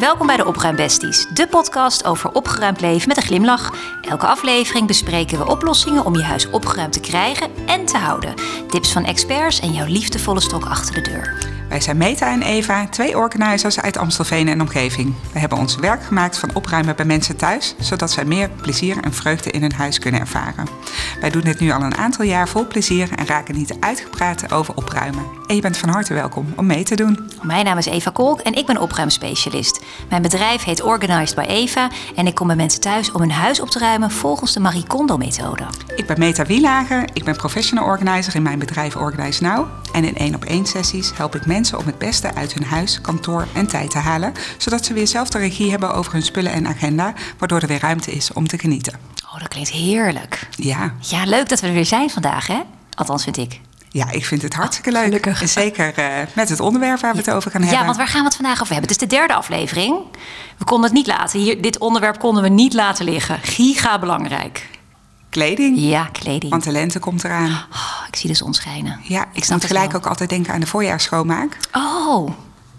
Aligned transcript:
Welkom 0.00 0.26
bij 0.26 0.36
de 0.36 0.46
Opruimbesties, 0.46 1.26
de 1.26 1.46
podcast 1.46 2.04
over 2.04 2.32
opgeruimd 2.32 2.80
leven 2.80 3.08
met 3.08 3.16
een 3.16 3.22
glimlach. 3.22 3.74
Elke 4.02 4.26
aflevering 4.26 4.86
bespreken 4.86 5.38
we 5.38 5.50
oplossingen 5.50 6.04
om 6.04 6.16
je 6.16 6.22
huis 6.22 6.50
opgeruimd 6.50 6.92
te 6.92 7.00
krijgen 7.00 7.50
en 7.66 7.86
te 7.86 7.96
houden. 7.96 8.34
Tips 8.68 8.92
van 8.92 9.04
experts 9.04 9.60
en 9.60 9.72
jouw 9.72 9.86
liefdevolle 9.86 10.40
stok 10.40 10.64
achter 10.64 10.94
de 10.94 11.00
deur. 11.00 11.49
Wij 11.70 11.80
zijn 11.80 11.96
Meta 11.96 12.32
en 12.32 12.42
Eva, 12.42 12.86
twee 12.86 13.18
organizers 13.18 13.80
uit 13.80 13.96
Amstelveen 13.96 14.48
en 14.48 14.60
omgeving. 14.60 15.14
We 15.32 15.38
hebben 15.38 15.58
ons 15.58 15.76
werk 15.76 16.02
gemaakt 16.02 16.38
van 16.38 16.54
opruimen 16.54 16.96
bij 16.96 17.04
mensen 17.04 17.36
thuis, 17.36 17.74
zodat 17.78 18.10
zij 18.10 18.24
meer 18.24 18.50
plezier 18.50 18.96
en 19.00 19.12
vreugde 19.12 19.50
in 19.50 19.60
hun 19.60 19.72
huis 19.72 19.98
kunnen 19.98 20.20
ervaren. 20.20 20.68
Wij 21.20 21.30
doen 21.30 21.42
dit 21.42 21.60
nu 21.60 21.70
al 21.70 21.82
een 21.82 21.96
aantal 21.96 22.24
jaar 22.24 22.48
vol 22.48 22.66
plezier 22.66 23.08
en 23.16 23.26
raken 23.26 23.54
niet 23.54 23.76
uitgepraat 23.80 24.52
over 24.52 24.74
opruimen. 24.74 25.24
En 25.46 25.54
je 25.54 25.60
bent 25.60 25.76
van 25.76 25.88
harte 25.88 26.14
welkom 26.14 26.52
om 26.56 26.66
mee 26.66 26.84
te 26.84 26.96
doen. 26.96 27.30
Mijn 27.42 27.64
naam 27.64 27.78
is 27.78 27.86
Eva 27.86 28.10
Kolk 28.10 28.40
en 28.40 28.54
ik 28.54 28.66
ben 28.66 28.80
opruimspecialist. 28.80 29.80
Mijn 30.08 30.22
bedrijf 30.22 30.64
heet 30.64 30.82
Organized 30.82 31.36
by 31.36 31.44
Eva 31.48 31.90
en 32.16 32.26
ik 32.26 32.34
kom 32.34 32.46
bij 32.46 32.56
mensen 32.56 32.80
thuis 32.80 33.12
om 33.12 33.20
hun 33.20 33.30
huis 33.30 33.60
op 33.60 33.70
te 33.70 33.78
ruimen 33.78 34.10
volgens 34.10 34.52
de 34.52 34.60
Marie 34.60 34.86
Kondo-methode. 34.86 35.64
Ik 35.96 36.06
ben 36.06 36.18
Meta 36.18 36.44
Wielager, 36.44 37.08
ik 37.12 37.24
ben 37.24 37.36
professional 37.36 37.84
organizer 37.84 38.34
in 38.34 38.42
mijn 38.42 38.58
bedrijf 38.58 38.96
Organize 38.96 39.42
Now. 39.42 39.66
En 39.92 40.04
in 40.04 40.16
één 40.16 40.34
op 40.34 40.44
één 40.44 40.66
sessies 40.66 41.12
help 41.16 41.34
ik 41.34 41.46
mensen 41.46 41.59
om 41.72 41.86
het 41.86 41.98
beste 41.98 42.34
uit 42.34 42.52
hun 42.54 42.64
huis, 42.64 43.00
kantoor 43.00 43.46
en 43.54 43.66
tijd 43.66 43.90
te 43.90 43.98
halen, 43.98 44.32
zodat 44.58 44.84
ze 44.84 44.92
weer 44.92 45.06
zelf 45.06 45.28
de 45.28 45.38
regie 45.38 45.70
hebben 45.70 45.94
over 45.94 46.12
hun 46.12 46.22
spullen 46.22 46.52
en 46.52 46.66
agenda, 46.66 47.12
waardoor 47.38 47.60
er 47.60 47.66
weer 47.66 47.80
ruimte 47.80 48.10
is 48.12 48.32
om 48.32 48.48
te 48.48 48.58
genieten. 48.58 48.98
Oh, 49.32 49.38
dat 49.40 49.48
klinkt 49.48 49.70
heerlijk. 49.70 50.48
Ja, 50.56 50.94
Ja, 51.00 51.24
leuk 51.24 51.48
dat 51.48 51.60
we 51.60 51.66
er 51.66 51.72
weer 51.72 51.86
zijn 51.86 52.10
vandaag, 52.10 52.46
hè? 52.46 52.60
Althans, 52.94 53.22
vind 53.24 53.36
ik. 53.36 53.60
ja 53.88 54.10
ik 54.10 54.24
vind 54.26 54.42
het 54.42 54.54
hartstikke 54.54 54.92
leuk. 54.92 55.04
gelukkig. 55.04 55.40
En 55.40 55.48
zeker 55.48 55.94
eh, 55.98 56.06
met 56.34 56.48
het 56.48 56.60
onderwerp 56.60 57.00
waar 57.00 57.12
we 57.12 57.18
het 57.18 57.30
over 57.30 57.50
gaan 57.50 57.60
hebben. 57.60 57.78
Ja, 57.78 57.84
want 57.84 57.96
waar 57.96 58.08
gaan 58.08 58.20
we 58.20 58.26
het 58.26 58.36
vandaag 58.36 58.60
over 58.60 58.72
hebben? 58.72 58.90
Het 58.92 59.02
is 59.02 59.08
de 59.08 59.16
derde 59.16 59.34
aflevering. 59.34 59.96
We 60.58 60.64
konden 60.64 60.86
het 60.86 60.98
niet 60.98 61.06
laten. 61.06 61.40
Hier, 61.40 61.62
dit 61.62 61.78
onderwerp 61.78 62.18
konden 62.18 62.42
we 62.42 62.48
niet 62.48 62.72
laten 62.74 63.04
liggen. 63.04 63.38
Giga 63.42 63.98
belangrijk. 63.98 64.68
Kleding, 65.30 65.78
Ja, 65.78 66.04
kleding. 66.12 66.50
want 66.50 66.64
de 66.64 66.70
lente 66.70 66.98
komt 66.98 67.24
eraan. 67.24 67.50
Oh, 67.72 68.02
ik 68.08 68.16
zie 68.16 68.28
de 68.30 68.36
zon 68.36 68.54
schijnen. 68.54 69.00
Ja, 69.02 69.24
ik 69.32 69.44
snap 69.44 69.62
gelijk 69.62 69.94
ook 69.94 70.06
altijd 70.06 70.28
denken 70.30 70.52
aan 70.54 70.60
de 70.60 70.66
voorjaarsschoonmaak. 70.66 71.56
Oh. 71.72 72.30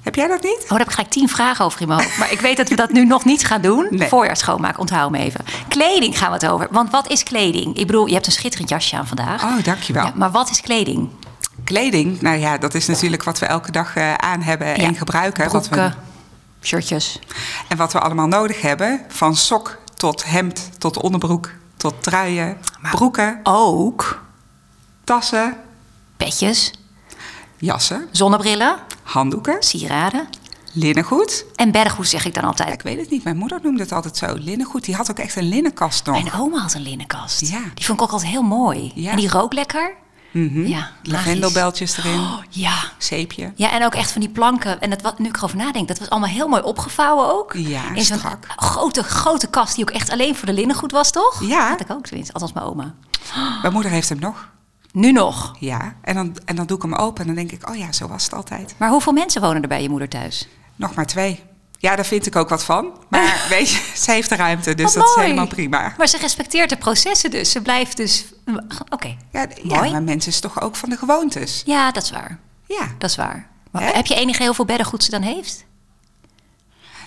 Heb 0.02 0.16
jij 0.16 0.28
dat 0.28 0.44
niet? 0.44 0.60
Oh, 0.64 0.70
daar 0.70 0.78
heb 0.78 0.88
ik 0.88 0.94
gelijk 0.94 1.10
tien 1.12 1.30
vragen 1.30 1.66
over 1.66 1.82
in 1.82 1.88
mijn 1.88 2.00
hoofd. 2.02 2.18
Maar 2.18 2.32
ik 2.32 2.40
weet 2.40 2.58
dat 2.58 2.70
we 2.70 2.76
dat 2.76 2.92
nu 2.92 3.06
nog 3.06 3.26
niet 3.26 3.46
gaan 3.46 3.62
doen. 3.62 3.88
Nee. 3.90 4.08
Voorjaar 4.08 4.38
schoonmaken, 4.38 4.80
onthoud 4.80 5.12
me 5.12 5.18
even. 5.18 5.46
Kleding 5.68 6.18
gaan 6.18 6.28
we 6.28 6.34
het 6.34 6.46
over. 6.48 6.68
Want 6.72 6.90
wat 6.92 7.10
is 7.10 7.24
kleding? 7.24 7.78
Ik 7.78 7.88
bedoel, 7.88 8.06
je 8.06 8.14
hebt 8.14 8.26
een 8.26 8.32
schitterend 8.32 8.70
jasje 8.70 8.98
aan 8.98 9.08
vandaag. 9.08 9.44
Oh, 9.44 9.64
dankjewel. 9.64 10.06
Ja, 10.06 10.12
maar 10.16 10.32
wat 10.32 10.50
is 10.50 10.62
kleding? 10.62 11.10
Kleding, 11.64 12.22
nou 12.22 12.38
ja, 12.38 12.58
dat 12.58 12.74
is 12.74 12.88
natuurlijk 12.88 13.24
wat 13.24 13.40
we 13.40 13.46
elke 13.46 13.72
dag 13.72 13.96
eh, 13.96 14.14
aan 14.14 14.42
hebben 14.42 14.76
en 14.76 14.96
gebruiken. 14.96 15.52
Wat 15.52 15.70
we, 15.70 15.76
Broeken, 15.76 15.96
shirtjes. 16.62 17.20
en 17.68 17.78
wat 17.78 17.94
we 17.94 18.00
allemaal 18.00 18.28
nodig 18.28 18.62
hebben. 18.62 19.02
Van 19.08 19.36
sok 19.36 19.78
tot 19.96 20.24
hemd, 20.26 20.70
tot 20.78 20.98
onderbroek, 20.98 21.52
tot 21.82 22.04
truien, 22.04 22.58
broeken, 22.92 23.40
Ook 23.44 24.24
tassen, 25.04 25.58
petjes, 26.18 26.74
jassen, 27.58 28.08
zonnebrillen, 28.12 28.76
handdoeken, 29.04 29.64
sieraden 29.64 30.28
linnengoed. 30.74 31.46
en 31.56 31.72
beddengoed 31.72 32.08
zeg 32.08 32.26
ik 32.26 32.34
dan 32.34 32.44
altijd. 32.44 32.74
Ik 32.74 32.82
weet 32.82 33.00
het 33.00 33.10
niet, 33.10 33.24
mijn 33.24 33.38
moeder 33.38 33.60
noemde 33.64 33.82
het 33.82 33.92
altijd 33.92 34.18
zo. 34.18 34.34
Linnengoed, 34.34 34.84
die 34.86 34.96
had 34.96 35.12
ook 35.12 35.20
echt 35.20 35.36
een 35.36 35.48
linnenkast 35.50 36.06
nog. 36.06 36.24
Mijn 36.24 36.34
oma 36.34 36.58
had 36.58 36.74
een 36.74 36.82
linnenkast. 36.82 37.48
Ja. 37.48 37.62
Die 37.74 37.86
vond 37.86 38.00
ik 38.00 38.06
ook 38.06 38.12
altijd 38.12 38.32
heel 38.32 38.42
mooi. 38.42 38.92
Ja. 38.96 39.12
En 39.12 39.18
die 39.18 39.30
rook 39.30 39.54
lekker. 39.54 39.96
Mhm. 40.32 40.68
Ja. 40.68 40.92
Lavendelbeltjes 41.04 41.98
erin, 41.98 42.20
Oh, 42.20 42.38
ja. 42.50 42.74
zeepje. 42.98 43.52
Ja, 43.56 43.72
en 43.72 43.86
ook 43.86 43.96
echt 43.96 44.12
van 44.12 44.22
die 44.22 44.30
planken. 44.30 44.82
En 44.82 44.90
dat, 44.90 45.02
wat, 45.02 45.20
nu 45.20 45.28
ik 45.28 45.38
erover 45.38 45.58
nadenk, 45.58 45.88
dat 45.88 46.00
was 46.00 46.10
allemaal 46.10 46.30
heel 46.30 46.48
mooi 46.48 46.62
opgevouwen 46.62 47.34
ook. 47.34 47.54
Ja, 47.54 47.94
In 47.94 48.04
zo'n 48.04 48.20
grote, 48.56 49.04
grote 49.04 49.48
kast 49.48 49.76
die 49.76 49.84
ook 49.90 49.96
echt 49.96 50.10
alleen 50.10 50.36
voor 50.36 50.46
de 50.46 50.54
linnengoed 50.54 50.92
was, 50.92 51.12
toch? 51.12 51.42
Ja. 51.44 51.60
Dat 51.60 51.70
had 51.70 51.80
ik 51.82 51.92
ook 51.92 52.06
tenminste, 52.06 52.34
althans 52.34 52.54
mijn 52.54 52.66
oma. 52.66 52.94
Mijn 53.62 53.74
moeder 53.74 53.92
heeft 53.92 54.10
hem 54.10 54.20
nog. 54.20 54.50
Nu 54.92 55.12
nog. 55.12 55.56
Ja, 55.60 55.96
en 56.02 56.16
dan, 56.16 56.38
en 56.46 56.56
dan 56.56 56.66
doe 56.66 56.78
ik 56.78 56.84
hem 56.84 56.94
open 56.94 57.22
en 57.22 57.28
dan 57.28 57.36
denk 57.36 57.52
ik, 57.52 57.70
oh 57.70 57.76
ja, 57.76 57.92
zo 57.92 58.08
was 58.08 58.24
het 58.24 58.34
altijd. 58.34 58.76
Maar 58.78 58.90
hoeveel 58.90 59.14
mensen 59.14 59.42
wonen 59.42 59.62
er 59.62 59.68
bij 59.68 59.82
je 59.82 59.90
moeder 59.90 60.10
thuis? 60.10 60.48
Nog 60.76 60.94
maar 60.94 61.06
twee. 61.06 61.44
Ja, 61.82 61.96
daar 61.96 62.06
vind 62.06 62.26
ik 62.26 62.36
ook 62.36 62.50
wat 62.50 62.64
van. 62.64 62.92
Maar 63.10 63.46
weet 63.50 63.70
je, 63.70 63.82
ze 64.04 64.12
heeft 64.12 64.30
de 64.30 64.36
ruimte, 64.36 64.76
dus 64.76 64.86
Wat 64.86 64.94
dat 64.94 65.18
is 65.18 65.24
helemaal 65.24 65.48
prima. 65.48 65.94
Maar 65.98 66.08
ze 66.08 66.18
respecteert 66.18 66.70
de 66.70 66.78
processen 66.78 67.32
dus. 67.32 67.52
Ze 67.52 67.62
blijft 67.62 67.98
dus... 67.98 68.26
Oké. 68.90 69.16
Ja, 69.32 69.48
maar 69.64 70.04
mensen 70.04 70.32
is 70.32 70.40
toch 70.40 70.62
ook 70.62 70.76
van 70.76 70.90
de 70.90 70.98
gewoontes. 70.98 71.62
Ja, 71.66 71.92
dat 71.92 72.04
is 72.04 72.12
waar. 72.12 72.40
Ja, 72.66 72.88
Dat 72.98 73.10
is 73.10 73.16
waar. 73.16 73.50
Heb 73.72 74.06
je 74.06 74.16
enige 74.16 74.44
heel 74.44 74.54
veel 74.54 74.66
beddengoed 74.66 75.04
ze 75.04 75.12
dan 75.12 75.22
heeft? 75.22 75.66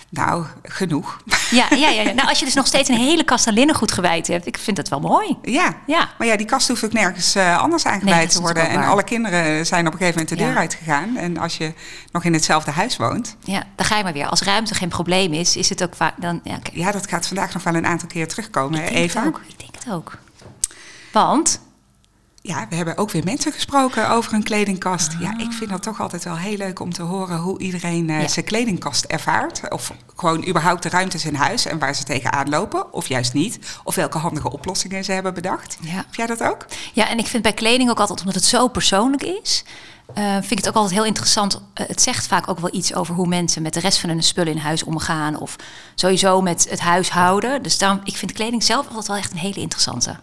Nou, 0.09 0.45
genoeg. 0.63 1.17
Ja, 1.51 1.65
ja, 1.69 1.89
ja, 1.89 2.01
ja. 2.01 2.11
Nou, 2.13 2.27
als 2.29 2.39
je 2.39 2.45
dus 2.45 2.53
nog 2.53 2.67
steeds 2.67 2.89
een 2.89 2.97
hele 2.97 3.23
kast 3.23 3.47
aan 3.47 3.53
linnengoed 3.53 3.91
gewijd 3.91 4.27
hebt. 4.27 4.45
Ik 4.45 4.57
vind 4.57 4.77
dat 4.77 4.87
wel 4.89 4.99
mooi. 4.99 5.37
Ja. 5.41 5.75
Ja. 5.87 6.09
maar 6.17 6.27
ja, 6.27 6.35
die 6.37 6.45
kast 6.45 6.67
hoeft 6.67 6.85
ook 6.85 6.93
nergens 6.93 7.35
eh, 7.35 7.57
anders 7.57 7.85
aan 7.85 7.91
Nee, 7.91 8.01
gewijd 8.01 8.19
dat 8.21 8.29
is 8.29 8.35
te 8.35 8.41
worden. 8.41 8.69
En 8.69 8.83
alle 8.83 9.03
kinderen 9.03 9.65
zijn 9.65 9.87
op 9.87 9.93
een 9.93 9.99
gegeven 9.99 10.19
moment 10.21 10.37
de 10.37 10.43
deur 10.43 10.53
Ja. 10.53 10.59
uitgegaan. 10.59 11.17
En 11.17 11.37
als 11.37 11.57
je 11.57 11.73
nog 12.11 12.23
in 12.23 12.33
hetzelfde 12.33 12.71
huis 12.71 12.97
woont... 12.97 13.35
Ja, 13.43 13.63
dan 13.75 13.85
ga 13.85 13.97
je 13.97 14.03
maar 14.03 14.13
weer. 14.13 14.27
Als 14.27 14.41
ruimte 14.41 14.75
geen 14.75 14.89
probleem 14.89 15.33
is, 15.33 15.55
is 15.55 15.69
het 15.69 15.83
ook 15.83 15.95
vaak... 15.95 16.13
Dan, 16.21 16.39
ja. 16.43 16.57
Ja, 16.73 16.91
dat 16.91 17.07
gaat 17.09 17.27
vandaag 17.27 17.53
nog 17.53 17.63
wel 17.63 17.75
een 17.75 17.85
aantal 17.87 18.07
keer 18.07 18.27
terugkomen, 18.27 18.79
Ik 18.79 18.85
denk 18.85 18.97
Eva. 18.97 19.19
het 19.19 19.27
ook. 19.27 19.41
Ik 19.47 19.59
denk 19.59 19.75
het 19.83 19.93
ook. 19.93 20.17
Want... 21.11 21.59
Ja, 22.47 22.65
we 22.69 22.75
hebben 22.75 22.97
ook 22.97 23.11
weer 23.11 23.23
mensen 23.23 23.51
gesproken 23.51 24.09
over 24.09 24.31
hun 24.31 24.43
kledingkast. 24.43 25.11
Ja, 25.19 25.37
ik 25.37 25.51
vind 25.51 25.69
dat 25.69 25.83
toch 25.83 26.01
altijd 26.01 26.23
wel 26.23 26.37
heel 26.37 26.57
leuk 26.57 26.79
om 26.79 26.93
te 26.93 27.01
horen 27.01 27.37
hoe 27.37 27.59
iedereen 27.59 28.09
eh, 28.09 28.21
Ja. 28.21 28.27
zijn 28.27 28.45
kledingkast 28.45 29.05
ervaart. 29.05 29.61
Of 29.71 29.91
gewoon 30.15 30.47
überhaupt 30.47 30.83
de 30.83 30.89
ruimtes 30.89 31.25
in 31.25 31.35
huis 31.35 31.65
en 31.65 31.79
waar 31.79 31.95
ze 31.95 32.03
tegenaan 32.03 32.49
lopen. 32.49 32.93
Of 32.93 33.07
juist 33.07 33.33
niet. 33.33 33.59
Of 33.83 33.95
welke 33.95 34.17
handige 34.17 34.51
oplossingen 34.51 35.03
ze 35.03 35.11
hebben 35.11 35.33
bedacht. 35.33 35.77
Ja. 35.81 35.89
Heb 35.91 36.15
jij 36.15 36.25
dat 36.25 36.43
ook? 36.43 36.65
Ja, 36.93 37.09
en 37.09 37.17
ik 37.17 37.27
vind 37.27 37.43
bij 37.43 37.53
kleding 37.53 37.89
ook 37.89 37.99
altijd, 37.99 38.19
omdat 38.19 38.35
het 38.35 38.45
zo 38.45 38.67
persoonlijk 38.67 39.23
is... 39.23 39.63
eh, 40.13 40.31
vind 40.33 40.51
ik 40.51 40.57
het 40.57 40.67
ook 40.67 40.75
altijd 40.75 40.93
heel 40.93 41.05
interessant. 41.05 41.61
Eh, 41.73 41.87
het 41.87 42.01
zegt 42.01 42.27
vaak 42.27 42.47
ook 42.49 42.59
wel 42.59 42.73
iets 42.73 42.93
over 42.93 43.15
hoe 43.15 43.27
mensen 43.27 43.61
met 43.61 43.73
de 43.73 43.79
rest 43.79 43.99
van 43.99 44.09
hun 44.09 44.23
spullen 44.23 44.53
in 44.53 44.59
huis 44.59 44.83
omgaan. 44.83 45.39
Of 45.39 45.55
sowieso 45.95 46.41
met 46.41 46.67
het 46.69 46.79
huishouden. 46.79 47.63
Dus 47.63 47.77
daarom, 47.77 47.99
ik 48.03 48.17
vind 48.17 48.31
kleding 48.31 48.63
zelf 48.63 48.87
altijd 48.87 49.07
wel 49.07 49.17
echt 49.17 49.31
een 49.31 49.37
hele 49.37 49.59
interessante. 49.59 50.15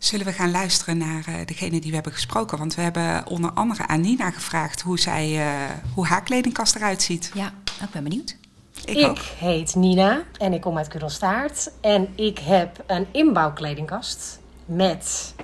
Zullen 0.00 0.26
we 0.26 0.32
gaan 0.32 0.50
luisteren 0.50 0.98
naar 0.98 1.24
eh, 1.26 1.34
degene 1.46 1.80
die 1.80 1.88
we 1.88 1.94
hebben 1.94 2.12
gesproken? 2.12 2.58
Want 2.58 2.74
we 2.74 2.82
hebben 2.82 3.26
onder 3.26 3.50
andere 3.52 3.86
aan 3.86 4.00
Nina 4.00 4.30
gevraagd 4.30 4.80
hoe, 4.80 4.98
zij, 4.98 5.38
eh, 5.38 5.70
hoe 5.94 6.06
haar 6.06 6.22
kledingkast 6.22 6.74
eruit 6.74 7.02
ziet. 7.02 7.30
Ja, 7.34 7.42
nou, 7.42 7.84
ik 7.84 7.90
ben 7.90 8.02
benieuwd. 8.02 8.36
Ik, 8.84 8.96
Ik 8.96 9.18
heet 9.38 9.74
Nina 9.74 10.22
en 10.38 10.52
ik 10.52 10.60
kom 10.60 10.76
uit 10.76 10.88
Kudelstaart. 10.88 11.70
En 11.80 12.08
ik 12.16 12.38
heb 12.38 12.84
een 12.86 13.06
inbouwkledingkast 13.10 14.40
met 14.64 15.34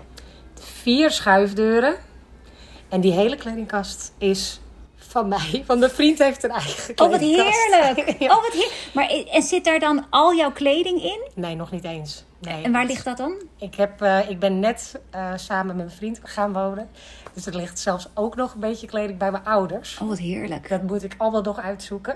vier 0.83 1.11
schuifdeuren. 1.11 1.97
En 2.89 3.01
die 3.01 3.13
hele 3.13 3.37
kledingkast 3.37 4.13
is 4.19 4.61
van 5.17 5.29
mij, 5.29 5.65
want 5.67 5.81
mijn 5.81 5.91
vriend 5.91 6.19
heeft 6.19 6.45
een 6.45 6.51
eigen 6.51 6.99
Oh, 6.99 7.11
wat 7.11 7.19
kledingkast. 7.19 7.65
heerlijk. 7.65 8.15
Ja. 8.19 8.37
Oh, 8.37 8.43
wat 8.43 8.53
heerlijk. 8.53 8.91
Maar 8.93 9.09
en 9.33 9.43
zit 9.43 9.65
daar 9.65 9.79
dan 9.79 10.07
al 10.11 10.35
jouw 10.35 10.53
kleding 10.53 11.03
in? 11.03 11.21
Nee, 11.35 11.55
nog 11.55 11.71
niet 11.71 11.85
eens. 11.85 12.25
Nee. 12.39 12.63
En 12.63 12.73
waar 12.73 12.85
ligt 12.85 13.05
dat 13.05 13.17
dan? 13.17 13.43
Ik, 13.59 13.75
heb, 13.75 14.03
eh, 14.03 14.31
ik 14.31 14.39
ben 14.39 14.61
net 14.61 15.01
eh, 15.11 15.33
samen 15.37 15.67
met 15.67 15.77
mijn 15.77 15.97
vriend 15.97 16.21
gaan 16.23 16.53
wonen. 16.53 16.89
Dus 17.35 17.47
er 17.47 17.57
ligt 17.57 17.79
zelfs 17.79 18.09
ook 18.15 18.37
nog 18.37 18.55
een 18.55 18.61
beetje 18.61 18.87
kleding 18.87 19.19
bij 19.19 19.31
mijn 19.31 19.45
ouders. 19.45 19.99
Oh, 20.03 20.09
wat 20.09 20.19
heerlijk. 20.19 20.69
Dat 20.69 20.83
moet 20.83 21.03
ik 21.03 21.15
allemaal 21.19 21.43
nog 21.43 21.61
uitzoeken. 21.61 22.15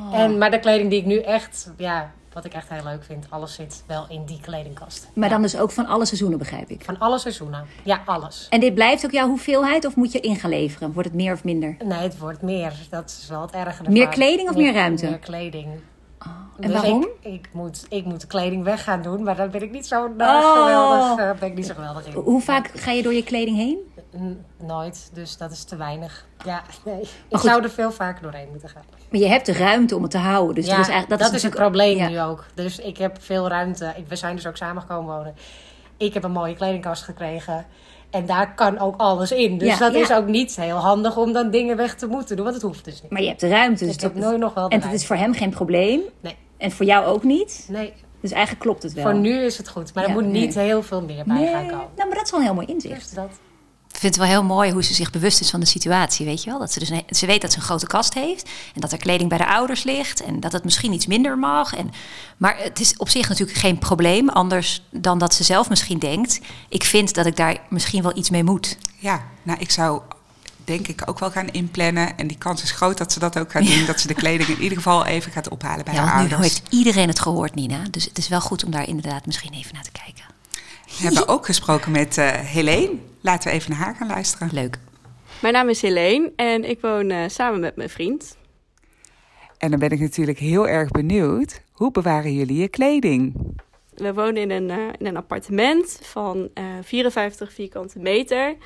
Oh. 0.00 0.18
En, 0.20 0.38
maar 0.38 0.50
de 0.50 0.58
kleding 0.58 0.90
die 0.90 0.98
ik 1.00 1.06
nu 1.06 1.18
echt, 1.18 1.70
ja, 1.76 2.12
wat 2.42 2.46
ik 2.46 2.54
echt 2.54 2.68
heel 2.68 2.84
leuk 2.84 3.04
vind, 3.04 3.26
alles 3.28 3.54
zit 3.54 3.82
wel 3.86 4.06
in 4.08 4.24
die 4.24 4.40
kledingkast. 4.40 5.08
Maar 5.14 5.24
Ja. 5.28 5.30
dan 5.34 5.42
dus 5.42 5.56
ook 5.58 5.70
van 5.70 5.86
alle 5.86 6.04
seizoenen, 6.04 6.38
begrijp 6.38 6.68
ik. 6.70 6.84
Van 6.84 6.98
alle 6.98 7.18
seizoenen. 7.18 7.64
Ja, 7.84 8.02
alles. 8.04 8.46
En 8.50 8.60
dit 8.60 8.74
blijft 8.74 9.04
ook 9.04 9.10
jouw 9.10 9.26
hoeveelheid 9.28 9.84
of 9.84 9.96
moet 9.96 10.12
je 10.12 10.20
in 10.20 10.36
gaan 10.36 10.50
leveren? 10.50 10.92
Wordt 10.92 11.08
het 11.08 11.16
meer 11.18 11.32
of 11.32 11.44
minder? 11.44 11.76
Nee, 11.84 11.98
het 11.98 12.18
wordt 12.18 12.42
meer. 12.42 12.72
Dat 12.90 13.08
is 13.22 13.28
wel 13.28 13.40
het 13.40 13.50
erge. 13.50 13.82
Meer 13.90 14.08
kleding 14.08 14.48
of 14.48 14.56
meer 14.56 14.72
ruimte? 14.72 15.06
Meer 15.06 15.18
kleding. 15.18 15.68
En 16.60 16.70
Dus 16.70 16.72
waarom? 16.80 17.02
Ik, 17.20 17.32
ik, 17.32 17.48
moet, 17.52 17.86
ik 17.88 18.04
moet 18.04 18.20
de 18.20 18.26
kleding 18.26 18.64
weg 18.64 18.84
gaan 18.84 19.02
doen, 19.02 19.22
maar 19.22 19.36
daar 19.36 19.48
ben 19.50 19.62
ik 19.62 19.70
niet 19.70 19.86
zo 19.86 20.04
Oh. 20.18 20.52
geweldig, 20.52 21.24
eh, 21.24 21.38
ben 21.38 21.48
ik 21.48 21.54
niet 21.54 21.66
zo 21.66 21.74
geweldig 21.74 22.06
in. 22.06 22.12
Hoe 22.12 22.40
vaak 22.40 22.70
ga 22.74 22.90
je 22.90 23.02
door 23.02 23.14
je 23.14 23.22
kleding 23.24 23.56
heen? 23.56 23.78
N- 24.16 24.44
Nooit, 24.66 25.10
dus 25.12 25.36
dat 25.36 25.50
is 25.52 25.64
te 25.64 25.76
weinig. 25.76 26.26
Ja, 26.44 26.62
nee. 26.84 27.00
Ik 27.28 27.38
zou 27.38 27.62
er 27.62 27.70
veel 27.70 27.92
vaker 27.92 28.22
doorheen 28.22 28.48
moeten 28.50 28.68
gaan. 28.68 28.82
Maar 29.10 29.20
je 29.20 29.26
hebt 29.26 29.46
de 29.46 29.52
ruimte 29.52 29.96
om 29.96 30.02
het 30.02 30.10
te 30.10 30.18
houden. 30.18 30.54
Dus 30.54 30.66
ja, 30.66 30.70
dat 30.76 30.80
is 30.86 30.90
eigenlijk 30.92 31.22
dat 31.22 31.32
is, 31.32 31.42
het 31.42 31.54
probleem 31.54 31.96
ja. 31.96 32.08
nu 32.08 32.20
ook. 32.20 32.44
Dus 32.54 32.78
ik 32.78 32.96
heb 32.98 33.16
veel 33.20 33.48
ruimte. 33.48 33.94
We 34.08 34.16
zijn 34.16 34.36
dus 34.36 34.46
ook 34.46 34.56
samengekomen 34.56 35.14
wonen. 35.16 35.34
Ik 35.96 36.14
heb 36.14 36.24
een 36.24 36.32
mooie 36.32 36.54
kledingkast 36.54 37.02
gekregen. 37.02 37.66
En 38.10 38.26
daar 38.26 38.54
kan 38.54 38.78
ook 38.78 38.94
alles 38.96 39.32
in. 39.32 39.58
Dus 39.58 39.68
Ja, 39.68 39.78
dat 39.78 39.92
ja. 39.94 40.00
is 40.00 40.12
ook 40.12 40.26
niet 40.26 40.56
heel 40.56 40.76
handig 40.76 41.16
om 41.16 41.32
dan 41.32 41.50
dingen 41.50 41.76
weg 41.76 41.94
te 41.94 42.06
moeten 42.06 42.36
doen. 42.36 42.44
Want 42.44 42.56
het 42.56 42.64
hoeft 42.66 42.84
dus 42.84 43.02
niet. 43.02 43.10
Maar 43.10 43.20
je 43.22 43.28
hebt 43.28 43.40
de 43.40 43.48
ruimte. 43.48 43.84
Dus 43.84 43.94
Ik 43.94 44.00
dat- 44.00 44.14
nooit 44.14 44.38
nog 44.38 44.54
wel 44.54 44.68
En 44.68 44.82
het 44.82 44.92
is 44.92 45.06
voor 45.06 45.16
hem 45.16 45.32
geen 45.34 45.50
probleem. 45.50 46.00
Nee, 46.20 46.36
En 46.56 46.70
voor 46.70 46.86
jou 46.86 47.06
ook 47.06 47.22
niet. 47.22 47.66
nee. 47.70 47.92
Dus 48.20 48.30
eigenlijk 48.32 48.62
klopt 48.64 48.82
het 48.82 48.92
wel. 48.92 49.04
Voor 49.04 49.14
nu 49.14 49.38
is 49.38 49.58
het 49.58 49.68
goed. 49.68 49.94
Maar 49.94 50.04
er 50.04 50.10
moet 50.10 50.24
niet 50.26 50.54
nee. 50.54 50.64
heel 50.64 50.82
veel 50.82 51.02
meer 51.02 51.24
bij 51.24 51.36
nee. 51.36 51.46
gaan 51.52 51.66
komen. 51.66 51.86
Nou, 51.96 52.08
maar 52.08 52.16
dat 52.16 52.24
is 52.24 52.30
wel 52.30 52.40
een 52.40 52.46
heel 52.46 52.54
mooi 52.54 52.66
inzicht. 52.66 53.02
Dus 53.02 53.10
dat. 53.12 53.30
Vind 53.98 54.14
het 54.14 54.16
wel 54.24 54.32
heel 54.32 54.44
mooi 54.44 54.72
hoe 54.72 54.82
ze 54.82 54.94
zich 54.94 55.10
bewust 55.10 55.40
is 55.40 55.50
van 55.50 55.60
de 55.60 55.66
situatie, 55.66 56.26
weet 56.26 56.42
je 56.44 56.50
wel? 56.50 56.58
Dat 56.58 56.72
ze 56.72 56.78
dus 56.78 56.88
een- 56.90 57.04
ze 57.10 57.26
weet 57.26 57.40
dat 57.40 57.52
ze 57.52 57.58
een 57.58 57.64
grote 57.64 57.86
kast 57.86 58.14
heeft 58.14 58.48
en 58.74 58.80
dat 58.80 58.92
er 58.92 58.98
kleding 58.98 59.28
bij 59.28 59.38
de 59.38 59.46
ouders 59.46 59.82
ligt 59.82 60.22
en 60.22 60.40
dat 60.40 60.52
het 60.52 60.64
misschien 60.64 60.92
iets 60.92 61.06
minder 61.06 61.38
mag. 61.38 61.74
En, 61.76 61.90
maar 62.36 62.56
het 62.58 62.80
is 62.80 62.96
op 62.96 63.08
zich 63.08 63.28
natuurlijk 63.28 63.58
geen 63.58 63.78
probleem, 63.78 64.28
anders 64.28 64.82
dan 64.90 65.18
dat 65.18 65.34
ze 65.34 65.44
zelf 65.44 65.68
misschien 65.68 65.98
denkt: 65.98 66.40
ik 66.68 66.84
vind 66.84 67.14
dat 67.14 67.26
ik 67.26 67.36
daar 67.36 67.56
misschien 67.70 68.02
wel 68.02 68.16
iets 68.16 68.30
mee 68.30 68.44
moet. 68.44 68.76
Ja, 68.96 69.22
nou, 69.42 69.58
ik 69.60 69.70
zou 69.70 70.00
denk 70.64 70.88
ik 70.88 71.02
ook 71.06 71.18
wel 71.18 71.30
gaan 71.30 71.48
inplannen. 71.50 72.16
En 72.18 72.26
die 72.26 72.38
kans 72.38 72.62
is 72.62 72.70
groot 72.70 72.98
dat 72.98 73.12
ze 73.12 73.18
dat 73.18 73.38
ook 73.38 73.50
gaat 73.50 73.66
doen. 73.66 73.86
Dat 73.86 74.00
ze 74.00 74.06
de 74.06 74.14
kleding 74.14 74.48
in 74.48 74.62
ieder 74.62 74.76
geval 74.76 75.04
even 75.06 75.32
gaat 75.32 75.48
ophalen 75.48 75.84
bij 75.84 75.94
Ja, 75.94 76.00
haar 76.04 76.14
want 76.16 76.28
nu 76.28 76.34
ouders. 76.34 76.52
heeft 76.54 76.72
iedereen 76.74 77.08
het 77.08 77.20
gehoord, 77.20 77.54
Nina. 77.54 77.78
Dus 77.90 78.04
het 78.04 78.18
is 78.18 78.28
wel 78.28 78.40
goed 78.40 78.64
om 78.64 78.70
daar 78.70 78.88
inderdaad 78.88 79.26
misschien 79.26 79.52
even 79.52 79.74
naar 79.74 79.82
te 79.82 79.90
kijken. 80.04 80.24
We 80.98 81.04
hebben 81.04 81.28
ook 81.28 81.46
gesproken 81.46 81.90
met 81.92 82.18
eh 82.18 82.30
Helene. 82.32 82.90
Laten 83.28 83.50
we 83.50 83.56
even 83.56 83.70
naar 83.70 83.80
haar 83.80 83.94
gaan 83.94 84.06
luisteren. 84.06 84.48
Leuk. 84.52 84.78
Mijn 85.42 85.54
naam 85.54 85.68
is 85.68 85.82
Helene 85.82 86.32
en 86.36 86.64
ik 86.64 86.80
woon 86.80 87.10
eh, 87.10 87.28
samen 87.28 87.60
met 87.60 87.76
mijn 87.76 87.88
vriend. 87.88 88.36
En 89.58 89.70
dan 89.70 89.78
ben 89.78 89.90
ik 89.90 90.00
natuurlijk 90.00 90.38
heel 90.38 90.68
erg 90.68 90.90
benieuwd. 90.90 91.62
Hoe 91.72 91.90
bewaren 91.90 92.32
jullie 92.32 92.60
je 92.60 92.68
kleding? 92.68 93.34
We 93.94 94.14
wonen 94.14 94.36
in 94.36 94.50
een, 94.50 94.70
eh, 94.70 94.76
in 94.98 95.06
een 95.06 95.16
appartement 95.16 96.00
van 96.02 96.48
eh, 96.54 96.64
54 96.82 97.52
vierkante 97.52 97.98
meter. 97.98 98.56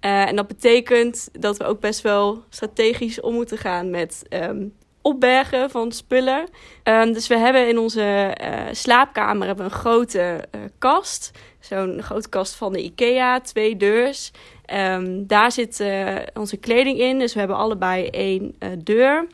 Eh, 0.00 0.28
en 0.28 0.36
dat 0.36 0.46
betekent 0.46 1.28
dat 1.32 1.56
we 1.56 1.64
ook 1.64 1.80
best 1.80 2.00
wel 2.00 2.44
strategisch 2.48 3.20
om 3.20 3.34
moeten 3.34 3.58
gaan 3.58 3.90
met 3.90 4.22
ehm, 4.28 4.64
opbergen 5.02 5.70
van 5.70 5.92
spullen. 5.92 6.48
Ehm, 6.82 7.12
dus 7.12 7.26
we 7.26 7.38
hebben 7.38 7.68
in 7.68 7.78
onze 7.78 8.02
eh, 8.02 8.60
slaapkamer 8.72 9.46
hebben 9.46 9.64
we 9.66 9.72
een 9.72 9.78
grote 9.78 10.44
eh, 10.50 10.60
kast. 10.78 11.30
Zo'n 11.72 12.02
grote 12.02 12.28
kast 12.28 12.54
van 12.54 12.72
de 12.72 12.82
IKEA, 12.82 13.40
twee 13.40 13.76
deurs. 13.76 14.32
Ehm, 14.64 15.26
daar 15.26 15.52
zit 15.52 15.80
eh, 15.80 16.16
onze 16.34 16.56
kleding 16.56 16.98
in. 16.98 17.18
Dus 17.18 17.32
we 17.32 17.38
hebben 17.38 17.56
allebei 17.56 18.06
één 18.06 18.54
eh, 18.58 18.68
deur. 18.78 19.26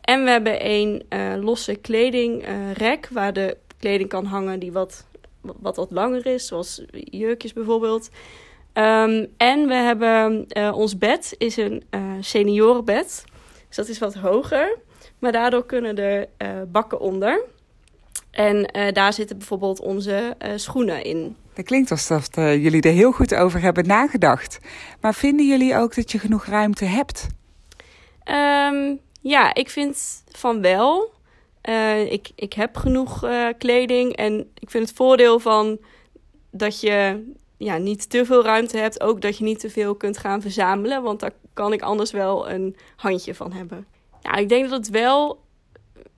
En 0.00 0.24
we 0.24 0.30
hebben 0.30 0.60
één 0.60 1.02
eh, 1.08 1.34
losse 1.40 1.74
kledingrek 1.74 3.08
waar 3.10 3.32
de 3.32 3.56
kleding 3.78 4.08
kan 4.08 4.24
hangen 4.24 4.58
die 4.58 4.72
wat, 4.72 5.06
wat, 5.40 5.76
wat 5.76 5.90
langer 5.90 6.26
is, 6.26 6.46
zoals 6.46 6.84
jurkjes 6.92 7.52
bijvoorbeeld. 7.52 8.10
Ehm, 8.72 9.26
en 9.36 9.66
we 9.66 9.74
hebben 9.74 10.46
ons 10.74 10.98
bed 10.98 11.34
is 11.38 11.56
een 11.56 11.82
seniorenbed. 12.20 13.24
Dus 13.68 13.76
dat 13.76 13.88
is 13.88 13.98
wat 13.98 14.14
hoger. 14.14 14.78
Maar 15.18 15.32
daardoor 15.32 15.66
kunnen 15.66 15.98
er 15.98 16.28
bakken 16.68 17.00
onder. 17.00 17.44
En 18.30 18.70
daar 18.92 19.12
zitten 19.12 19.38
bijvoorbeeld 19.38 19.80
onze 19.80 20.36
schoenen 20.56 21.04
in. 21.04 21.36
Dat 21.54 21.64
klinkt 21.64 21.90
alsof 21.90 22.28
eh, 22.36 22.62
jullie 22.62 22.82
er 22.82 22.92
heel 22.92 23.12
goed 23.12 23.34
over 23.34 23.60
hebben 23.60 23.86
nagedacht. 23.86 24.58
Maar 25.00 25.14
vinden 25.14 25.46
jullie 25.46 25.76
ook 25.76 25.94
dat 25.94 26.12
je 26.12 26.18
genoeg 26.18 26.44
ruimte 26.44 26.84
hebt? 26.84 27.26
Ehm, 28.24 28.94
ja, 29.20 29.54
ik 29.54 29.70
vind 29.70 30.24
van 30.30 30.60
wel. 30.60 31.12
Eh, 31.60 32.12
ik, 32.12 32.30
ik 32.34 32.52
heb 32.52 32.76
genoeg 32.76 33.24
eh, 33.24 33.48
kleding 33.58 34.16
en 34.16 34.50
ik 34.58 34.70
vind 34.70 34.88
het 34.88 34.96
voordeel 34.96 35.38
van 35.38 35.78
dat 36.50 36.80
je 36.80 37.24
ja, 37.56 37.76
niet 37.76 38.10
te 38.10 38.24
veel 38.24 38.44
ruimte 38.44 38.78
hebt, 38.78 39.00
ook 39.00 39.20
dat 39.20 39.38
je 39.38 39.44
niet 39.44 39.60
te 39.60 39.70
veel 39.70 39.94
kunt 39.94 40.18
gaan 40.18 40.40
verzamelen, 40.40 41.02
want 41.02 41.20
daar 41.20 41.32
kan 41.54 41.72
ik 41.72 41.82
anders 41.82 42.10
wel 42.10 42.50
een 42.50 42.76
handje 42.96 43.34
van 43.34 43.52
hebben. 43.52 43.86
Ja, 44.22 44.34
ik 44.34 44.48
denk 44.48 44.70
dat 44.70 44.78
het 44.78 44.90
wel 44.90 45.42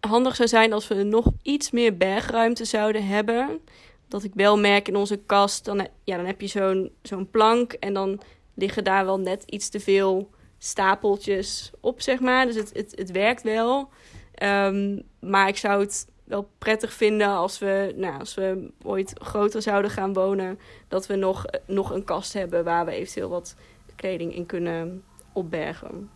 handig 0.00 0.36
zou 0.36 0.48
zijn 0.48 0.72
als 0.72 0.88
we 0.88 1.02
nog 1.02 1.26
iets 1.42 1.70
meer 1.70 1.96
bergruimte 1.96 2.64
zouden 2.64 3.06
hebben. 3.06 3.60
Dat 4.08 4.24
ik 4.24 4.32
wel 4.34 4.58
merk 4.58 4.88
in 4.88 4.96
onze 4.96 5.16
kast, 5.16 5.64
dan, 5.64 5.88
ja, 6.04 6.16
dan 6.16 6.26
heb 6.26 6.40
je 6.40 6.46
zo'n 6.46 6.90
zo'n 7.02 7.30
plank 7.30 7.72
en 7.72 7.94
dan 7.94 8.20
liggen 8.54 8.84
daar 8.84 9.04
wel 9.04 9.20
net 9.20 9.42
iets 9.46 9.68
te 9.68 9.80
veel 9.80 10.30
stapeltjes 10.58 11.70
op, 11.80 12.00
zeg 12.00 12.20
maar. 12.20 12.46
Dus 12.46 12.54
het, 12.54 12.70
het, 12.72 12.92
het 12.94 13.10
werkt 13.10 13.42
wel. 13.42 13.88
Ehm, 14.34 15.00
maar 15.20 15.48
ik 15.48 15.56
zou 15.56 15.80
het 15.80 16.06
wel 16.24 16.50
prettig 16.58 16.92
vinden 16.92 17.28
als 17.28 17.58
we, 17.58 17.94
nou, 17.96 18.18
als 18.18 18.34
we 18.34 18.70
ooit 18.82 19.12
groter 19.14 19.62
zouden 19.62 19.90
gaan 19.90 20.12
wonen, 20.12 20.58
dat 20.88 21.06
we 21.06 21.16
nog, 21.16 21.44
nog 21.66 21.90
een 21.90 22.04
kast 22.04 22.32
hebben 22.32 22.64
waar 22.64 22.84
we 22.84 22.92
eventueel 22.92 23.28
wat 23.28 23.54
kleding 23.96 24.34
in 24.34 24.46
kunnen 24.46 25.02
opbergen. 25.32 26.10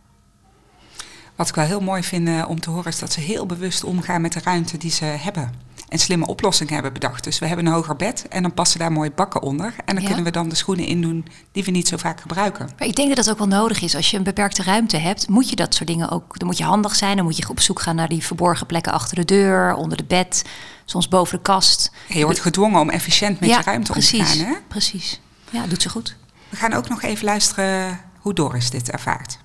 Wat 1.37 1.49
ik 1.49 1.55
wel 1.55 1.65
heel 1.65 1.81
mooi 1.81 2.03
vind 2.03 2.29
eh, 2.29 2.47
om 2.49 2.61
te 2.61 2.71
horen 2.71 2.87
is 2.87 2.99
dat 2.99 3.13
ze 3.13 3.21
heel 3.21 3.47
bewust 3.47 3.85
omgaan 3.85 4.21
met 4.21 4.33
de 4.33 4.41
ruimte 4.45 4.79
die 4.79 4.91
ze 4.91 5.05
hebben. 5.05 5.53
En 5.91 5.99
slimme 5.99 6.27
oplossingen 6.27 6.73
hebben 6.75 6.93
bedacht. 6.93 7.25
Dus 7.25 7.39
we 7.39 7.47
hebben 7.47 7.67
een 7.67 7.73
hoger 7.73 7.97
bed 7.97 8.27
en 8.29 8.43
dan 8.43 8.55
passen 8.55 8.79
daar 8.79 8.93
mooie 8.93 9.11
bakken 9.11 9.43
onder. 9.43 9.75
En 9.85 9.95
dan 9.95 10.01
Ja. 10.03 10.07
kunnen 10.07 10.25
we 10.25 10.31
dan 10.31 10.49
de 10.49 10.55
schoenen 10.55 10.87
in 10.87 11.01
doen 11.03 11.27
die 11.53 11.65
we 11.65 11.71
niet 11.71 11.89
zo 11.89 11.97
vaak 11.97 12.21
gebruiken. 12.21 12.69
Maar 12.79 12.89
ik 12.89 12.97
denk 12.97 13.09
dat 13.09 13.17
dat 13.25 13.31
ook 13.31 13.39
wel 13.39 13.59
nodig 13.61 13.81
is. 13.83 13.95
Als 13.95 14.11
je 14.11 14.17
een 14.17 14.23
beperkte 14.23 14.63
ruimte 14.63 14.97
hebt, 14.97 15.29
moet 15.29 15.51
je 15.51 15.57
dat 15.57 15.75
soort 15.75 15.89
dingen 15.89 16.11
ook. 16.11 16.39
Dan 16.39 16.47
moet 16.49 16.59
je 16.59 16.65
handig 16.65 16.95
zijn. 16.97 17.17
Dan 17.17 17.25
moet 17.25 17.37
je 17.37 17.49
op 17.49 17.61
zoek 17.61 17.81
gaan 17.81 17.97
naar 17.97 18.09
die 18.09 18.25
verborgen 18.25 18.67
plekken 18.67 18.93
achter 18.93 19.17
de 19.17 19.25
deur, 19.25 19.75
onder 19.75 19.97
de 19.97 20.05
bed, 20.05 20.45
soms 20.85 21.09
boven 21.09 21.37
de 21.37 21.43
kast. 21.43 21.91
Je 22.09 22.25
wordt 22.25 22.41
gedwongen 22.41 22.81
om 22.81 22.91
efficiënt 22.91 23.41
met 23.41 23.51
je 23.51 23.61
ruimte 23.65 23.95
om 23.95 24.01
te 24.01 24.25
gaan. 24.25 24.47
Hè? 24.47 24.53
Precies. 24.69 25.21
Ja, 25.51 25.67
doet 25.67 25.83
ze 25.83 25.89
goed. 25.89 26.17
We 26.49 26.57
gaan 26.57 26.73
ook 26.73 26.89
nog 26.89 27.03
even 27.03 27.25
luisteren 27.25 28.01
hoe 28.19 28.35
Doris 28.35 28.71
dit 28.71 28.91
ervaart. 28.91 29.39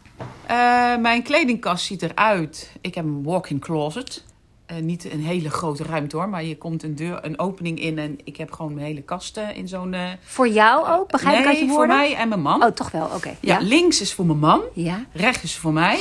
Eh, 0.48 0.56
mijn 0.98 1.24
kledingkast 1.24 1.86
ziet 1.86 2.01
eruit. 2.01 2.71
Ik 2.81 2.95
heb 2.95 3.06
een 3.06 3.24
walk-in 3.24 3.59
closet. 3.59 4.24
Eh, 4.65 4.77
niet 4.77 5.12
een 5.12 5.23
hele 5.23 5.50
grote 5.50 5.83
ruimte 5.83 6.15
hoor, 6.17 6.29
maar 6.29 6.44
je 6.44 6.57
komt 6.57 6.83
een, 6.83 6.95
deur, 6.95 7.19
een 7.25 7.39
opening 7.39 7.79
in 7.79 7.97
en 8.00 8.17
ik 8.23 8.38
heb 8.38 8.51
gewoon 8.51 8.73
mijn 8.73 8.85
hele 8.85 9.01
kast 9.01 9.38
eh, 9.38 9.57
in 9.57 9.67
zo'n. 9.67 9.94
eh, 9.94 10.09
Voor 10.23 10.47
jou 10.47 10.88
ook? 10.88 11.12
Begrijp 11.12 11.39
ik 11.39 11.45
nee, 11.45 11.65
je 11.65 11.69
voor 11.71 11.88
mij 11.88 12.15
en 12.15 12.27
mijn 12.27 12.41
man. 12.41 12.63
Oh, 12.63 12.69
toch 12.71 12.91
wel, 12.91 13.06
oké. 13.06 13.29
ja, 13.29 13.59
Ja? 13.59 13.59
links 13.59 14.01
is 14.01 14.13
voor 14.13 14.25
mijn 14.25 14.39
man, 14.39 14.62
Ja? 14.73 15.06
rechts 15.13 15.44
is 15.44 15.57
voor 15.57 15.73
mij. 15.73 16.00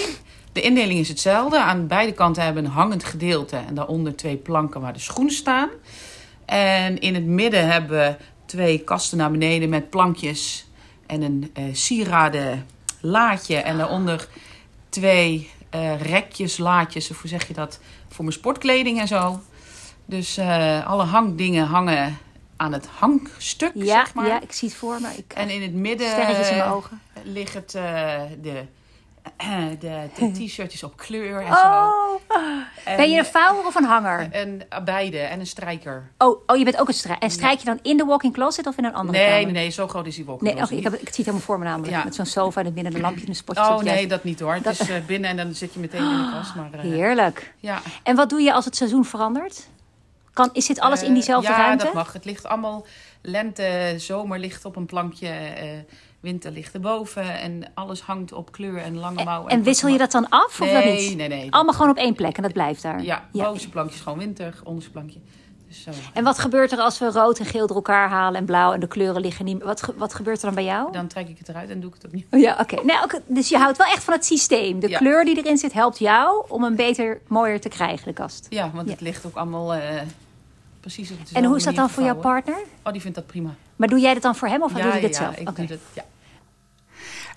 De 0.52 0.60
indeling 0.60 0.98
is 1.00 1.08
hetzelfde. 1.08 1.58
Aan 1.58 1.86
beide 1.86 2.12
kanten 2.12 2.42
hebben 2.42 2.62
we 2.62 2.68
een 2.68 2.74
hangend 2.74 3.04
gedeelte 3.04 3.56
en 3.56 3.74
daaronder 3.74 4.16
twee 4.16 4.36
planken 4.36 4.80
waar 4.80 4.92
de 4.92 4.98
schoenen 4.98 5.32
staan. 5.34 5.68
En 6.44 6.98
in 6.98 7.14
het 7.14 7.24
midden 7.24 7.66
hebben 7.68 7.98
we 7.98 8.16
twee 8.46 8.78
kasten 8.78 9.18
naar 9.18 9.30
beneden 9.30 9.68
met 9.68 9.90
plankjes 9.90 10.66
en 11.06 11.22
een 11.22 11.50
eh 11.54 11.64
sieraden 11.72 12.66
laadje. 13.00 13.56
En 13.56 13.76
daaronder 13.78 14.28
twee 14.88 15.50
rekjes, 16.00 16.58
laadjes, 16.58 17.10
of 17.10 17.20
hoe 17.20 17.30
zeg 17.30 17.48
je 17.48 17.54
dat, 17.54 17.80
voor 18.14 18.24
mijn 18.24 18.36
sportkleding 18.36 19.00
en 19.00 19.08
zo. 19.08 19.40
Dus 20.06 20.36
eh, 20.36 20.86
alle 20.86 21.04
hangdingen 21.04 21.66
hangen 21.66 22.18
aan 22.56 22.72
het 22.72 22.86
hangstuk, 22.86 23.70
Ja, 23.74 23.84
zeg 24.04 24.14
maar. 24.14 24.26
ja, 24.26 24.40
ik 24.40 24.52
zie 24.52 24.68
het 24.68 24.76
voor 24.76 25.00
me. 25.00 25.08
Ik, 25.16 25.32
En 25.32 25.50
in 25.50 25.62
het 25.62 25.72
midden 25.74 26.08
sterretjes 26.08 26.50
in 26.50 26.56
mijn 26.56 26.68
eh, 26.68 26.74
ogen. 26.74 27.00
liggen 27.22 27.60
het, 27.60 27.74
eh, 27.74 28.20
de, 28.42 28.62
de, 29.80 30.08
de 30.18 30.30
t-shirtjes 30.46 30.82
op 30.82 30.96
kleur 30.96 31.40
en 31.40 31.46
zo. 31.56 31.62
Oh, 31.62 32.20
En, 32.84 32.96
ben 32.96 33.10
je 33.10 33.18
een 33.18 33.24
vouwer 33.24 33.66
of 33.66 33.74
een 33.74 33.84
hanger? 33.84 34.28
En 34.30 34.48
uh, 34.72 34.84
beide, 34.84 35.18
en 35.18 35.40
een 35.40 35.46
strijker. 35.46 36.10
Oh, 36.18 36.42
oh 36.46 36.56
je 36.56 36.64
bent 36.64 36.78
ook 36.80 36.88
een 36.88 36.94
strijk. 36.94 37.22
En 37.22 37.30
strijk 37.30 37.58
je 37.58 37.64
dan 37.64 37.78
in 37.82 37.96
de 37.96 38.04
walk-in 38.04 38.32
closet 38.32 38.66
of 38.66 38.76
in 38.78 38.84
een 38.84 38.94
andere 38.94 39.18
Nee, 39.18 39.26
kamer? 39.28 39.42
nee, 39.44 39.52
nee, 39.52 39.70
zo 39.70 39.88
groot 39.88 40.06
is 40.06 40.14
die 40.16 40.24
wolk. 40.24 40.40
Nee, 40.42 40.56
oké, 40.62 40.74
ik, 40.74 40.82
heb, 40.82 40.92
het- 40.92 41.00
ik 41.00 41.06
zie 41.08 41.16
het 41.16 41.24
helemaal 41.26 41.40
voor 41.40 41.58
me 41.58 41.64
namelijk. 41.64 41.92
Ja. 41.92 42.04
Met 42.04 42.14
zo'n 42.14 42.26
sofa 42.26 42.60
in 42.60 42.66
het 42.66 42.74
midden, 42.74 42.94
een 42.94 43.00
lampje 43.00 43.22
en 43.22 43.28
een 43.28 43.34
spotje. 43.34 43.62
Oh 43.62 43.74
het 43.76 43.84
nee, 43.84 44.06
dat 44.06 44.24
niet 44.24 44.40
hoor. 44.40 44.54
Het 44.54 44.64
Dat- 44.64 44.80
is 44.80 44.88
eh, 44.88 45.04
binnen 45.06 45.30
en 45.30 45.36
dan 45.36 45.54
zit 45.54 45.74
je 45.74 45.80
meteen 45.80 46.02
in 46.10 46.16
de 46.24 46.30
kast. 46.32 46.54
Maar, 46.54 46.72
eh, 46.72 46.80
Heerlijk. 46.80 47.54
ja. 47.58 47.80
En 48.02 48.16
wat 48.16 48.30
doe 48.30 48.40
je 48.40 48.52
als 48.52 48.64
het 48.64 48.76
seizoen 48.76 49.04
verandert? 49.04 49.68
Kan, 50.32 50.50
is 50.52 50.66
dit 50.66 50.80
alles 50.80 51.00
in 51.02 51.08
Eh, 51.08 51.14
diezelfde 51.14 51.50
ja, 51.50 51.56
ruimte? 51.56 51.84
dat 51.84 51.94
mag. 51.94 52.12
Het 52.12 52.24
ligt 52.24 52.46
allemaal... 52.46 52.86
Lente, 53.26 53.94
zomer 53.96 54.38
ligt 54.38 54.64
op 54.64 54.76
een 54.76 54.86
plankje. 54.86 55.28
eh, 55.28 55.68
winter 56.24 56.52
ligt 56.52 56.74
erboven. 56.74 57.38
En 57.40 57.70
alles 57.74 58.00
hangt 58.00 58.32
op 58.32 58.52
kleur 58.52 58.76
en 58.78 58.98
lange 58.98 59.24
mouw. 59.24 59.46
En 59.46 59.62
wissel 59.62 59.88
je 59.88 59.98
dat 59.98 60.10
dan 60.12 60.28
af 60.28 60.60
of 60.60 60.68
dat 60.70 60.84
Nee, 60.84 61.08
niet? 61.08 61.16
nee, 61.16 61.28
nee. 61.28 61.52
Allemaal 61.52 61.74
gewoon 61.74 61.90
op 61.90 61.96
één 61.96 62.14
plek 62.14 62.36
en 62.36 62.42
dat 62.42 62.52
blijft 62.52 62.82
daar? 62.82 63.02
Ja, 63.02 63.24
bovenste 63.32 63.68
plankje 63.68 63.94
is 63.94 64.00
gewoon 64.00 64.18
winter. 64.18 64.60
Onderste 64.64 64.90
plankje. 64.90 65.18
Dus 65.68 65.82
zo. 65.82 65.90
En 66.12 66.24
wat 66.24 66.38
gebeurt 66.38 66.72
er 66.72 66.78
als 66.78 66.98
we 66.98 67.10
rood 67.10 67.38
en 67.38 67.44
geel 67.44 67.66
door 67.66 67.76
elkaar 67.76 68.08
halen 68.08 68.38
en 68.40 68.44
blauw 68.46 68.72
en 68.72 68.80
de 68.80 68.86
kleuren 68.88 69.20
liggen 69.20 69.44
niet 69.44 69.56
meer? 69.56 69.66
Wat, 69.66 69.82
ge- 69.82 69.94
wat 69.96 70.14
gebeurt 70.14 70.38
er 70.38 70.44
dan 70.46 70.54
bij 70.54 70.64
jou? 70.64 70.92
Dan 70.92 71.06
trek 71.06 71.28
ik 71.28 71.38
het 71.38 71.48
eruit 71.48 71.70
en 71.70 71.80
doe 71.80 71.88
ik 71.88 71.94
het 71.94 72.04
opnieuw. 72.04 72.24
Oh 72.30 72.40
ja, 72.40 72.56
oké. 72.60 72.74
Nee. 72.84 72.96
Dus 73.26 73.48
je 73.48 73.56
houdt 73.58 73.78
wel 73.78 73.86
echt 73.86 74.04
van 74.04 74.14
het 74.14 74.24
systeem. 74.24 74.80
De 74.80 74.88
Ja. 74.88 74.98
kleur 74.98 75.24
die 75.24 75.36
erin 75.36 75.58
zit 75.58 75.72
helpt 75.72 75.98
jou 75.98 76.44
om 76.48 76.64
een 76.64 76.76
beter, 76.76 77.20
mooier 77.28 77.60
te 77.60 77.68
krijgen, 77.68 78.06
de 78.06 78.12
kast. 78.12 78.46
Ja, 78.50 78.70
want 78.74 78.86
Ja. 78.86 78.92
het 78.92 79.00
ligt 79.00 79.26
ook 79.26 79.36
allemaal 79.36 79.74
eh, 79.74 80.00
precies 80.80 81.10
op 81.10 81.16
En 81.32 81.44
hoe 81.44 81.56
is 81.56 81.64
dat 81.64 81.74
dan 81.74 81.90
voor 81.90 82.02
jouw 82.02 82.16
partner? 82.16 82.58
Oh, 82.84 82.92
die 82.92 83.00
vindt 83.00 83.16
dat 83.16 83.26
prima. 83.26 83.54
Maar 83.76 83.88
doe 83.88 84.00
jij 84.00 84.14
dat 84.14 84.22
dan 84.22 84.34
voor 84.36 84.48
hem 84.48 84.62
of 84.62 84.72
doe 84.72 84.82
je 84.94 85.00
dit 85.00 85.16
ja, 85.16 85.22
zelf? 85.22 85.36
ik 85.36 85.56
doe 85.56 85.66
dat. 85.66 85.78
Ja. 85.94 86.04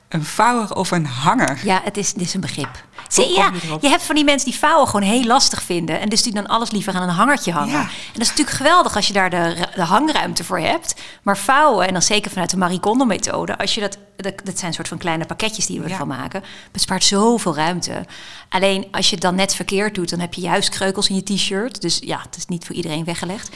Een 0.09 0.23
vouwer 0.23 0.75
of 0.75 0.91
een 0.91 1.05
hanger? 1.05 1.59
Ja, 1.63 1.81
het 1.83 1.97
is, 1.97 2.07
het 2.07 2.21
is 2.21 2.33
een 2.33 2.41
begrip. 2.41 2.85
Zie, 3.07 3.29
ja, 3.35 3.51
je 3.81 3.87
hebt 3.89 4.03
van 4.03 4.15
die 4.15 4.23
mensen 4.23 4.49
die 4.49 4.59
vouwen 4.59 4.87
gewoon 4.87 5.01
heel 5.09 5.23
lastig 5.23 5.61
vinden. 5.63 5.99
En 5.99 6.09
dus 6.09 6.23
die 6.23 6.33
dan 6.33 6.47
alles 6.47 6.71
liever 6.71 6.93
aan 6.93 7.01
een 7.03 7.15
hangertje 7.15 7.51
hangen. 7.51 7.71
Ja. 7.71 7.79
En 7.81 7.87
dat 8.13 8.21
is 8.21 8.27
natuurlijk 8.29 8.57
geweldig 8.57 8.95
als 8.95 9.07
je 9.07 9.13
daar 9.13 9.29
de, 9.29 9.67
de 9.75 9.81
hangruimte 9.81 10.43
voor 10.43 10.59
hebt. 10.59 10.95
Maar 11.21 11.37
vouwen, 11.37 11.87
en 11.87 11.93
dan 11.93 12.01
zeker 12.01 12.31
vanuit 12.31 12.49
de 12.49 12.57
Marie 12.57 12.79
Kondo 12.79 13.05
methode... 13.05 13.57
Als 13.57 13.75
je 13.75 13.81
dat, 13.81 13.97
dat, 14.15 14.33
dat 14.43 14.59
zijn 14.59 14.73
soort 14.73 14.87
van 14.87 14.97
kleine 14.97 15.25
pakketjes 15.25 15.65
die 15.65 15.79
we 15.79 15.85
Ja. 15.85 15.91
ervan 15.91 16.07
maken... 16.07 16.43
bespaart 16.71 17.03
zoveel 17.03 17.55
ruimte. 17.55 18.05
Alleen 18.49 18.87
als 18.91 19.05
je 19.07 19.13
het 19.15 19.23
dan 19.23 19.35
net 19.35 19.55
verkeerd 19.55 19.95
doet... 19.95 20.09
dan 20.09 20.19
heb 20.19 20.33
je 20.33 20.41
juist 20.41 20.69
kreukels 20.69 21.09
in 21.09 21.15
je 21.15 21.23
t-shirt. 21.23 21.81
Dus 21.81 21.99
ja, 22.03 22.19
het 22.25 22.37
is 22.37 22.45
niet 22.45 22.65
voor 22.65 22.75
iedereen 22.75 23.03
weggelegd. 23.03 23.49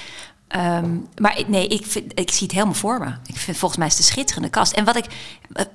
Ehm, 0.52 0.98
maar 1.18 1.44
nee, 1.48 1.68
ik, 1.68 1.86
vind, 1.86 2.20
ik 2.20 2.32
zie 2.32 2.44
het 2.44 2.52
helemaal 2.52 2.74
voor 2.74 3.00
me. 3.00 3.06
Ik 3.26 3.38
vind 3.38 3.58
volgens 3.58 3.80
mij 3.80 3.88
is 3.88 3.98
het 3.98 4.06
een 4.06 4.12
schitterende 4.12 4.50
kast. 4.50 4.72
En 4.72 4.86
wat 4.86 4.96
ik, 4.96 5.06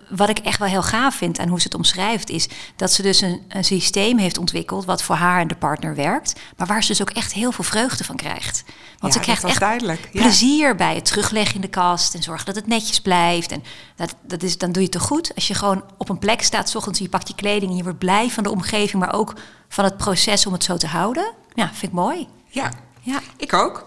wat 0.09 0.28
ik 0.28 0.38
echt 0.38 0.59
wel 0.59 0.68
heel 0.68 0.83
gaaf 0.83 1.14
vind 1.14 1.38
aan 1.38 1.49
hoe 1.49 1.59
ze 1.59 1.64
het 1.64 1.75
omschrijft, 1.75 2.30
is 2.30 2.49
dat 2.76 2.92
ze 2.92 3.02
dus 3.02 3.21
een, 3.21 3.42
een 3.49 3.64
systeem 3.64 4.18
heeft 4.18 4.38
ontwikkeld 4.38 4.85
wat 4.85 5.02
voor 5.02 5.14
haar 5.14 5.40
en 5.40 5.49
de 5.49 5.56
partner 5.56 5.95
werkt, 5.95 6.40
maar 6.56 6.66
waar 6.66 6.83
ze 6.83 6.88
dus 6.88 7.00
ook 7.00 7.11
echt 7.11 7.33
heel 7.33 7.52
veel 7.52 7.64
vreugde 7.64 8.04
van 8.04 8.16
krijgt. 8.16 8.64
Want 8.99 9.12
Ja, 9.14 9.18
ze 9.18 9.25
krijgt 9.25 9.45
echt 9.45 9.61
duidelijk, 9.61 10.09
ja. 10.12 10.21
plezier 10.21 10.76
bij 10.76 10.95
het 10.95 11.04
terugleggen 11.04 11.54
in 11.54 11.61
de 11.61 11.68
kast 11.68 12.14
en 12.14 12.23
zorgen 12.23 12.47
dat 12.47 12.54
het 12.54 12.66
netjes 12.66 13.00
blijft. 13.00 13.52
En 13.52 13.62
dat, 13.97 14.14
dat 14.23 14.42
is, 14.42 14.59
dan 14.59 14.73
doe 14.73 14.83
je 14.83 14.88
het 14.88 14.99
toch 14.99 15.09
goed 15.09 15.35
als 15.35 15.49
je 15.49 15.54
gewoon 15.54 15.85
op 15.97 16.09
een 16.09 16.18
plek 16.18 16.42
staat, 16.42 16.68
's 16.68 16.75
ochtends, 16.75 16.99
je 16.99 17.09
pakt 17.09 17.28
je 17.28 17.35
kleding 17.35 17.71
en 17.71 17.76
je 17.76 17.83
wordt 17.83 17.99
blij 17.99 18.30
van 18.30 18.42
de 18.42 18.50
omgeving, 18.50 19.02
maar 19.02 19.14
ook 19.14 19.35
van 19.68 19.85
het 19.85 19.97
proces 19.97 20.47
om 20.47 20.52
het 20.52 20.64
zo 20.64 20.76
te 20.76 20.87
houden. 20.87 21.33
Ja, 21.54 21.66
vind 21.66 21.83
ik 21.83 21.92
mooi. 21.92 22.28
Ja, 22.49 22.71
Ja. 23.07 23.21
ik 23.37 23.53
ook. 23.53 23.87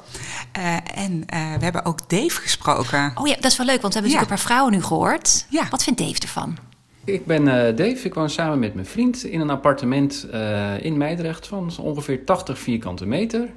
Eh, 0.52 0.76
en 0.96 1.24
eh, 1.26 1.54
we 1.58 1.64
hebben 1.64 1.86
ook 1.86 2.10
Dave 2.10 2.42
gesproken. 2.42 3.12
Oh 3.16 3.28
ja, 3.28 3.36
dat 3.36 3.52
is 3.52 3.58
wel 3.58 3.66
leuk, 3.66 3.82
want 3.82 3.94
we 3.94 4.00
hebben 4.00 4.12
Ja. 4.12 4.20
natuurlijk 4.20 4.22
een 4.22 4.28
paar 4.28 4.40
vrouwen 4.40 4.72
nu 4.74 4.82
gehoord. 4.84 5.46
Ja. 5.50 5.68
Wat 5.70 5.84
vindt 5.84 6.00
Dave 6.00 6.20
ervan? 6.22 6.58
Ik 7.04 7.26
ben 7.26 7.48
eh, 7.48 7.76
Dave. 7.76 8.06
Ik 8.06 8.14
woon 8.14 8.30
samen 8.30 8.60
met 8.60 8.74
mijn 8.74 8.86
vriend 8.86 9.24
in 9.24 9.40
een 9.40 9.50
appartement 9.50 10.28
eh, 10.32 10.84
in 10.84 10.98
Meidrecht 10.98 11.48
van 11.48 11.72
zo 11.72 11.82
ongeveer 11.82 12.26
80 12.26 12.60
vierkante 12.60 13.06
meter. 13.06 13.50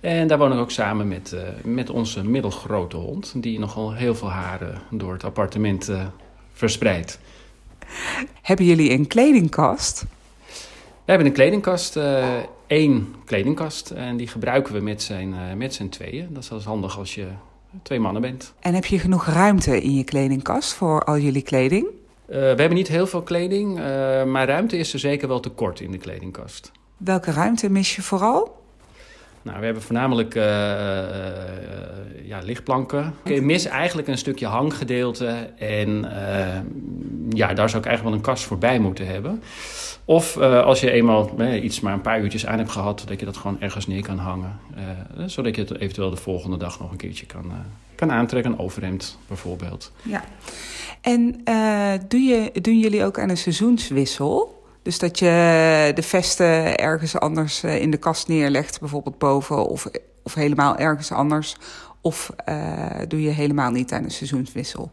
En 0.00 0.28
daar 0.28 0.38
woon 0.38 0.52
ik 0.52 0.58
ook 0.58 0.70
samen 0.70 1.08
met, 1.08 1.32
eh, 1.32 1.40
met 1.64 1.90
onze 1.90 2.24
middelgrote 2.24 2.96
hond, 2.96 3.32
die 3.36 3.58
nogal 3.58 3.94
heel 3.94 4.14
veel 4.14 4.30
haren 4.30 4.78
door 4.90 5.12
het 5.12 5.24
appartement 5.24 5.90
verspreidt. 6.52 7.18
Hebben 8.42 8.66
jullie 8.66 8.90
een 8.90 9.06
kledingkast? 9.06 10.04
We 11.08 11.14
hebben 11.14 11.32
een 11.32 11.38
kledingkast, 11.38 11.96
eh, 11.96 12.36
één 12.66 13.14
kledingkast, 13.24 13.90
en 13.90 14.16
die 14.16 14.26
gebruiken 14.26 14.74
we 14.74 14.80
met 14.80 15.02
zijn, 15.02 15.34
eh, 15.34 15.54
met 15.56 15.74
zijn 15.74 15.88
tweeën. 15.88 16.26
Dat 16.30 16.42
is 16.42 16.48
wel 16.48 16.62
handig 16.62 16.98
als 16.98 17.14
je 17.14 17.26
twee 17.82 18.00
mannen 18.00 18.22
bent. 18.22 18.54
En 18.60 18.74
heb 18.74 18.84
je 18.84 18.98
genoeg 18.98 19.26
ruimte 19.26 19.82
in 19.82 19.94
je 19.94 20.04
kledingkast 20.04 20.72
voor 20.72 21.04
al 21.04 21.18
jullie 21.18 21.42
kleding? 21.42 21.86
Eh, 22.26 22.36
we 22.38 22.44
hebben 22.44 22.74
niet 22.74 22.88
heel 22.88 23.06
veel 23.06 23.22
kleding, 23.22 23.74
maar 24.26 24.46
ruimte 24.46 24.76
is 24.76 24.92
er 24.92 24.98
zeker 24.98 25.28
wel 25.28 25.40
tekort 25.40 25.80
in 25.80 25.90
de 25.90 25.98
kledingkast. 25.98 26.72
Welke 26.96 27.30
ruimte 27.30 27.70
mis 27.70 27.96
je 27.96 28.02
vooral? 28.02 28.57
Nou, 29.48 29.60
we 29.60 29.64
hebben 29.64 29.82
voornamelijk 29.82 30.34
eh, 30.34 30.42
ja, 32.22 32.38
lichtplanken. 32.42 33.14
Ik 33.24 33.42
mis 33.42 33.64
eigenlijk 33.64 34.08
een 34.08 34.18
stukje 34.18 34.46
hanggedeelte. 34.46 35.50
En 35.58 36.04
eh, 36.04 36.60
ja, 37.28 37.54
daar 37.54 37.68
zou 37.68 37.82
ik 37.82 37.88
eigenlijk 37.88 38.02
wel 38.02 38.12
een 38.12 38.20
kast 38.20 38.44
voorbij 38.44 38.78
moeten 38.78 39.06
hebben. 39.06 39.42
Of 40.04 40.36
als 40.36 40.80
je 40.80 40.90
eenmaal 40.90 41.40
iets 41.62 41.80
maar 41.80 41.92
een 41.92 42.00
paar 42.00 42.20
uurtjes 42.20 42.46
aan 42.46 42.58
hebt 42.58 42.70
gehad, 42.70 43.04
dat 43.06 43.20
je 43.20 43.26
dat 43.26 43.36
gewoon 43.36 43.60
ergens 43.60 43.86
neer 43.86 44.02
kan 44.02 44.18
hangen. 44.18 44.60
Zodat 45.26 45.54
je 45.54 45.60
het 45.60 45.78
eventueel 45.78 46.10
de 46.10 46.16
volgende 46.16 46.56
dag 46.56 46.80
nog 46.80 46.90
een 46.90 46.96
keertje 46.96 47.26
kan, 47.26 47.52
kan 47.94 48.12
aantrekken. 48.12 48.52
Een 48.52 48.58
overhemd 48.58 49.18
bijvoorbeeld. 49.26 49.92
Ja. 50.02 50.24
En 51.00 51.40
eh, 51.44 51.92
doe 52.08 52.20
je, 52.20 52.50
doen 52.60 52.78
jullie 52.78 53.04
ook 53.04 53.18
aan 53.18 53.28
een 53.28 53.36
seizoenswissel? 53.36 54.57
Dus 54.88 54.98
dat 54.98 55.18
je 55.18 55.92
de 55.94 56.02
vesten 56.02 56.76
ergens 56.76 57.18
anders 57.18 57.62
eh, 57.62 57.80
in 57.80 57.90
de 57.90 57.96
kast 57.96 58.28
neerlegt, 58.28 58.80
bijvoorbeeld 58.80 59.18
boven, 59.18 59.66
of, 59.66 59.86
of 60.22 60.34
helemaal 60.34 60.76
ergens 60.76 61.12
anders. 61.12 61.56
Of 62.00 62.32
eh, 62.44 63.00
doe 63.08 63.22
je 63.22 63.28
helemaal 63.28 63.70
niet 63.70 63.92
aan 63.92 64.04
een 64.04 64.10
seizoenswissel? 64.10 64.90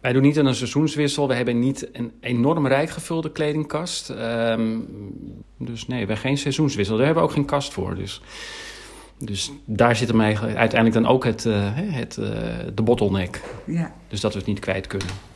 Wij 0.00 0.12
doen 0.12 0.22
niet 0.22 0.38
aan 0.38 0.46
een 0.46 0.54
seizoenswissel. 0.54 1.28
We 1.28 1.34
hebben 1.34 1.58
niet 1.58 1.88
een 1.92 2.12
enorm 2.20 2.66
rijk 2.66 2.90
gevulde 2.90 3.32
kledingkast. 3.32 4.10
Ehm, 4.10 4.78
dus 5.58 5.86
nee, 5.86 6.00
we 6.00 6.06
hebben 6.06 6.16
geen 6.16 6.38
seizoenswissel. 6.38 6.96
Daar 6.96 7.06
hebben 7.06 7.22
we 7.24 7.28
ook 7.28 7.36
geen 7.36 7.44
kast 7.44 7.72
voor. 7.72 7.94
Dus, 7.94 8.22
dus 9.18 9.52
daar 9.64 9.96
zit 9.96 10.08
hem 10.08 10.20
uiteindelijk 10.20 10.92
dan 10.92 11.06
ook 11.06 11.24
het, 11.24 11.46
eh, 11.46 11.70
het, 11.74 12.14
de 12.74 12.82
bottleneck. 12.84 13.40
Ja. 13.66 13.94
Dus 14.08 14.20
dat 14.20 14.32
we 14.32 14.38
het 14.38 14.48
niet 14.48 14.60
kwijt 14.60 14.86
kunnen. 14.86 15.27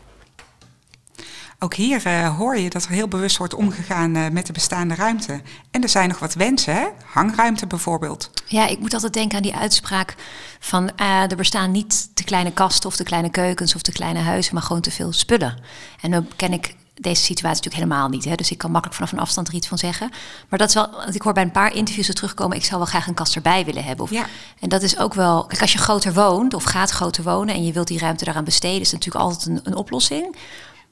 Ook 1.62 1.75
hier 1.75 2.07
eh, 2.07 2.37
hoor 2.37 2.59
je 2.59 2.71
dat 2.71 2.85
er 2.85 2.90
heel 2.90 3.09
bewust 3.09 3.37
wordt 3.37 3.54
omgegaan 3.54 4.16
eh, 4.16 4.28
met 4.28 4.47
de 4.47 4.52
bestaande 4.52 4.95
ruimte. 4.95 5.40
En 5.71 5.83
er 5.83 5.88
zijn 5.88 6.09
nog 6.09 6.19
wat 6.19 6.35
wensen, 6.35 6.75
hè? 6.75 6.87
hangruimte 7.04 7.66
bijvoorbeeld. 7.66 8.31
Ja, 8.47 8.66
ik 8.66 8.78
moet 8.78 8.95
altijd 8.95 9.12
denken 9.12 9.37
aan 9.37 9.42
die 9.42 9.54
uitspraak 9.54 10.14
van 10.61 10.90
eh, 10.97 11.31
er 11.31 11.37
bestaan 11.37 11.71
niet 11.71 12.11
de 12.14 12.25
kleine 12.25 12.52
kasten 12.52 12.88
of 12.88 12.97
de 12.97 13.04
kleine 13.04 13.31
keukens 13.31 13.75
of 13.75 13.83
de 13.83 13.92
kleine 13.92 14.19
huizen, 14.19 14.54
maar 14.54 14.62
gewoon 14.62 14.83
te 14.83 14.90
veel 14.90 15.12
spullen. 15.12 15.59
En 16.00 16.11
dan 16.11 16.28
ken 16.37 16.52
ik 16.52 16.75
deze 16.95 17.23
situatie 17.23 17.62
natuurlijk 17.62 17.90
helemaal 17.90 18.09
niet, 18.09 18.25
hè, 18.25 18.35
dus 18.35 18.50
ik 18.50 18.59
kan 18.59 18.71
makkelijk 18.71 18.99
vanaf 18.99 19.12
een 19.12 19.19
afstand 19.19 19.49
er 19.49 19.54
iets 19.54 19.69
van 19.69 19.78
zeggen. 19.78 20.11
Maar 20.49 20.59
dat 20.59 20.69
is 20.69 20.75
wel, 20.75 20.90
want 20.90 21.14
ik 21.14 21.23
hoor 21.23 21.33
bij 21.33 21.42
een 21.42 21.50
paar 21.50 21.75
interviews 21.75 22.09
er 22.09 22.14
terugkomen, 22.14 22.57
ik 22.57 22.64
zou 22.64 22.76
wel 22.76 22.87
graag 22.87 23.07
een 23.07 23.14
kast 23.14 23.37
erbij 23.37 23.64
willen 23.64 23.85
hebben. 23.85 24.04
Of, 24.04 24.11
Ja. 24.11 24.26
En 24.61 24.69
dat 24.69 24.83
is 24.83 24.99
ook 24.99 25.14
wel, 25.14 25.47
kijk, 25.47 25.61
als 25.61 25.73
je 25.73 25.78
groter 25.78 26.14
woont 26.14 26.54
of 26.54 26.64
gaat 26.64 26.90
groter 26.90 27.25
wonen 27.25 27.54
en 27.54 27.64
je 27.64 27.73
wilt 27.73 27.88
die 27.88 27.99
ruimte 27.99 28.25
daaraan 28.25 28.45
besteden, 28.45 28.81
is 28.81 28.92
natuurlijk 28.92 29.25
altijd 29.25 29.47
een, 29.47 29.61
een 29.64 29.76
oplossing. 29.76 30.37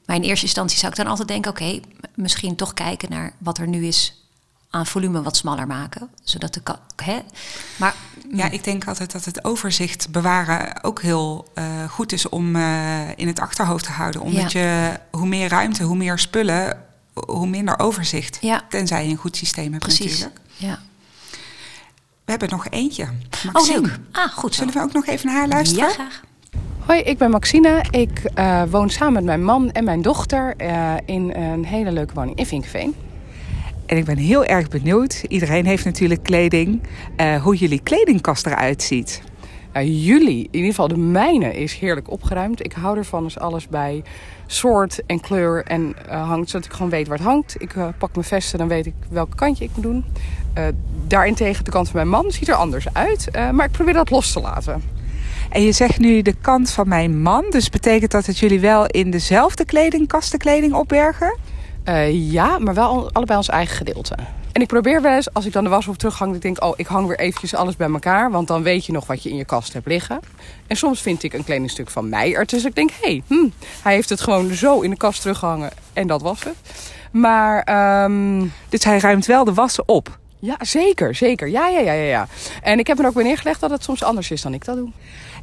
Maar 0.05 0.15
in 0.15 0.21
eerste 0.21 0.45
instantie 0.45 0.77
zou 0.77 0.91
ik 0.91 0.97
dan 0.97 1.07
altijd 1.07 1.27
denken, 1.27 1.51
oké, 1.51 1.79
misschien 2.15 2.55
toch 2.55 2.73
kijken 2.73 3.09
naar 3.09 3.33
wat 3.37 3.57
er 3.57 3.67
nu 3.67 3.85
is 3.85 4.21
aan 4.69 4.85
volume 4.85 5.21
wat 5.21 5.37
smaller 5.37 5.67
maken, 5.67 6.09
zodat 6.23 6.53
de 6.53 6.61
hè, 6.95 7.19
maar 7.75 7.95
Ja, 8.29 8.49
ik 8.49 8.63
denk 8.63 8.87
altijd 8.87 9.11
dat 9.11 9.25
het 9.25 9.43
overzicht 9.43 10.09
bewaren 10.09 10.83
ook 10.83 11.01
heel 11.01 11.47
eh, 11.53 11.89
goed 11.89 12.11
is 12.11 12.29
om 12.29 12.55
eh, 12.55 13.17
in 13.17 13.27
het 13.27 13.39
achterhoofd 13.39 13.83
te 13.83 13.91
houden. 13.91 14.21
Omdat 14.21 14.51
je 14.51 14.99
hoe 15.11 15.27
meer 15.27 15.49
ruimte, 15.49 15.83
hoe 15.83 15.95
meer 15.95 16.19
spullen, 16.19 16.85
hoe 17.13 17.47
minder 17.47 17.79
overzicht. 17.79 18.37
Ja. 18.41 18.61
Tenzij 18.69 19.05
je 19.05 19.11
een 19.11 19.17
goed 19.17 19.37
systeem 19.37 19.71
hebt 19.71 19.83
precies. 19.83 20.19
natuurlijk. 20.19 20.39
Ja. 20.57 20.79
We 22.25 22.31
hebben 22.31 22.49
nog 22.49 22.67
eentje. 22.69 23.07
Oh, 23.53 23.67
leuk. 23.67 23.99
Ah, 24.11 24.31
goed. 24.31 24.53
zo. 24.53 24.59
Zullen 24.59 24.73
we 24.73 24.81
ook 24.81 24.93
nog 24.93 25.05
even 25.05 25.27
naar 25.27 25.35
haar 25.35 25.47
luisteren? 25.47 25.87
Ja, 25.87 25.93
graag. 25.93 26.21
Hoi, 26.91 27.03
ik 27.03 27.17
ben 27.17 27.29
Maxine. 27.29 27.83
Ik 27.89 28.23
eh, 28.33 28.63
woon 28.69 28.89
samen 28.89 29.13
met 29.13 29.23
mijn 29.23 29.43
man 29.43 29.71
en 29.71 29.83
mijn 29.83 30.01
dochter 30.01 30.53
eh, 30.57 30.93
in 31.05 31.35
een 31.35 31.65
hele 31.65 31.91
leuke 31.91 32.13
woning 32.13 32.37
in 32.37 32.45
Vinkveen. 32.45 32.95
En 33.85 33.97
ik 33.97 34.05
ben 34.05 34.17
heel 34.17 34.45
erg 34.45 34.67
benieuwd. 34.67 35.23
Iedereen 35.27 35.65
heeft 35.65 35.85
natuurlijk 35.85 36.23
kleding. 36.23 36.81
eh, 37.15 37.41
hoe 37.41 37.55
jullie 37.55 37.81
kledingkast 37.83 38.45
eruit 38.45 38.83
ziet. 38.83 39.21
Uh, 39.77 40.05
jullie, 40.05 40.43
in 40.43 40.49
ieder 40.51 40.69
geval 40.69 40.87
de 40.87 40.97
mijne, 40.97 41.53
is 41.53 41.73
heerlijk 41.73 42.11
opgeruimd. 42.11 42.65
Ik 42.65 42.73
hou 42.73 42.97
ervan 42.97 43.23
als 43.23 43.39
alles 43.39 43.67
bij 43.67 44.03
soort 44.45 45.05
en 45.05 45.19
kleur 45.19 45.63
en 45.63 45.95
hangt, 46.07 46.49
zodat 46.49 46.65
ik 46.65 46.73
gewoon 46.73 46.91
weet 46.91 47.07
waar 47.07 47.17
het 47.17 47.27
hangt. 47.27 47.55
Ik 47.61 47.73
pak 47.97 48.13
mijn 48.13 48.25
vesten, 48.25 48.59
dan 48.59 48.67
weet 48.67 48.85
ik 48.85 48.93
welke 49.09 49.35
kantje 49.35 49.63
ik 49.63 49.71
moet 49.73 49.83
doen. 49.83 50.05
Daarentegen, 51.07 51.65
de 51.65 51.71
kant 51.71 51.89
van 51.89 51.95
mijn 51.95 52.23
man 52.23 52.31
ziet 52.31 52.47
er 52.47 52.55
anders 52.55 52.93
uit, 52.93 53.29
maar 53.51 53.65
ik 53.65 53.71
probeer 53.71 53.93
dat 53.93 54.09
los 54.09 54.31
te 54.31 54.39
laten. 54.39 55.00
En 55.51 55.61
je 55.61 55.71
zegt 55.71 55.99
nu 55.99 56.21
de 56.21 56.35
kant 56.41 56.71
van 56.71 56.87
mijn 56.87 57.21
man. 57.21 57.45
Dus 57.49 57.69
betekent 57.69 58.11
dat 58.11 58.25
dat 58.25 58.37
jullie 58.37 58.59
wel 58.59 58.85
in 58.85 59.11
dezelfde 59.11 59.65
kledingkast 59.65 60.31
de 60.31 60.37
kleding 60.37 60.73
opbergen? 60.73 61.37
Uh, 61.85 62.31
ja, 62.31 62.59
maar 62.59 62.73
wel 62.73 63.09
allebei 63.11 63.37
ons 63.37 63.49
eigen 63.49 63.75
gedeelte. 63.75 64.15
En 64.51 64.61
ik 64.61 64.67
probeer 64.67 65.01
wel 65.01 65.15
eens, 65.15 65.33
als 65.33 65.45
ik 65.45 65.53
dan 65.53 65.63
de 65.63 65.69
was 65.69 65.87
op 65.87 65.97
terughang, 65.97 66.29
dat 66.29 66.43
ik 66.43 66.55
denk, 66.55 66.63
oh, 66.63 66.73
ik 66.75 66.87
hang 66.87 67.07
weer 67.07 67.19
eventjes 67.19 67.55
alles 67.55 67.75
bij 67.75 67.89
elkaar. 67.89 68.31
Want 68.31 68.47
dan 68.47 68.63
weet 68.63 68.85
je 68.85 68.91
nog 68.91 69.05
wat 69.05 69.23
je 69.23 69.29
in 69.29 69.35
je 69.35 69.45
kast 69.45 69.73
hebt 69.73 69.87
liggen. 69.87 70.19
En 70.67 70.75
soms 70.75 71.01
vind 71.01 71.23
ik 71.23 71.33
een 71.33 71.43
kledingstuk 71.43 71.89
van 71.89 72.09
mij 72.09 72.33
ertussen. 72.33 72.69
Ik 72.69 72.75
denk, 72.75 72.89
hé, 72.89 72.97
hey, 73.01 73.23
hm, 73.27 73.49
hij 73.81 73.93
heeft 73.93 74.09
het 74.09 74.21
gewoon 74.21 74.53
zo 74.53 74.81
in 74.81 74.89
de 74.89 74.97
kast 74.97 75.21
teruggehangen. 75.21 75.69
En 75.93 76.07
dat 76.07 76.21
was 76.21 76.43
het. 76.43 76.55
Maar, 77.11 77.67
um, 78.03 78.53
dus 78.69 78.83
hij 78.83 78.97
ruimt 78.97 79.25
wel 79.25 79.43
de 79.43 79.53
wassen 79.53 79.87
op? 79.87 80.19
Ja, 80.39 80.57
zeker, 80.59 81.15
zeker. 81.15 81.49
Ja, 81.49 81.67
ja, 81.67 81.79
ja, 81.79 81.93
ja, 81.93 82.03
ja. 82.03 82.27
En 82.61 82.79
ik 82.79 82.87
heb 82.87 82.99
er 82.99 83.05
ook 83.05 83.13
weer 83.13 83.23
neergelegd 83.23 83.59
dat 83.59 83.69
het 83.69 83.83
soms 83.83 84.03
anders 84.03 84.31
is 84.31 84.41
dan 84.41 84.53
ik 84.53 84.65
dat 84.65 84.75
doe. 84.75 84.89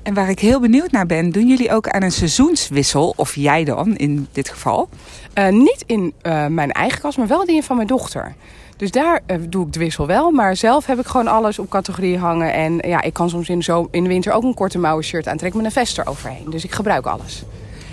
En 0.03 0.15
waar 0.15 0.29
ik 0.29 0.39
heel 0.39 0.61
benieuwd 0.61 0.91
naar 0.91 1.07
ben, 1.07 1.31
doen 1.31 1.49
jullie 1.49 1.73
ook 1.73 1.89
aan 1.89 2.03
een 2.03 2.13
seizoenswissel? 2.13 3.13
Of 3.17 3.35
jij 3.35 3.65
dan, 3.65 3.97
in 3.97 4.29
dit 4.33 4.49
geval? 4.49 4.89
Uh, 5.35 5.49
niet 5.49 5.85
in 5.87 6.13
uh, 6.23 6.47
mijn 6.47 6.73
eigen 6.73 7.01
kast, 7.01 7.19
maar 7.19 7.27
wel 7.27 7.47
die 7.47 7.63
van 7.63 7.77
mijn 7.77 7.89
dochter. 7.89 8.35
Dus 8.77 8.91
daar 8.91 9.21
uh, 9.27 9.37
doe 9.49 9.67
ik 9.67 9.73
de 9.73 9.79
wissel 9.79 10.07
wel. 10.07 10.31
Maar 10.31 10.57
zelf 10.57 10.87
heb 10.87 10.99
ik 10.99 11.07
gewoon 11.07 11.29
alles 11.29 11.59
op 11.59 11.71
categorie 11.71 12.19
hangen. 12.19 12.53
En 12.53 12.79
ja, 12.89 13.03
ik 13.03 13.13
kan 13.13 13.31
soms 13.31 13.49
in 13.49 13.63
zo 13.63 13.89
in 13.91 14.03
de 14.03 14.09
winter 14.09 14.33
ook 14.33 14.43
een 14.43 14.55
korte 14.55 14.79
mouwen 14.79 15.05
shirt 15.05 15.29
aantrekken 15.29 15.63
met 15.63 15.67
een 15.67 15.81
vest 15.83 15.99
eroverheen. 15.99 16.51
Dus 16.51 16.65
ik 16.65 16.73
gebruik 16.73 17.07
alles. 17.07 17.43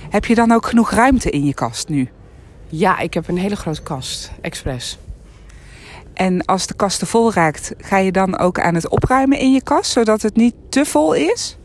Heb 0.09 0.25
je 0.25 0.35
dan 0.35 0.51
ook 0.51 0.65
genoeg 0.65 0.91
ruimte 0.91 1.29
in 1.29 1.45
je 1.45 1.53
kast 1.53 1.89
nu? 1.89 2.09
Ja, 2.69 2.99
ik 2.99 3.13
heb 3.13 3.27
een 3.27 3.37
hele 3.37 3.55
grote 3.55 3.81
kast, 3.81 4.31
expres. 4.41 4.97
En 6.13 6.45
als 6.45 6.67
de 6.67 6.73
kast 6.73 6.99
te 6.99 7.05
vol 7.05 7.33
raakt, 7.33 7.73
ga 7.77 7.97
je 7.97 8.11
dan 8.11 8.37
ook 8.37 8.59
aan 8.59 8.75
het 8.75 8.89
opruimen 8.89 9.39
in 9.39 9.53
je 9.53 9.61
kast, 9.61 9.91
zodat 9.91 10.21
het 10.21 10.35
niet 10.35 10.53
te 10.69 10.85
vol 10.85 11.13
is? 11.13 11.57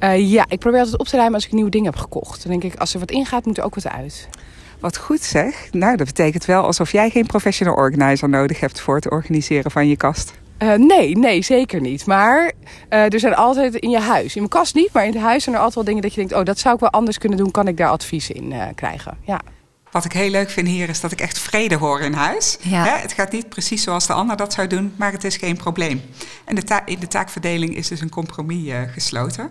Uh, 0.00 0.30
ja, 0.30 0.44
ik 0.48 0.58
probeer 0.58 0.80
altijd 0.80 0.98
op 0.98 1.06
te 1.06 1.16
ruimen 1.16 1.34
als 1.34 1.46
ik 1.46 1.52
nieuwe 1.52 1.70
dingen 1.70 1.90
heb 1.90 2.00
gekocht. 2.00 2.42
Dan 2.42 2.60
denk 2.60 2.72
ik, 2.72 2.80
als 2.80 2.94
er 2.94 3.00
wat 3.00 3.10
ingaat, 3.10 3.46
moet 3.46 3.58
er 3.58 3.64
ook 3.64 3.74
wat 3.74 3.88
uit. 3.88 4.28
Wat 4.80 4.96
goed 4.96 5.22
zeg. 5.22 5.68
Nou, 5.72 5.96
dat 5.96 6.06
betekent 6.06 6.44
wel 6.44 6.62
alsof 6.62 6.92
jij 6.92 7.10
geen 7.10 7.26
professional 7.26 7.74
organizer 7.74 8.28
nodig 8.28 8.60
hebt 8.60 8.80
voor 8.80 8.94
het 8.94 9.10
organiseren 9.10 9.70
van 9.70 9.88
je 9.88 9.96
kast. 9.96 10.32
Uh, 10.58 10.74
nee, 10.74 11.16
nee, 11.16 11.42
zeker 11.42 11.80
niet. 11.80 12.06
Maar 12.06 12.52
uh, 12.90 13.12
er 13.12 13.20
zijn 13.20 13.34
altijd 13.34 13.74
in 13.74 13.90
je 13.90 13.98
huis, 13.98 14.34
in 14.34 14.40
mijn 14.40 14.48
kast 14.48 14.74
niet, 14.74 14.92
maar 14.92 15.06
in 15.06 15.12
het 15.12 15.22
huis 15.22 15.42
zijn 15.42 15.54
er 15.54 15.60
altijd 15.60 15.74
wel 15.74 15.84
dingen 15.94 16.02
dat 16.02 16.14
je 16.14 16.20
denkt, 16.20 16.34
oh, 16.34 16.44
dat 16.44 16.58
zou 16.58 16.74
ik 16.74 16.80
wel 16.80 16.90
anders 16.90 17.18
kunnen 17.18 17.38
doen. 17.38 17.50
Kan 17.50 17.68
ik 17.68 17.76
daar 17.76 17.88
advies 17.88 18.30
in 18.30 18.52
uh, 18.52 18.62
krijgen? 18.74 19.18
Ja. 19.22 19.40
Wat 19.96 20.04
ik 20.04 20.12
heel 20.12 20.30
leuk 20.30 20.50
vind 20.50 20.68
hier 20.68 20.88
is 20.88 21.00
dat 21.00 21.12
ik 21.12 21.20
echt 21.20 21.38
vrede 21.38 21.74
hoor 21.76 22.00
in 22.00 22.12
huis. 22.12 22.56
Ja. 22.60 22.84
Hè, 22.84 22.90
het 22.90 23.12
gaat 23.12 23.32
niet 23.32 23.48
precies 23.48 23.82
zoals 23.82 24.06
de 24.06 24.12
ander 24.12 24.36
dat 24.36 24.52
zou 24.52 24.66
doen, 24.66 24.92
maar 24.96 25.12
het 25.12 25.24
is 25.24 25.36
geen 25.36 25.56
probleem. 25.56 26.02
En 26.44 26.54
de 26.54 26.62
ta- 26.62 26.86
in 26.86 26.98
de 27.00 27.06
taakverdeling 27.06 27.76
is 27.76 27.88
dus 27.88 28.00
een 28.00 28.08
compromis 28.08 28.68
eh, 28.68 28.80
gesloten. 28.92 29.50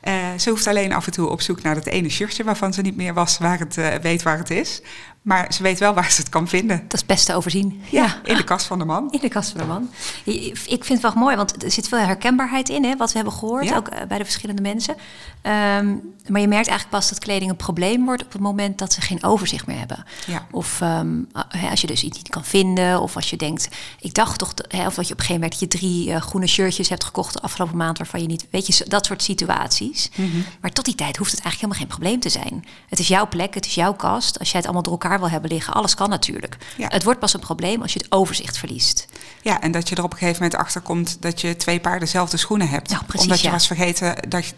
Eh, 0.00 0.14
ze 0.38 0.50
hoeft 0.50 0.66
alleen 0.66 0.92
af 0.92 1.06
en 1.06 1.12
toe 1.12 1.28
op 1.28 1.40
zoek 1.40 1.62
naar 1.62 1.74
dat 1.74 1.86
ene 1.86 2.08
shirtje 2.08 2.44
waarvan 2.44 2.72
ze 2.72 2.80
niet 2.80 2.96
meer 2.96 3.14
was, 3.14 3.38
waar 3.38 3.58
het, 3.58 3.78
eh, 3.78 3.94
weet 4.02 4.22
waar 4.22 4.38
het 4.38 4.50
is. 4.50 4.82
Maar 5.28 5.52
ze 5.52 5.62
weet 5.62 5.78
wel 5.78 5.94
waar 5.94 6.10
ze 6.10 6.20
het 6.20 6.28
kan 6.28 6.48
vinden. 6.48 6.82
Dat 6.88 7.00
is 7.00 7.06
best 7.06 7.26
te 7.26 7.34
overzien. 7.34 7.82
Ja, 7.90 8.20
in 8.24 8.36
de 8.36 8.44
kast 8.44 8.66
van 8.66 8.78
de 8.78 8.84
man. 8.84 9.10
In 9.10 9.20
de 9.20 9.28
kast 9.28 9.50
van 9.50 9.60
de 9.60 9.66
man. 9.66 9.90
Ik 10.24 10.84
vind 10.84 10.88
het 10.88 11.02
wel 11.02 11.22
mooi, 11.22 11.36
want 11.36 11.62
er 11.62 11.70
zit 11.70 11.88
veel 11.88 11.98
herkenbaarheid 11.98 12.68
in, 12.68 12.84
hè, 12.84 12.96
wat 12.96 13.08
we 13.10 13.16
hebben 13.16 13.34
gehoord, 13.34 13.64
Ja. 13.68 13.76
ook 13.76 13.88
eh, 13.88 14.06
bij 14.06 14.18
de 14.18 14.24
verschillende 14.24 14.62
mensen. 14.62 14.96
Ehm, 15.42 15.86
maar 16.28 16.40
je 16.40 16.48
merkt 16.48 16.68
eigenlijk 16.68 16.88
pas 16.90 17.08
dat 17.08 17.18
kleding 17.18 17.50
een 17.50 17.56
probleem 17.56 18.04
wordt 18.04 18.24
op 18.24 18.32
het 18.32 18.40
moment 18.40 18.78
dat 18.78 18.92
ze 18.92 19.00
geen 19.00 19.24
overzicht 19.24 19.66
meer 19.66 19.78
hebben. 19.78 20.04
Ja. 20.26 20.46
Of 20.50 20.80
ehm, 20.80 21.22
hè, 21.48 21.68
als 21.70 21.80
je 21.80 21.86
dus 21.86 22.02
iets 22.02 22.16
niet 22.16 22.28
kan 22.28 22.44
vinden, 22.44 23.00
of 23.00 23.16
als 23.16 23.30
je 23.30 23.36
denkt, 23.36 23.68
ik 24.00 24.14
dacht 24.14 24.38
toch, 24.38 24.52
hè, 24.68 24.86
of 24.86 24.94
dat 24.94 25.06
je 25.06 25.12
op 25.12 25.18
een 25.20 25.26
gegeven 25.26 25.34
moment 25.34 25.50
dat 25.50 25.60
je 25.60 25.78
drie 25.78 26.12
eh, 26.12 26.20
groene 26.20 26.46
shirtjes 26.46 26.88
hebt 26.88 27.04
gekocht 27.04 27.32
de 27.32 27.40
afgelopen 27.40 27.76
maand 27.76 27.98
waarvan 27.98 28.20
je 28.20 28.26
niet, 28.26 28.46
weet 28.50 28.66
je, 28.66 28.84
dat 28.88 29.06
soort 29.06 29.22
situaties. 29.22 30.10
Mhm. 30.14 30.28
Maar 30.60 30.70
tot 30.70 30.84
die 30.84 30.94
tijd 30.94 31.16
hoeft 31.16 31.30
het 31.32 31.40
eigenlijk 31.40 31.74
helemaal 31.74 31.78
geen 31.78 32.18
probleem 32.18 32.20
te 32.20 32.28
zijn. 32.50 32.64
Het 32.88 32.98
is 32.98 33.08
jouw 33.08 33.28
plek, 33.28 33.54
het 33.54 33.66
is 33.66 33.74
jouw 33.74 33.94
kast. 33.94 34.38
Als 34.38 34.48
jij 34.50 34.56
het 34.60 34.64
allemaal 34.64 34.82
door 34.82 34.92
elkaar 34.92 35.17
wil 35.18 35.30
hebben 35.30 35.50
liggen, 35.50 35.72
alles 35.74 35.94
kan 35.94 36.08
natuurlijk. 36.08 36.56
Ja. 36.76 36.86
Het 36.88 37.04
wordt 37.04 37.20
pas 37.20 37.34
een 37.34 37.40
probleem 37.40 37.82
als 37.82 37.92
je 37.92 37.98
het 37.98 38.12
overzicht 38.12 38.58
verliest. 38.58 39.06
Ja, 39.42 39.60
en 39.60 39.72
dat 39.72 39.88
je 39.88 39.94
er 39.94 40.02
op 40.04 40.12
een 40.12 40.18
gegeven 40.18 40.42
moment 40.42 40.60
achter 40.60 40.80
komt 40.80 41.16
dat 41.20 41.40
je 41.40 41.56
twee 41.56 41.80
paar 41.80 41.98
dezelfde 42.00 42.36
schoenen 42.36 42.68
hebt. 42.68 42.90
Ja, 42.90 43.00
precies, 43.06 43.22
Omdat 43.22 43.40
je 43.40 43.46
ja. 43.46 43.52
was 43.52 43.66
vergeten 43.66 44.16
dat 44.28 44.46
je, 44.46 44.52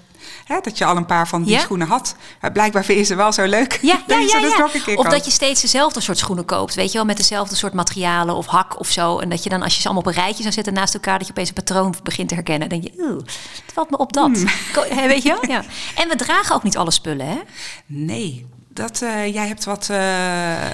hè, 0.45 0.61
dat 0.63 0.79
je 0.79 0.85
al 0.85 0.97
een 0.97 1.07
paar 1.07 1.29
van 1.29 1.43
die 1.43 1.53
Ja. 1.53 1.61
schoenen 1.61 1.87
had. 1.87 2.15
Maar 2.41 2.53
blijkbaar 2.53 2.85
vind 2.85 2.99
je 2.99 3.05
ze 3.05 3.15
wel 3.15 3.33
zo 3.33 3.45
leuk. 3.45 3.79
Ja, 3.83 4.03
ja, 4.07 4.19
ja, 4.19 4.41
dus 4.41 4.57
ja. 4.87 4.95
Of 4.95 5.07
dat 5.07 5.25
je 5.25 5.31
steeds 5.31 5.61
dezelfde 5.61 6.01
soort 6.01 6.19
schoenen 6.19 6.45
koopt. 6.45 6.75
Weet 6.75 6.91
je 6.91 6.97
wel, 6.97 7.07
met 7.07 7.17
dezelfde 7.17 7.57
soort 7.57 7.73
materialen 7.73 8.35
of 8.35 8.47
hak 8.47 8.79
of 8.81 8.89
zo. 8.89 9.19
En 9.19 9.29
dat 9.29 9.43
je 9.43 9.51
dan, 9.51 9.63
als 9.63 9.75
je 9.75 9.81
ze 9.81 9.89
allemaal 9.89 10.03
op 10.03 10.09
een 10.17 10.23
rijtje 10.23 10.43
zou 10.43 10.55
zetten 10.55 10.73
naast 10.73 10.95
elkaar, 10.95 11.19
dat 11.19 11.27
je 11.27 11.33
opeens 11.33 11.49
een 11.49 11.55
patroon 11.55 11.95
begint 12.03 12.29
te 12.29 12.35
herkennen. 12.35 12.69
Dan 12.69 12.81
denk 12.81 12.95
je, 12.95 13.03
oeh, 13.03 13.17
het 13.65 13.73
valt 13.73 13.91
me 13.91 13.97
op 13.99 14.13
dat. 14.13 14.27
Hmm. 14.27 14.47
Weet 15.09 15.23
je 15.23 15.29
wel? 15.29 15.49
Ja. 15.57 15.65
En 15.97 16.09
we 16.09 16.17
dragen 16.17 16.55
ook 16.55 16.63
niet 16.63 16.77
alle 16.77 16.91
spullen, 16.91 17.27
hè? 17.27 17.39
Nee, 17.87 18.47
dat, 18.73 19.03
eh, 19.03 19.35
jij 19.35 19.47
hebt 19.47 19.65
wat 19.65 19.89
eh 19.91 19.97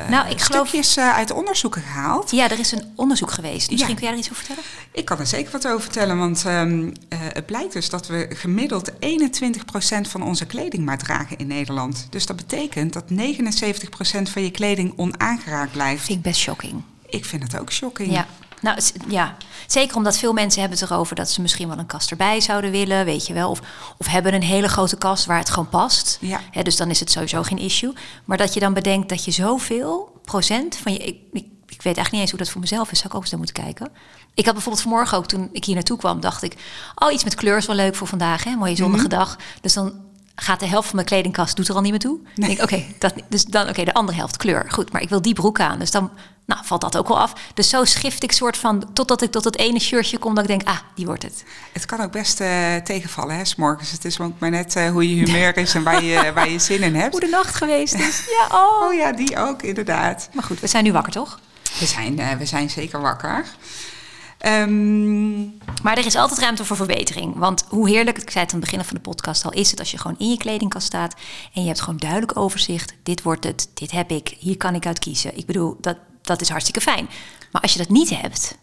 Nou, 0.09 0.29
ik 0.31 0.41
geloof- 0.41 0.67
stukjes 0.69 0.97
eh, 0.97 1.15
uit 1.15 1.31
onderzoeken 1.31 1.83
gehaald. 1.83 2.31
Ja, 2.31 2.51
er 2.51 2.59
is 2.59 2.73
een 2.73 2.93
onderzoek 2.97 3.31
geweest. 3.31 3.71
Misschien 3.71 3.93
Ja. 3.95 3.95
kun 3.99 4.05
jij 4.05 4.13
er 4.13 4.19
iets 4.19 4.31
over 4.31 4.45
vertellen? 4.45 4.71
Ik 4.93 5.05
kan 5.05 5.19
er 5.19 5.27
zeker 5.27 5.53
wat 5.53 5.67
over 5.69 5.81
vertellen, 5.81 6.19
want 6.19 6.45
ehm, 6.45 6.91
eh, 7.09 7.19
het 7.33 7.47
blijkt 7.47 7.73
dus 7.73 7.91
dat 7.91 8.07
we 8.07 8.27
gemiddeld 8.35 8.91
21% 8.99 10.09
van 10.09 10.23
onze 10.23 10.47
kleding 10.47 10.85
maar 10.85 10.99
dragen 10.99 11.37
in 11.39 11.47
Nederland. 11.47 12.07
Dus 12.11 12.27
dat 12.27 12.37
betekent 12.37 12.93
dat 12.93 13.11
79% 13.11 14.29
van 14.31 14.43
je 14.43 14.51
kleding 14.51 14.93
onaangeraakt 14.97 15.73
blijft. 15.73 16.05
Vind 16.05 16.19
ik 16.19 16.25
best 16.25 16.41
shocking. 16.41 16.83
Ik 17.07 17.25
vind 17.25 17.43
het 17.43 17.59
ook 17.59 17.73
shocking. 17.73 18.13
Ja. 18.13 18.27
Nou, 18.61 18.79
ja, 19.09 19.37
zeker 19.67 19.97
omdat 19.97 20.19
veel 20.19 20.33
mensen 20.33 20.61
hebben 20.61 20.79
het 20.79 20.91
erover 20.91 21.17
dat 21.17 21.31
ze 21.31 21.41
misschien 21.41 21.69
wel 21.69 21.79
een 21.79 21.87
kast 21.87 22.11
erbij 22.11 22.41
zouden 22.41 22.71
willen, 22.71 23.05
weet 23.05 23.27
je 23.27 23.33
wel. 23.33 23.51
Of, 23.51 23.61
of 23.99 24.07
hebben 24.07 24.35
een 24.35 24.43
hele 24.43 24.69
grote 24.69 24.97
kast 24.97 25.27
waar 25.27 25.39
het 25.39 25.51
gewoon 25.51 25.69
past. 25.69 26.19
Ja. 26.21 26.41
Dus 26.63 26.77
dan 26.77 26.91
is 26.91 27.01
het 27.01 27.11
sowieso 27.11 27.43
geen 27.43 27.59
issue. 27.59 27.93
Maar 28.25 28.37
dat 28.37 28.55
je 28.55 28.61
dan 28.61 28.73
bedenkt 28.73 29.09
dat 29.09 29.25
je 29.25 29.31
zoveel 29.31 30.21
procent 30.25 30.77
van 30.77 30.93
je... 30.93 30.99
Ik, 30.99 31.17
ik, 31.33 31.45
ik 31.67 31.83
weet 31.83 31.97
eigenlijk 31.97 32.13
niet 32.13 32.21
eens 32.21 32.31
hoe 32.31 32.39
dat 32.39 32.51
voor 32.51 32.61
mezelf 32.61 32.91
is. 32.91 32.99
Zou 32.99 33.09
ik 33.09 33.15
ook 33.15 33.21
eens 33.21 33.31
naar 33.31 33.41
moeten 33.41 33.65
kijken. 33.65 33.89
Ik 34.35 34.45
had 34.45 34.55
bijvoorbeeld 34.55 34.85
vanmorgen 34.85 35.19
ook, 35.19 35.27
toen 35.27 35.49
ik 35.53 35.65
hier 35.65 35.75
naartoe 35.75 35.99
kwam, 35.99 36.21
dacht 36.21 36.43
ik... 36.43 36.57
Oh, 36.95 37.13
iets 37.13 37.25
met 37.25 37.35
kleur 37.35 37.57
is 37.57 37.67
wel 37.67 37.77
leuk 37.77 37.95
voor 37.95 38.07
vandaag, 38.07 38.45
hè? 38.45 38.57
Mooie 38.57 38.77
zonnige 38.77 39.09
dag. 39.09 39.37
Dus 39.61 39.73
dan 39.73 39.93
gaat 40.35 40.61
de 40.61 40.67
helft 40.67 40.87
van 40.87 40.97
mijn 40.97 41.09
kledingkast 41.09 41.57
doet 41.57 41.69
er 41.69 41.75
al 41.75 41.81
niet 41.81 41.91
meer 41.91 42.01
toe. 42.01 42.19
Dan 42.23 42.47
denk 42.47 42.59
ik, 42.59 42.63
oké, 42.63 42.85
dat 42.99 43.15
dus 43.29 43.45
dan 43.45 43.69
oké, 43.69 43.85
de 43.85 43.95
andere 43.95 44.19
helft 44.19 44.37
kleur. 44.37 44.67
Goed, 44.71 44.93
maar 44.93 45.03
ik 45.03 45.09
wil 45.09 45.23
die 45.23 45.35
broek 45.35 45.61
aan. 45.61 45.79
Dus 45.79 45.91
dan 45.91 46.11
nou, 46.47 46.61
valt 46.65 46.81
dat 46.81 46.97
ook 46.97 47.09
wel 47.09 47.19
af. 47.19 47.33
Dus 47.55 47.69
zo 47.69 47.85
schift 47.85 48.23
ik 48.23 48.33
soort 48.33 48.57
van 48.57 48.93
totdat 48.93 49.23
ik 49.23 49.31
tot 49.31 49.45
het 49.45 49.59
ene 49.59 49.79
shirtje 49.79 50.19
kom 50.19 50.35
dat 50.35 50.45
ik 50.45 50.51
denk, 50.51 50.69
ah, 50.69 50.79
die 50.95 51.07
wordt 51.07 51.23
het. 51.23 51.45
Het 51.73 51.87
kan 51.87 52.01
ook 52.01 52.13
best 52.13 52.41
eh, 52.41 52.75
tegenvallen, 52.77 53.37
hè, 53.37 53.45
's 53.45 53.55
morgens. 53.55 53.91
Het 53.91 54.05
is 54.05 54.21
ook 54.21 54.39
maar 54.39 54.51
net 54.51 54.77
eh, 54.77 54.91
hoe 54.91 55.17
je 55.17 55.25
humeur 55.25 55.57
is 55.57 55.75
en 55.75 55.83
waar 55.83 56.03
je, 56.05 56.31
waar 56.35 56.51
je 56.51 56.59
zin 56.59 56.83
in 56.83 56.95
hebt. 56.95 57.13
Hoe 57.13 57.21
de 57.21 57.29
nacht 57.29 57.55
geweest 57.55 57.95
is. 57.95 58.25
Ja, 58.39 58.57
oh. 58.57 58.87
Oh 58.87 58.95
ja, 58.95 59.13
die 59.13 59.39
ook, 59.39 59.63
inderdaad. 59.63 60.29
Maar 60.33 60.45
goed, 60.45 60.61
we 60.61 60.67
zijn 60.67 60.85
nu 60.85 60.93
wakker, 60.93 61.13
toch? 61.13 61.41
We 61.79 61.87
zijn, 61.87 62.19
eh, 62.19 62.37
we 62.37 62.47
zijn 62.47 62.71
zeker 62.71 63.01
wakker. 63.01 63.45
Ehm, 64.39 65.41
Maar 65.83 65.99
er 65.99 66.07
is 66.07 66.17
altijd 66.17 66.41
ruimte 66.41 66.65
voor 66.65 66.77
verbetering. 66.77 67.37
Want 67.37 67.65
hoe 67.69 67.89
heerlijk, 67.89 68.19
ik 68.19 68.31
zei 68.31 68.45
het 68.45 68.55
aan 68.55 68.61
het 68.61 68.71
begin 68.71 68.85
van 68.85 68.97
de 68.97 69.03
podcast 69.03 69.45
al, 69.45 69.53
is 69.53 69.71
het 69.71 69.79
als 69.79 69.91
je 69.91 69.99
gewoon 69.99 70.19
in 70.19 70.31
je 70.31 70.37
kledingkast 70.37 70.87
staat 70.87 71.15
en 71.55 71.61
je 71.63 71.67
hebt 71.67 71.81
gewoon 71.81 71.99
duidelijk 71.99 72.37
overzicht. 72.39 72.93
Dit 73.03 73.23
wordt 73.23 73.45
het, 73.45 73.69
dit 73.75 73.91
heb 73.91 74.11
ik, 74.11 74.35
hier 74.39 74.57
kan 74.57 74.75
ik 74.75 74.87
uit 74.87 74.99
kiezen. 74.99 75.37
Ik 75.39 75.47
bedoel, 75.47 75.77
dat, 75.81 75.97
dat 76.27 76.41
is 76.41 76.49
hartstikke 76.49 76.81
fijn. 76.81 77.09
Maar 77.53 77.63
als 77.63 77.73
je 77.73 77.79
dat 77.79 77.89
niet 77.89 78.11
hebt, 78.11 78.57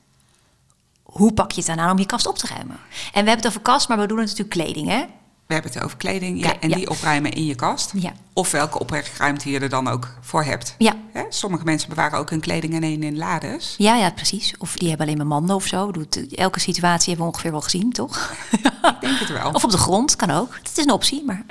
hoe 1.03 1.33
pak 1.33 1.51
je 1.51 1.57
het 1.61 1.69
dan 1.69 1.79
aan 1.79 1.91
om 1.91 1.97
je 1.99 2.05
kast 2.05 2.25
op 2.27 2.37
te 2.37 2.47
ruimen? 2.47 2.75
En 2.89 3.23
we 3.23 3.29
hebben 3.29 3.35
het 3.35 3.47
over 3.47 3.61
kast, 3.61 3.87
maar 3.87 3.99
we 3.99 4.07
doen 4.07 4.17
het 4.19 4.27
natuurlijk 4.27 4.55
kleding, 4.59 4.87
hè? 4.87 5.05
we 5.47 5.53
hebben 5.53 5.71
het 5.71 5.83
over 5.83 5.97
kleding 5.97 6.43
ja, 6.43 6.59
en 6.59 6.69
ja. 6.69 6.75
die 6.75 6.89
opruimen 6.89 7.31
in 7.31 7.45
je 7.45 7.55
kast. 7.55 7.91
Ja. 7.95 8.13
Of 8.33 8.51
welke 8.51 8.79
opbergruimte 8.79 9.49
je 9.49 9.59
er 9.59 9.69
dan 9.69 9.87
ook 9.87 10.07
voor 10.21 10.43
hebt. 10.43 10.75
Ja. 10.77 10.93
Hè, 11.11 11.23
Sommige 11.29 11.63
mensen 11.63 11.89
bewaren 11.89 12.19
ook 12.19 12.29
hun 12.29 12.39
kleding 12.39 12.75
alleen 12.75 13.03
in 13.03 13.17
lades. 13.17 13.75
Ja, 13.77 13.95
ja, 13.95 14.11
precies. 14.11 14.53
Of 14.57 14.73
die 14.73 14.87
hebben 14.89 15.05
alleen 15.05 15.17
maar 15.17 15.27
manden 15.27 15.55
of 15.55 15.65
zo. 15.65 15.91
Doet- 15.91 16.35
Elke 16.35 16.59
situatie 16.59 17.07
hebben 17.07 17.25
we 17.25 17.31
ongeveer 17.31 17.51
wel 17.51 17.61
gezien, 17.61 17.91
toch? 17.91 18.33
Ik 18.51 18.95
denk 19.01 19.19
het 19.19 19.29
wel. 19.29 19.51
Of 19.57 19.63
op 19.63 19.71
de 19.71 19.77
grond, 19.77 20.15
kan 20.15 20.29
ook. 20.31 20.55
Het 20.63 20.77
is 20.77 20.83
een 20.83 20.91
optie, 20.91 21.23
maar... 21.25 21.45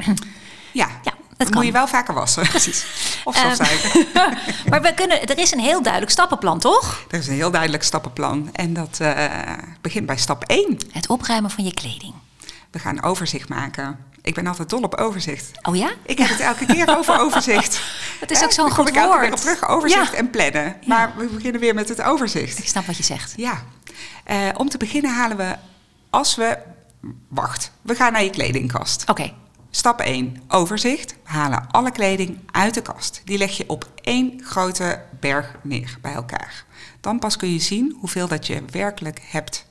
ja, 0.72 0.88
Ja, 1.02 1.12
kan. 1.48 1.56
moet 1.56 1.66
je 1.66 1.72
wel 1.72 1.86
vaker 1.86 2.14
wassen. 2.14 2.48
Precies. 2.48 2.84
Of 3.24 3.36
stofzuigen. 3.36 4.06
maar 4.70 4.82
we 4.82 4.94
kunnen, 4.94 5.26
er 5.26 5.38
is 5.38 5.52
een 5.52 5.60
heel 5.60 5.82
duidelijk 5.82 6.12
stappenplan, 6.12 6.58
toch? 6.58 7.04
er 7.10 7.18
is 7.18 7.26
een 7.26 7.34
heel 7.34 7.50
duidelijk 7.50 7.82
stappenplan. 7.82 8.48
En 8.52 8.72
dat 8.72 8.98
eh, 9.00 9.24
begint 9.80 10.06
bij 10.06 10.16
stap 10.16 10.44
1. 10.44 10.78
Het 10.92 11.08
opruimen 11.08 11.50
van 11.50 11.64
je 11.64 11.74
kleding. 11.74 12.14
We 12.70 12.78
gaan 12.78 13.02
overzicht 13.02 13.48
maken. 13.48 13.98
Ik 14.22 14.34
ben 14.34 14.46
altijd 14.46 14.70
dol 14.70 14.82
op 14.82 14.94
overzicht. 14.94 15.50
Oh 15.62 15.76
ja? 15.76 15.90
Ik 16.02 16.18
heb 16.18 16.28
het 16.28 16.40
elke 16.40 16.66
keer 16.66 16.96
over 16.98 17.20
overzicht. 17.20 17.80
Het 18.20 18.30
is 18.30 18.42
ook 18.42 18.52
zo'n 18.52 18.70
goed 18.70 18.88
ik 18.88 18.94
elke 18.96 19.08
keer 19.08 19.20
woord. 19.20 19.32
op 19.32 19.38
terug. 19.38 19.68
Overzicht 19.68 20.12
Ja. 20.12 20.18
en 20.18 20.30
plannen. 20.30 20.76
Maar 20.86 21.12
we 21.16 21.24
beginnen 21.26 21.60
weer 21.60 21.74
met 21.74 21.88
het 21.88 22.02
overzicht. 22.02 22.58
Ik 22.58 22.68
snap 22.68 22.86
wat 22.86 22.96
je 22.96 23.02
zegt. 23.02 23.32
Ja. 23.36 23.62
Eh, 24.24 24.36
om 24.56 24.68
te 24.68 24.78
beginnen 24.78 25.14
halen 25.14 25.36
we, 25.36 25.56
als 26.10 26.34
we... 26.34 26.58
Wacht, 27.28 27.70
we 27.82 27.94
gaan 27.94 28.12
naar 28.12 28.22
je 28.24 28.30
kledingkast. 28.30 29.04
Oké. 29.10 29.32
Stap 29.74 30.00
1, 30.00 30.42
overzicht. 30.48 31.16
We 31.24 31.30
halen 31.30 31.66
alle 31.70 31.90
kleding 31.90 32.38
uit 32.50 32.74
de 32.74 32.82
kast. 32.82 33.22
Die 33.24 33.38
leg 33.38 33.56
je 33.56 33.68
op 33.68 33.90
één 33.94 34.42
grote 34.44 35.02
berg 35.20 35.56
neer 35.62 35.98
bij 36.00 36.12
elkaar. 36.12 36.64
Dan 37.00 37.18
pas 37.18 37.36
kun 37.36 37.52
je 37.52 37.58
zien 37.58 37.96
hoeveel 38.00 38.28
dat 38.28 38.46
je 38.46 38.62
werkelijk 38.70 39.20
hebt. 39.22 39.66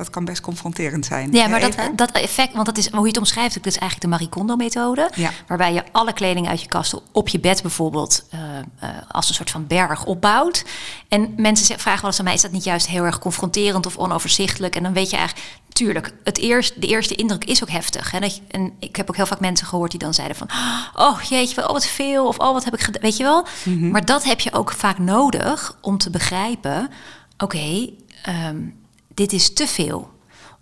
Dat 0.00 0.10
kan 0.10 0.24
best 0.24 0.40
confronterend 0.40 1.06
zijn. 1.06 1.32
Ja, 1.32 1.48
maar 1.48 1.60
dat, 1.60 1.76
dat 1.96 2.10
effect, 2.10 2.52
want 2.52 2.66
dat 2.66 2.78
is 2.78 2.90
hoe 2.90 3.00
je 3.00 3.06
het 3.06 3.16
omschrijft, 3.16 3.54
dat 3.54 3.66
is 3.66 3.76
eigenlijk 3.76 4.02
de 4.02 4.08
Marie 4.08 4.28
Kondo-methode. 4.28 5.10
Ja. 5.14 5.30
Waarbij 5.46 5.72
je 5.72 5.82
alle 5.92 6.12
kleding 6.12 6.48
uit 6.48 6.60
je 6.62 6.68
kast 6.68 7.00
op 7.12 7.28
je 7.28 7.40
bed 7.40 7.62
bijvoorbeeld 7.62 8.24
eh, 8.30 8.40
eh, 8.58 8.88
als 9.08 9.28
een 9.28 9.34
soort 9.34 9.50
van 9.50 9.66
berg 9.66 10.04
opbouwt. 10.04 10.64
En 11.08 11.32
mensen 11.36 11.66
zeggen- 11.66 11.82
vragen 11.82 12.00
wel 12.00 12.10
eens 12.10 12.18
aan 12.18 12.24
mij, 12.24 12.34
is 12.34 12.40
dat 12.42 12.52
niet 12.52 12.64
juist 12.64 12.86
heel 12.86 13.04
erg 13.04 13.18
confronterend 13.18 13.86
of 13.86 13.96
onoverzichtelijk? 13.96 14.76
En 14.76 14.82
dan 14.82 14.92
weet 14.92 15.10
je 15.10 15.16
eigenlijk, 15.16 15.48
tuurlijk, 15.68 16.12
het 16.24 16.38
eerst, 16.38 16.80
de 16.80 16.86
eerste 16.86 17.14
indruk 17.14 17.44
is 17.44 17.62
ook 17.62 17.70
heftig. 17.70 18.10
Hè? 18.10 18.20
Dat 18.20 18.36
je, 18.36 18.42
en 18.50 18.72
ik 18.78 18.96
heb 18.96 19.08
ook 19.08 19.16
heel 19.16 19.26
vaak 19.26 19.40
mensen 19.40 19.66
gehoord 19.66 19.90
die 19.90 20.00
dan 20.00 20.14
zeiden 20.14 20.36
van, 20.36 20.48
oh 20.96 21.20
jeetje, 21.22 21.66
oh 21.66 21.72
wat 21.72 21.86
veel, 21.86 22.26
of 22.26 22.38
oh 22.38 22.52
wat 22.52 22.64
heb 22.64 22.74
ik 22.74 22.80
gedaan, 22.80 23.02
weet 23.02 23.16
je 23.16 23.22
wel? 23.22 23.46
Maar 23.90 24.04
dat 24.04 24.24
heb 24.24 24.40
je 24.40 24.52
ook 24.52 24.72
vaak 24.72 24.98
nodig 24.98 25.76
om 25.80 25.98
te 25.98 26.10
begrijpen, 26.10 26.90
oké, 27.38 27.90
ehm, 28.22 28.56
dit 29.14 29.32
is 29.32 29.52
te 29.52 29.66
veel. 29.66 30.10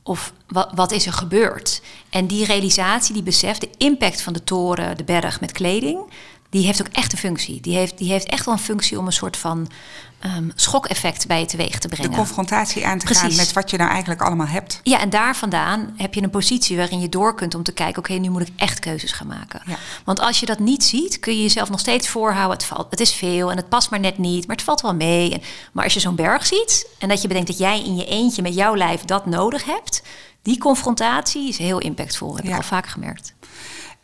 Of 0.03 0.33
wat, 0.75 0.93
is 0.93 1.07
er 1.07 1.13
gebeurd? 1.13 1.83
En 2.11 2.27
die 2.27 2.45
realisatie, 2.45 3.15
die 3.15 3.23
besef, 3.23 3.59
de 3.59 3.71
impact 3.77 4.21
van 4.23 4.33
de 4.33 4.45
toren, 4.45 4.97
de 4.97 5.05
berg 5.05 5.41
met 5.41 5.53
kleding, 5.53 6.13
die 6.51 6.67
heeft 6.67 6.81
ook 6.81 6.93
echt 6.93 7.13
een 7.13 7.19
functie. 7.19 7.61
Die 7.61 7.77
heeft, 7.77 7.99
die 7.99 8.11
heeft 8.11 8.27
echt 8.27 8.45
wel 8.45 8.55
een 8.55 8.61
functie 8.61 8.99
om 8.99 9.07
een 9.07 9.13
soort 9.13 9.37
van 9.37 9.71
ehm, 10.19 10.49
schokeffect 10.55 11.27
bij 11.27 11.41
je 11.41 11.47
teweeg 11.47 11.79
te 11.79 11.89
de 11.89 11.95
brengen. 11.97 12.17
confrontatie 12.17 12.87
aan 12.87 12.99
te 12.99 13.15
gaan 13.15 13.37
met 13.37 13.53
wat 13.53 13.71
je 13.71 13.77
nou 13.77 13.91
eigenlijk 13.91 14.23
allemaal 14.23 14.47
hebt. 14.47 14.81
Ja, 14.83 15.01
en 15.01 15.11
daar 15.11 15.37
vandaan 15.37 15.95
heb 15.97 16.15
je 16.15 16.23
een 16.23 16.31
positie 16.31 16.77
waarin 16.77 17.01
je 17.01 17.09
door 17.09 17.35
kunt 17.35 17.55
om 17.55 17.63
te 17.63 17.73
kijken: 17.73 17.99
oké, 17.99 18.13
nu 18.13 18.31
moet 18.31 18.41
ik 18.41 18.53
echt 18.57 18.79
keuzes 18.79 19.13
gaan 19.13 19.27
maken. 19.27 19.63
Ja. 19.67 19.77
Want 20.05 20.21
als 20.21 20.41
je 20.41 20.47
dat 20.47 20.59
niet 20.59 20.85
ziet, 20.85 21.21
kun 21.21 21.37
je 21.37 21.43
jezelf 21.43 21.71
nog 21.71 21.81
steeds 21.81 22.09
voorhouden: 22.09 22.57
het, 22.57 22.67
valt, 22.67 22.87
het 22.91 23.01
is 23.01 23.13
veel 23.13 23.51
en 23.51 23.57
het 23.57 23.69
past 23.69 23.91
maar 23.91 24.01
net 24.01 24.19
niet, 24.19 24.47
maar 24.47 24.57
het 24.57 24.65
valt 24.65 24.81
wel 24.81 24.95
mee. 24.95 25.33
En, 25.33 25.43
maar 25.73 25.85
als 25.85 25.95
je 25.95 26.01
zo'n 26.01 26.15
berg 26.15 26.47
ziet 26.47 26.87
en 26.99 27.09
dat 27.09 27.23
je 27.23 27.29
bedenkt 27.29 27.49
dat 27.49 27.59
jij 27.59 27.85
in 27.85 27.97
je 27.97 28.07
eentje 28.07 28.43
met 28.43 28.55
jouw 28.55 28.77
lijf 28.77 29.01
dat 29.01 29.27
nodig 29.27 29.65
hebt, 29.65 30.03
die 30.43 30.59
confrontatie 30.59 31.49
is 31.49 31.59
heel 31.59 31.79
impactvol. 31.79 32.37
Heb 32.37 32.45
ik 32.45 32.55
al 32.55 32.63
vaker 32.63 32.91
gemerkt. 32.91 33.35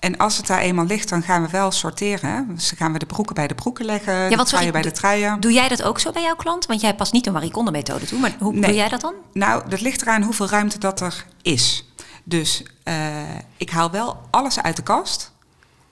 En 0.04 0.16
als 0.16 0.36
het 0.36 0.46
daar 0.46 0.58
eenmaal 0.58 0.86
ligt, 0.86 1.08
dan 1.08 1.22
gaan 1.22 1.42
we 1.42 1.48
wel 1.50 1.70
sorteren. 1.70 2.54
Dus 2.54 2.68
dan 2.68 2.78
gaan 2.78 2.92
we 2.92 2.98
de 2.98 3.06
broeken 3.06 3.34
bij 3.34 3.46
de 3.46 3.54
broeken 3.54 3.84
leggen, 3.84 4.30
de 4.30 4.36
want 4.36 4.48
sorry, 4.48 4.64
truien 4.64 4.72
bij 4.72 4.82
de 4.82 4.92
truien. 4.92 5.40
Doe 5.40 5.52
jij 5.52 5.68
dat 5.68 5.82
ook 5.82 6.00
zo 6.00 6.10
bij 6.12 6.22
jouw 6.22 6.34
klant? 6.36 6.66
Want 6.66 6.80
jij 6.80 6.94
past 6.94 7.12
niet 7.12 7.24
de 7.24 7.30
Marie 7.30 7.50
Kondo 7.50 7.70
methode 7.70 8.06
toe, 8.06 8.18
maar 8.18 8.36
hoe 8.38 8.52
Nee. 8.52 8.62
doe 8.62 8.74
jij 8.74 8.88
dat 8.88 9.00
dan? 9.00 9.14
Nou, 9.32 9.68
dat 9.68 9.80
ligt 9.80 10.02
eraan 10.02 10.22
hoeveel 10.22 10.48
ruimte 10.48 10.78
dat 10.78 11.00
er 11.00 11.24
is. 11.42 11.88
Dus 12.24 12.62
eh, 12.82 12.94
ik 13.56 13.70
haal 13.70 13.90
wel 13.90 14.20
alles 14.30 14.60
uit 14.62 14.76
de 14.76 14.82
kast. 14.82 15.32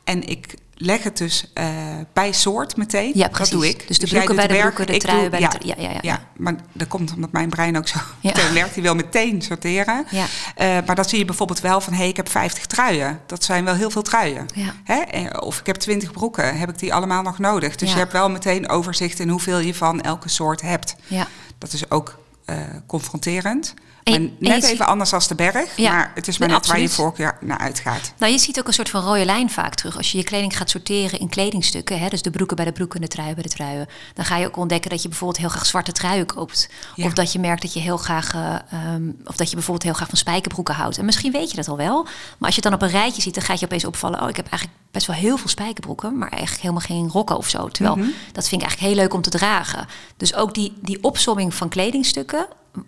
En 0.05 0.29
ik 0.29 0.55
leg 0.85 1.03
het 1.03 1.17
dus 1.17 1.51
eh, 1.55 1.67
bij 2.13 2.33
soort 2.33 2.77
meteen. 2.77 3.13
Ja, 3.15 3.23
Dat 3.23 3.31
precies. 3.31 3.53
doe 3.55 3.69
ik. 3.69 3.89
Dus 3.89 3.99
de 3.99 4.07
jij 4.07 4.15
broeken 4.25 4.47
bij 4.47 4.57
de 4.57 4.61
broeken, 4.63 4.87
de 4.87 4.97
truien 4.97 5.31
bij 5.31 5.39
de 5.39 5.45
ja, 5.45 5.51
trui- 5.51 5.67
ja, 5.77 5.83
ja, 5.83 5.91
ja. 5.91 5.99
ja, 6.03 6.21
maar 6.37 6.55
dat 6.73 6.89
komt 6.89 7.15
omdat 7.15 7.33
mijn 7.33 7.49
brein 7.49 7.77
ook 7.77 7.89
zo 7.89 7.99
Ja. 8.21 8.33
werkt. 8.53 8.75
Die 8.75 8.83
wil 8.83 8.95
meteen 8.95 9.43
sorteren. 9.43 10.05
Ja. 10.11 10.27
Eh, 10.57 10.69
maar 10.87 10.95
dan 10.95 11.05
zie 11.05 11.19
je 11.19 11.25
bijvoorbeeld 11.25 11.61
wel 11.61 11.81
van... 11.81 11.93
hé, 11.93 11.99
hey, 11.99 12.09
ik 12.09 12.17
heb 12.17 12.29
50 12.31 12.67
truien. 12.67 13.21
Dat 13.27 13.45
zijn 13.45 13.65
wel 13.65 13.75
heel 13.75 13.91
veel 13.91 14.03
truien. 14.03 14.47
Ja. 14.55 14.75
Hè? 14.85 15.01
Eh, 15.01 15.25
Of 15.41 15.59
ik 15.61 15.67
heb 15.67 15.77
20 15.77 16.11
broeken. 16.13 16.59
Heb 16.59 16.69
ik 16.69 16.79
die 16.79 16.95
allemaal 16.95 17.23
nog 17.23 17.39
nodig? 17.39 17.77
Dus 17.77 17.93
je 17.93 17.99
hebt 17.99 18.13
wel 18.13 18.31
meteen 18.31 18.69
overzicht... 18.69 19.19
in 19.19 19.29
hoeveel 19.29 19.59
je 19.59 19.75
van 19.75 20.01
elke 20.01 20.29
soort 20.29 20.61
hebt. 20.61 20.97
Ja. 21.07 21.27
Dat 21.59 21.73
is 21.73 21.91
ook 21.91 22.19
eh, 22.45 22.57
confronterend. 22.87 23.75
En 24.03 24.23
je- 24.23 24.31
net 24.39 24.63
ziet- 24.65 24.73
even 24.73 24.87
anders 24.87 25.13
als 25.13 25.29
de 25.29 25.35
berg. 25.35 25.77
Ja, 25.77 25.93
Maar 25.93 26.13
het 26.15 26.29
is 26.29 26.39
maar 26.39 26.49
net 26.49 26.67
waar 26.67 26.81
je 26.81 26.89
voorkeur 26.89 27.37
naar 27.41 27.59
uitgaat. 27.59 28.13
Nou, 28.19 28.33
je 28.33 28.39
ziet 28.39 28.59
ook 28.59 28.67
een 28.67 28.73
soort 28.73 28.89
van 28.91 29.03
rode 29.03 29.25
lijn 29.25 29.51
vaak 29.51 29.75
terug. 29.75 29.97
Als 29.97 30.13
je 30.13 30.19
je 30.19 30.25
kleding 30.25 30.57
gaat 30.57 30.71
sorteren 30.71 31.19
in 31.21 31.29
kledingstukken, 31.29 31.99
hè, 31.99 32.09
dus 32.09 32.23
de 32.23 32.31
broeken 32.31 32.57
bij 32.57 32.65
de 32.65 32.73
broeken 32.73 32.97
en 32.97 33.03
de 33.03 33.09
truien 33.13 33.35
bij 33.35 33.43
de 33.43 33.49
truien, 33.49 33.89
dan 34.15 34.25
ga 34.25 34.37
je 34.37 34.47
ook 34.47 34.57
ontdekken 34.57 34.91
dat 34.91 35.03
je 35.03 35.09
bijvoorbeeld 35.09 35.39
heel 35.39 35.49
graag 35.49 35.67
zwarte 35.67 35.93
truien 35.93 36.27
koopt. 36.27 36.69
Ja. 36.95 37.07
Of 37.07 37.13
dat 37.13 37.33
je 37.33 37.39
merkt 37.39 37.63
dat 37.63 37.73
je 37.73 37.81
heel 37.81 37.97
graag, 37.97 38.35
eh, 38.35 38.55
ehm, 38.71 39.03
of 39.25 39.37
dat 39.37 39.49
je 39.49 39.55
bijvoorbeeld 39.55 39.85
heel 39.87 39.95
graag 39.95 40.09
van 40.09 40.19
spijkerbroeken 40.19 40.75
houdt. 40.75 40.99
En 40.99 41.05
misschien 41.05 41.33
weet 41.33 41.51
je 41.51 41.57
dat 41.57 41.69
al 41.69 41.77
wel, 41.77 42.03
maar 42.03 42.13
als 42.51 42.55
je 42.55 42.61
het 42.61 42.71
dan 42.71 42.75
op 42.75 42.83
een 42.83 42.89
rijtje 43.01 43.23
ziet, 43.23 43.35
dan 43.35 43.43
gaat 43.45 43.59
je 43.61 43.65
opeens 43.67 43.85
opvallen: 43.85 44.23
oh, 44.23 44.29
ik 44.29 44.37
heb 44.37 44.47
eigenlijk 44.49 44.81
best 44.91 45.07
wel 45.07 45.17
heel 45.17 45.37
veel 45.37 45.49
spijkerbroeken, 45.49 46.19
maar 46.19 46.29
eigenlijk 46.31 46.63
helemaal 46.63 46.87
geen 46.87 47.09
rokken 47.09 47.37
of 47.37 47.49
zo. 47.49 47.69
Terwijl 47.69 47.97
dat 48.33 48.49
vind 48.49 48.63
ik 48.63 48.69
eigenlijk 48.69 48.81
heel 48.81 48.95
leuk 48.95 49.15
om 49.15 49.23
te 49.23 49.31
dragen. 49.31 49.87
Dus 50.17 50.35
ook 50.35 50.55
die, 50.55 50.73
die 50.83 51.03
opsomming 51.03 51.55
van 51.55 51.69
kledingstukken, 51.69 52.32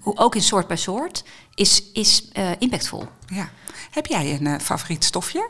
ook 0.02 0.34
in 0.34 0.42
soort 0.42 0.66
bij 0.66 0.76
soort, 0.76 1.24
is, 1.54 1.82
is 1.92 2.28
eh, 2.32 2.50
impactvol. 2.58 3.08
Ja. 3.26 3.48
Heb 3.90 4.06
jij 4.06 4.34
een 4.34 4.46
eh, 4.46 4.58
favoriet 4.60 5.04
stofje? 5.04 5.48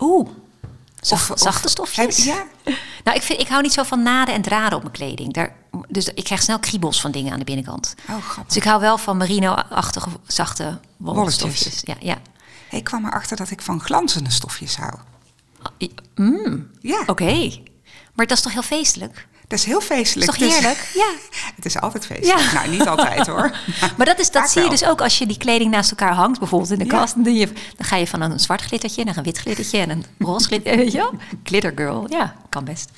Oeh. 0.00 0.28
Zacht- 1.00 1.30
Of- 1.30 1.38
zachte 1.38 1.64
of- 1.64 1.70
stofjes? 1.70 2.16
heb- 2.24 2.24
ja? 2.64 2.72
Nou, 3.04 3.16
ik, 3.16 3.22
vind, 3.22 3.40
ik 3.40 3.48
hou 3.48 3.62
niet 3.62 3.72
zo 3.72 3.82
van 3.82 4.02
naden 4.02 4.34
en 4.34 4.42
draden 4.42 4.76
op 4.76 4.82
mijn 4.82 4.94
kleding. 4.94 5.32
Daar, 5.32 5.56
dus 5.88 6.08
ik 6.08 6.24
krijg 6.24 6.42
snel 6.42 6.58
kriebels 6.58 7.00
van 7.00 7.10
dingen 7.10 7.32
aan 7.32 7.38
de 7.38 7.44
binnenkant. 7.44 7.94
Oh, 8.08 8.22
grappig. 8.22 8.44
Dus 8.46 8.56
ik 8.56 8.64
hou 8.64 8.80
wel 8.80 8.98
van 8.98 9.16
merino-achtige, 9.16 10.08
zachte 10.26 10.80
wollen 10.96 11.20
Wolletjes. 11.20 11.56
stofjes. 11.60 11.80
Ja, 11.84 11.94
ja. 12.00 12.18
Ik 12.78 12.84
kwam 12.84 13.06
erachter 13.06 13.36
dat 13.36 13.50
ik 13.50 13.60
van 13.62 13.80
glanzende 13.80 14.30
stofjes 14.30 14.76
hou. 14.76 14.94
Mm, 16.14 16.70
Ja, 16.80 17.02
Oké. 17.06 17.50
Maar 18.14 18.26
dat 18.26 18.36
is 18.36 18.42
toch 18.42 18.52
heel 18.52 18.62
feestelijk? 18.62 19.28
Dat 19.50 19.58
is 19.58 19.64
heel 19.64 19.80
feestelijk. 19.80 20.30
Is 20.30 20.38
toch 20.38 20.48
Dus- 20.48 20.58
heerlijk? 20.58 20.90
Ja. 20.94 21.10
het 21.56 21.64
is 21.64 21.80
altijd 21.80 22.06
feestelijk. 22.06 22.40
Ja. 22.40 22.52
Nou, 22.52 22.68
niet 22.70 22.86
altijd 22.88 23.26
hoor. 23.26 23.56
Maar 23.96 24.06
dat, 24.06 24.18
is, 24.18 24.30
dat 24.30 24.42
Vaak 24.42 24.50
zie 24.50 24.62
je 24.62 24.68
dus 24.70 24.84
ook 24.84 25.00
als 25.00 25.18
je 25.18 25.26
die 25.26 25.36
kleding 25.36 25.70
naast 25.70 25.90
elkaar 25.90 26.14
hangt, 26.14 26.38
bijvoorbeeld 26.38 26.70
in 26.70 26.78
de 26.78 26.84
Ja. 26.84 26.90
kast. 26.90 27.14
Dan, 27.14 27.22
doe 27.22 27.32
je, 27.34 27.46
dan 27.46 27.86
ga 27.86 27.96
je 27.96 28.06
van 28.06 28.20
een 28.20 28.40
zwart 28.40 28.62
glittertje 28.62 29.04
naar 29.04 29.16
een 29.16 29.22
wit 29.22 29.38
glittertje 29.38 29.78
en 29.78 29.90
een 29.90 30.04
roze 30.18 30.46
glittertje. 30.46 30.98
Wel? 31.10 31.12
Glitter 31.44 31.72
girl. 31.76 32.06
Ja, 32.08 32.34
kan 32.48 32.64
best. 32.64 32.90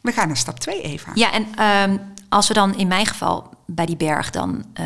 We 0.00 0.12
gaan 0.12 0.26
naar 0.26 0.36
stap 0.36 0.60
2, 0.60 0.82
Eva. 0.82 1.10
Ja, 1.14 1.32
en 1.32 1.46
ehm, 1.56 1.96
als 2.28 2.48
we 2.48 2.54
dan 2.54 2.76
in 2.76 2.88
mijn 2.88 3.06
geval 3.06 3.50
bij 3.66 3.86
die 3.86 3.96
berg 3.96 4.30
dan 4.30 4.64
eh, 4.72 4.84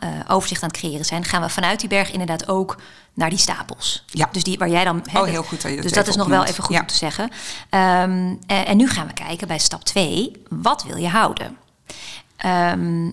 eh, 0.00 0.08
overzicht 0.28 0.62
aan 0.62 0.68
het 0.68 0.78
creëren 0.78 1.04
zijn, 1.04 1.24
gaan 1.24 1.42
we 1.42 1.48
vanuit 1.48 1.80
die 1.80 1.88
berg 1.88 2.10
inderdaad 2.12 2.48
ook 2.48 2.76
naar 3.14 3.30
die 3.30 3.38
stapels. 3.38 4.04
Ja. 4.06 4.28
Dus 4.32 4.42
die 4.42 4.58
waar 4.58 4.68
jij 4.68 4.84
dan. 4.84 5.02
hè, 5.10 5.20
Oh, 5.20 5.26
heel 5.26 5.42
goed 5.42 5.62
dat 5.62 5.70
je 5.70 5.74
dat 5.76 5.82
Dus 5.82 5.92
dat 5.92 6.06
is 6.06 6.16
nog 6.16 6.26
wel 6.28 6.44
even 6.44 6.64
goed 6.64 6.74
Ja. 6.74 6.80
om 6.80 6.86
te 6.86 6.94
zeggen. 6.96 7.30
Ehm, 7.70 8.34
eh, 8.46 8.68
en 8.68 8.76
nu 8.76 8.88
gaan 8.88 9.06
we 9.06 9.12
kijken 9.12 9.48
bij 9.48 9.58
stap 9.58 9.84
2. 9.84 10.32
Wat 10.48 10.84
wil 10.84 10.96
je 10.96 11.08
houden? 11.08 11.56
Ehm, 12.36 13.10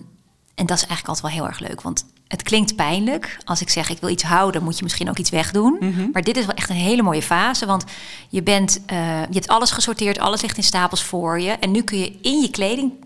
en 0.54 0.66
dat 0.66 0.76
is 0.76 0.86
eigenlijk 0.86 1.08
altijd 1.08 1.20
wel 1.20 1.30
heel 1.30 1.46
erg 1.46 1.58
leuk, 1.58 1.80
want 1.82 2.04
het 2.28 2.42
klinkt 2.42 2.76
pijnlijk. 2.76 3.38
Als 3.44 3.60
ik 3.60 3.70
zeg 3.70 3.88
ik 3.90 4.00
wil 4.00 4.08
iets 4.08 4.22
houden, 4.22 4.62
moet 4.62 4.76
je 4.76 4.82
misschien 4.82 5.08
ook 5.08 5.18
iets 5.18 5.30
wegdoen. 5.30 5.76
Mhm. 5.80 6.08
Maar 6.12 6.22
dit 6.22 6.36
is 6.36 6.46
wel 6.46 6.54
echt 6.54 6.70
een 6.70 6.76
hele 6.76 7.02
mooie 7.02 7.22
fase, 7.22 7.66
want 7.66 7.84
je, 8.28 8.42
bent, 8.42 8.80
eh, 8.86 9.20
je 9.20 9.34
hebt 9.34 9.48
alles 9.48 9.70
gesorteerd, 9.70 10.18
alles 10.18 10.42
ligt 10.42 10.56
in 10.56 10.62
stapels 10.62 11.02
voor 11.04 11.40
je. 11.40 11.50
En 11.50 11.70
nu 11.70 11.82
kun 11.82 11.98
je 11.98 12.18
in 12.22 12.40
je 12.40 12.48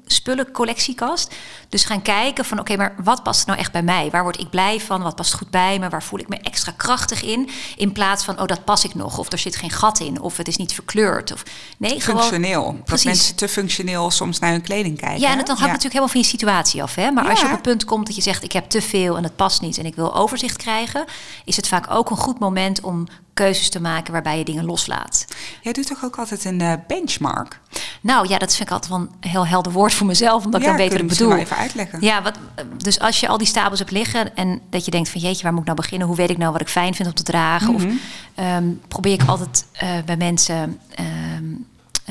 kledingspullencollectiekast 0.09 1.35
dus 1.69 1.85
gaan 1.85 2.03
kijken 2.03 2.45
van 2.45 2.59
oké, 2.59 2.77
maar 2.77 2.95
wat 3.05 3.23
past 3.23 3.47
nou 3.47 3.59
echt 3.59 3.73
bij 3.73 3.83
mij? 3.83 4.11
Waar 4.11 4.23
word 4.23 4.41
ik 4.41 4.51
blij 4.51 4.81
van? 4.81 5.03
Wat 5.03 5.17
past 5.17 5.35
goed 5.35 5.51
bij 5.51 5.79
me? 5.79 5.89
Waar 5.89 6.03
voel 6.03 6.19
ik 6.19 6.29
me 6.29 6.37
extra 6.37 6.73
krachtig 6.77 7.23
in? 7.23 7.49
In 7.77 7.93
plaats 7.93 8.25
van 8.25 8.41
oh, 8.41 8.47
dat 8.47 8.65
pas 8.65 8.85
ik 8.85 8.95
nog, 8.95 9.19
of 9.19 9.33
er 9.33 9.39
zit 9.39 9.57
geen 9.57 9.71
gat 9.71 10.01
in, 10.01 10.21
of 10.21 10.37
het 10.37 10.49
is 10.49 10.57
niet 10.57 10.73
verkleurd. 10.73 11.33
Of, 11.33 11.43
nee, 11.79 12.01
gewoon 12.01 12.21
Functioneel. 12.21 12.65
Dat 12.65 12.85
Precies. 12.85 13.05
mensen 13.05 13.37
te 13.37 13.49
functioneel 13.49 14.11
soms 14.11 14.39
naar 14.39 14.51
hun 14.51 14.63
kleding 14.63 14.99
kijken. 14.99 15.21
ja, 15.21 15.31
en 15.31 15.39
het 15.39 15.47
dan 15.47 15.57
hangt 15.57 15.73
natuurlijk 15.73 15.93
helemaal 15.93 16.09
van 16.09 16.21
je 16.21 16.27
situatie 16.27 16.83
af. 16.83 16.95
Hè? 16.95 17.11
Maar 17.11 17.29
als 17.29 17.41
je 17.41 17.47
op 17.47 17.53
het 17.53 17.63
punt 17.63 17.85
komt 17.85 18.07
dat 18.07 18.17
je 18.17 18.23
zegt: 18.23 18.45
ik 18.45 18.53
heb 18.53 18.69
te 18.69 18.83
veel 18.83 19.17
en 19.17 19.23
het 19.23 19.37
past 19.37 19.61
niet 19.61 19.79
en 19.79 19.87
ik 19.87 19.95
wil 19.95 20.15
overzicht 20.15 20.57
krijgen, 20.57 21.05
is 21.45 21.57
het 21.57 21.69
vaak 21.69 21.91
ook 21.91 22.11
een 22.11 22.17
goed 22.17 22.39
moment 22.39 22.81
om 22.81 23.07
keuzes 23.39 23.69
te 23.69 23.81
maken 23.81 24.13
waarbij 24.13 24.39
je 24.39 24.45
dingen 24.45 24.65
loslaat. 24.65 25.25
Jij 25.63 25.73
doet 25.73 25.87
toch 25.87 26.05
ook 26.05 26.17
altijd 26.19 26.45
een 26.45 26.61
eh, 26.61 26.73
benchmark? 26.87 27.61
Nou 28.01 28.29
ja, 28.29 28.39
dat 28.39 28.55
vind 28.55 28.69
ik 28.69 28.75
altijd 28.75 28.93
wel 28.93 29.01
een 29.01 29.31
heel 29.31 29.47
helder 29.47 29.73
woord 29.73 29.95
voor 29.95 30.07
mezelf, 30.07 30.45
omdat 30.45 30.61
ik 30.61 30.67
dan 30.67 30.79
ik 30.79 31.03
misschien 31.03 31.29
bedoel. 31.29 31.43
even 31.43 31.57
uitleggen. 31.57 31.99
Ja, 32.01 32.23
wat, 32.23 32.39
dus 32.77 32.99
als 33.01 33.21
je 33.21 33.29
al 33.29 33.39
die 33.39 33.47
stapels 33.47 33.79
hebt 33.79 33.91
liggen 33.91 34.37
en 34.37 34.61
dat 34.71 34.85
je 34.85 34.91
denkt 34.91 35.09
van 35.09 35.21
jeetje, 35.21 35.43
waar 35.43 35.53
moet 35.53 35.61
ik 35.61 35.67
nou 35.67 35.81
beginnen? 35.81 36.07
Hoe 36.07 36.17
weet 36.17 36.31
ik 36.31 36.39
nou 36.39 36.53
wat 36.53 36.61
ik 36.61 36.69
fijn 36.69 36.95
vind 36.95 37.09
om 37.09 37.15
te 37.15 37.23
dragen? 37.23 37.75
Of 37.75 37.85
Mhm. 37.85 37.95
ehm, 38.35 38.65
probeer 38.89 39.13
ik 39.13 39.23
altijd 39.29 39.65
eh, 39.73 39.89
bij 40.05 40.17
mensen 40.17 40.79
eh, 40.95 41.05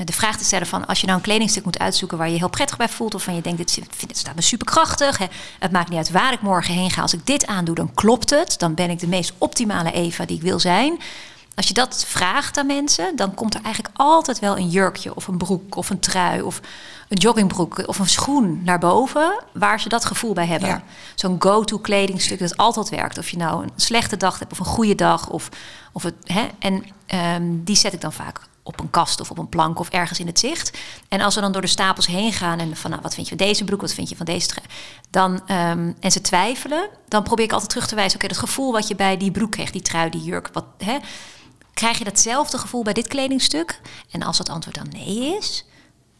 de 0.03 0.13
vraag 0.13 0.37
te 0.37 0.43
stellen 0.43 0.67
van 0.67 0.85
als 0.85 0.99
je 0.99 1.05
nou 1.05 1.17
een 1.17 1.23
kledingstuk 1.23 1.63
moet 1.63 1.79
uitzoeken 1.79 2.17
waar 2.17 2.27
je 2.27 2.33
je 2.33 2.39
heel 2.39 2.49
prettig 2.49 2.77
bij 2.77 2.89
voelt 2.89 3.15
of 3.15 3.23
van 3.23 3.35
je 3.35 3.41
denkt 3.41 3.57
dit, 3.57 4.17
staat 4.17 4.35
me 4.35 4.41
superkrachtig. 4.41 5.17
Hè. 5.17 5.25
Het 5.59 5.71
maakt 5.71 5.89
niet 5.89 5.97
uit 5.97 6.11
waar 6.11 6.33
ik 6.33 6.41
morgen 6.41 6.73
heen 6.73 6.91
ga. 6.91 7.01
Als 7.01 7.13
ik 7.13 7.25
dit 7.25 7.45
aandoe, 7.45 7.75
dan 7.75 7.93
klopt 7.93 8.29
het. 8.29 8.59
Dan 8.59 8.73
ben 8.73 8.89
ik 8.89 8.99
de 8.99 9.07
meest 9.07 9.33
optimale 9.37 9.91
Eva 9.91 10.25
die 10.25 10.35
ik 10.35 10.41
wil 10.41 10.59
zijn. 10.59 10.99
Als 11.55 11.67
je 11.67 11.73
dat 11.73 12.05
vraagt 12.07 12.57
aan 12.57 12.65
mensen, 12.65 13.15
dan 13.15 13.33
komt 13.33 13.55
er 13.55 13.61
eigenlijk 13.63 13.95
altijd 13.97 14.39
wel 14.39 14.57
een 14.57 14.69
jurkje 14.69 15.15
of 15.15 15.27
een 15.27 15.37
broek 15.37 15.75
of 15.75 15.89
een 15.89 15.99
trui 15.99 16.41
of 16.41 16.61
een 17.07 17.17
joggingbroek 17.17 17.87
of 17.87 17.99
een 17.99 18.07
schoen 18.07 18.61
naar 18.63 18.79
boven 18.79 19.43
waar 19.53 19.79
ze 19.79 19.89
dat 19.89 20.05
gevoel 20.05 20.33
bij 20.33 20.45
hebben. 20.45 20.69
Ja. 20.69 20.83
Zo'n 21.15 21.35
go-to 21.39 21.77
kledingstuk 21.77 22.39
dat 22.39 22.57
altijd 22.57 22.89
werkt. 22.89 23.17
Of 23.17 23.29
je 23.29 23.37
nou 23.37 23.63
een 23.63 23.71
slechte 23.75 24.17
dag 24.17 24.39
hebt 24.39 24.51
of 24.51 24.59
een 24.59 24.65
goede 24.65 24.95
dag. 24.95 25.29
Of, 25.29 25.49
of 25.91 26.03
het, 26.03 26.15
hè? 26.23 26.47
En 26.59 26.83
ehm, 27.05 27.43
die 27.63 27.75
zet 27.75 27.93
ik 27.93 28.01
dan 28.01 28.13
vaak 28.13 28.39
op 28.67 28.79
een 28.79 28.89
kast 28.89 29.19
of 29.19 29.31
op 29.31 29.37
een 29.37 29.49
plank 29.49 29.79
of 29.79 29.89
ergens 29.89 30.19
in 30.19 30.27
het 30.27 30.39
zicht. 30.39 30.77
En 31.07 31.21
als 31.21 31.35
we 31.35 31.41
dan 31.41 31.51
door 31.51 31.61
de 31.61 31.67
stapels 31.67 32.07
heen 32.07 32.33
gaan 32.33 32.59
en 32.59 32.75
van 32.75 32.89
nou, 32.89 33.01
wat 33.01 33.13
vind 33.13 33.27
je 33.29 33.37
van 33.37 33.47
deze 33.47 33.63
broek, 33.63 33.81
wat 33.81 33.93
vind 33.93 34.09
je 34.09 34.15
van 34.15 34.25
deze 34.25 34.47
dan 35.09 35.41
ehm, 35.47 35.91
en 35.99 36.11
ze 36.11 36.21
twijfelen, 36.21 36.89
dan 37.07 37.23
probeer 37.23 37.45
ik 37.45 37.51
altijd 37.51 37.69
terug 37.69 37.87
te 37.87 37.95
wijzen. 37.95 38.17
Oké, 38.17 38.27
dat 38.27 38.37
gevoel 38.37 38.71
wat 38.71 38.87
je 38.87 38.95
bij 38.95 39.17
die 39.17 39.31
broek 39.31 39.51
kreeg, 39.51 39.71
die 39.71 39.81
trui, 39.81 40.09
die 40.09 40.23
jurk, 40.23 40.49
wat 40.53 40.65
hè, 40.77 40.97
krijg 41.73 41.97
je 41.97 42.03
datzelfde 42.03 42.57
gevoel 42.57 42.83
bij 42.83 42.93
dit 42.93 43.07
kledingstuk? 43.07 43.81
En 44.11 44.23
als 44.23 44.37
het 44.37 44.49
antwoord 44.49 44.75
dan 44.75 44.87
nee 44.91 45.37
is, 45.37 45.65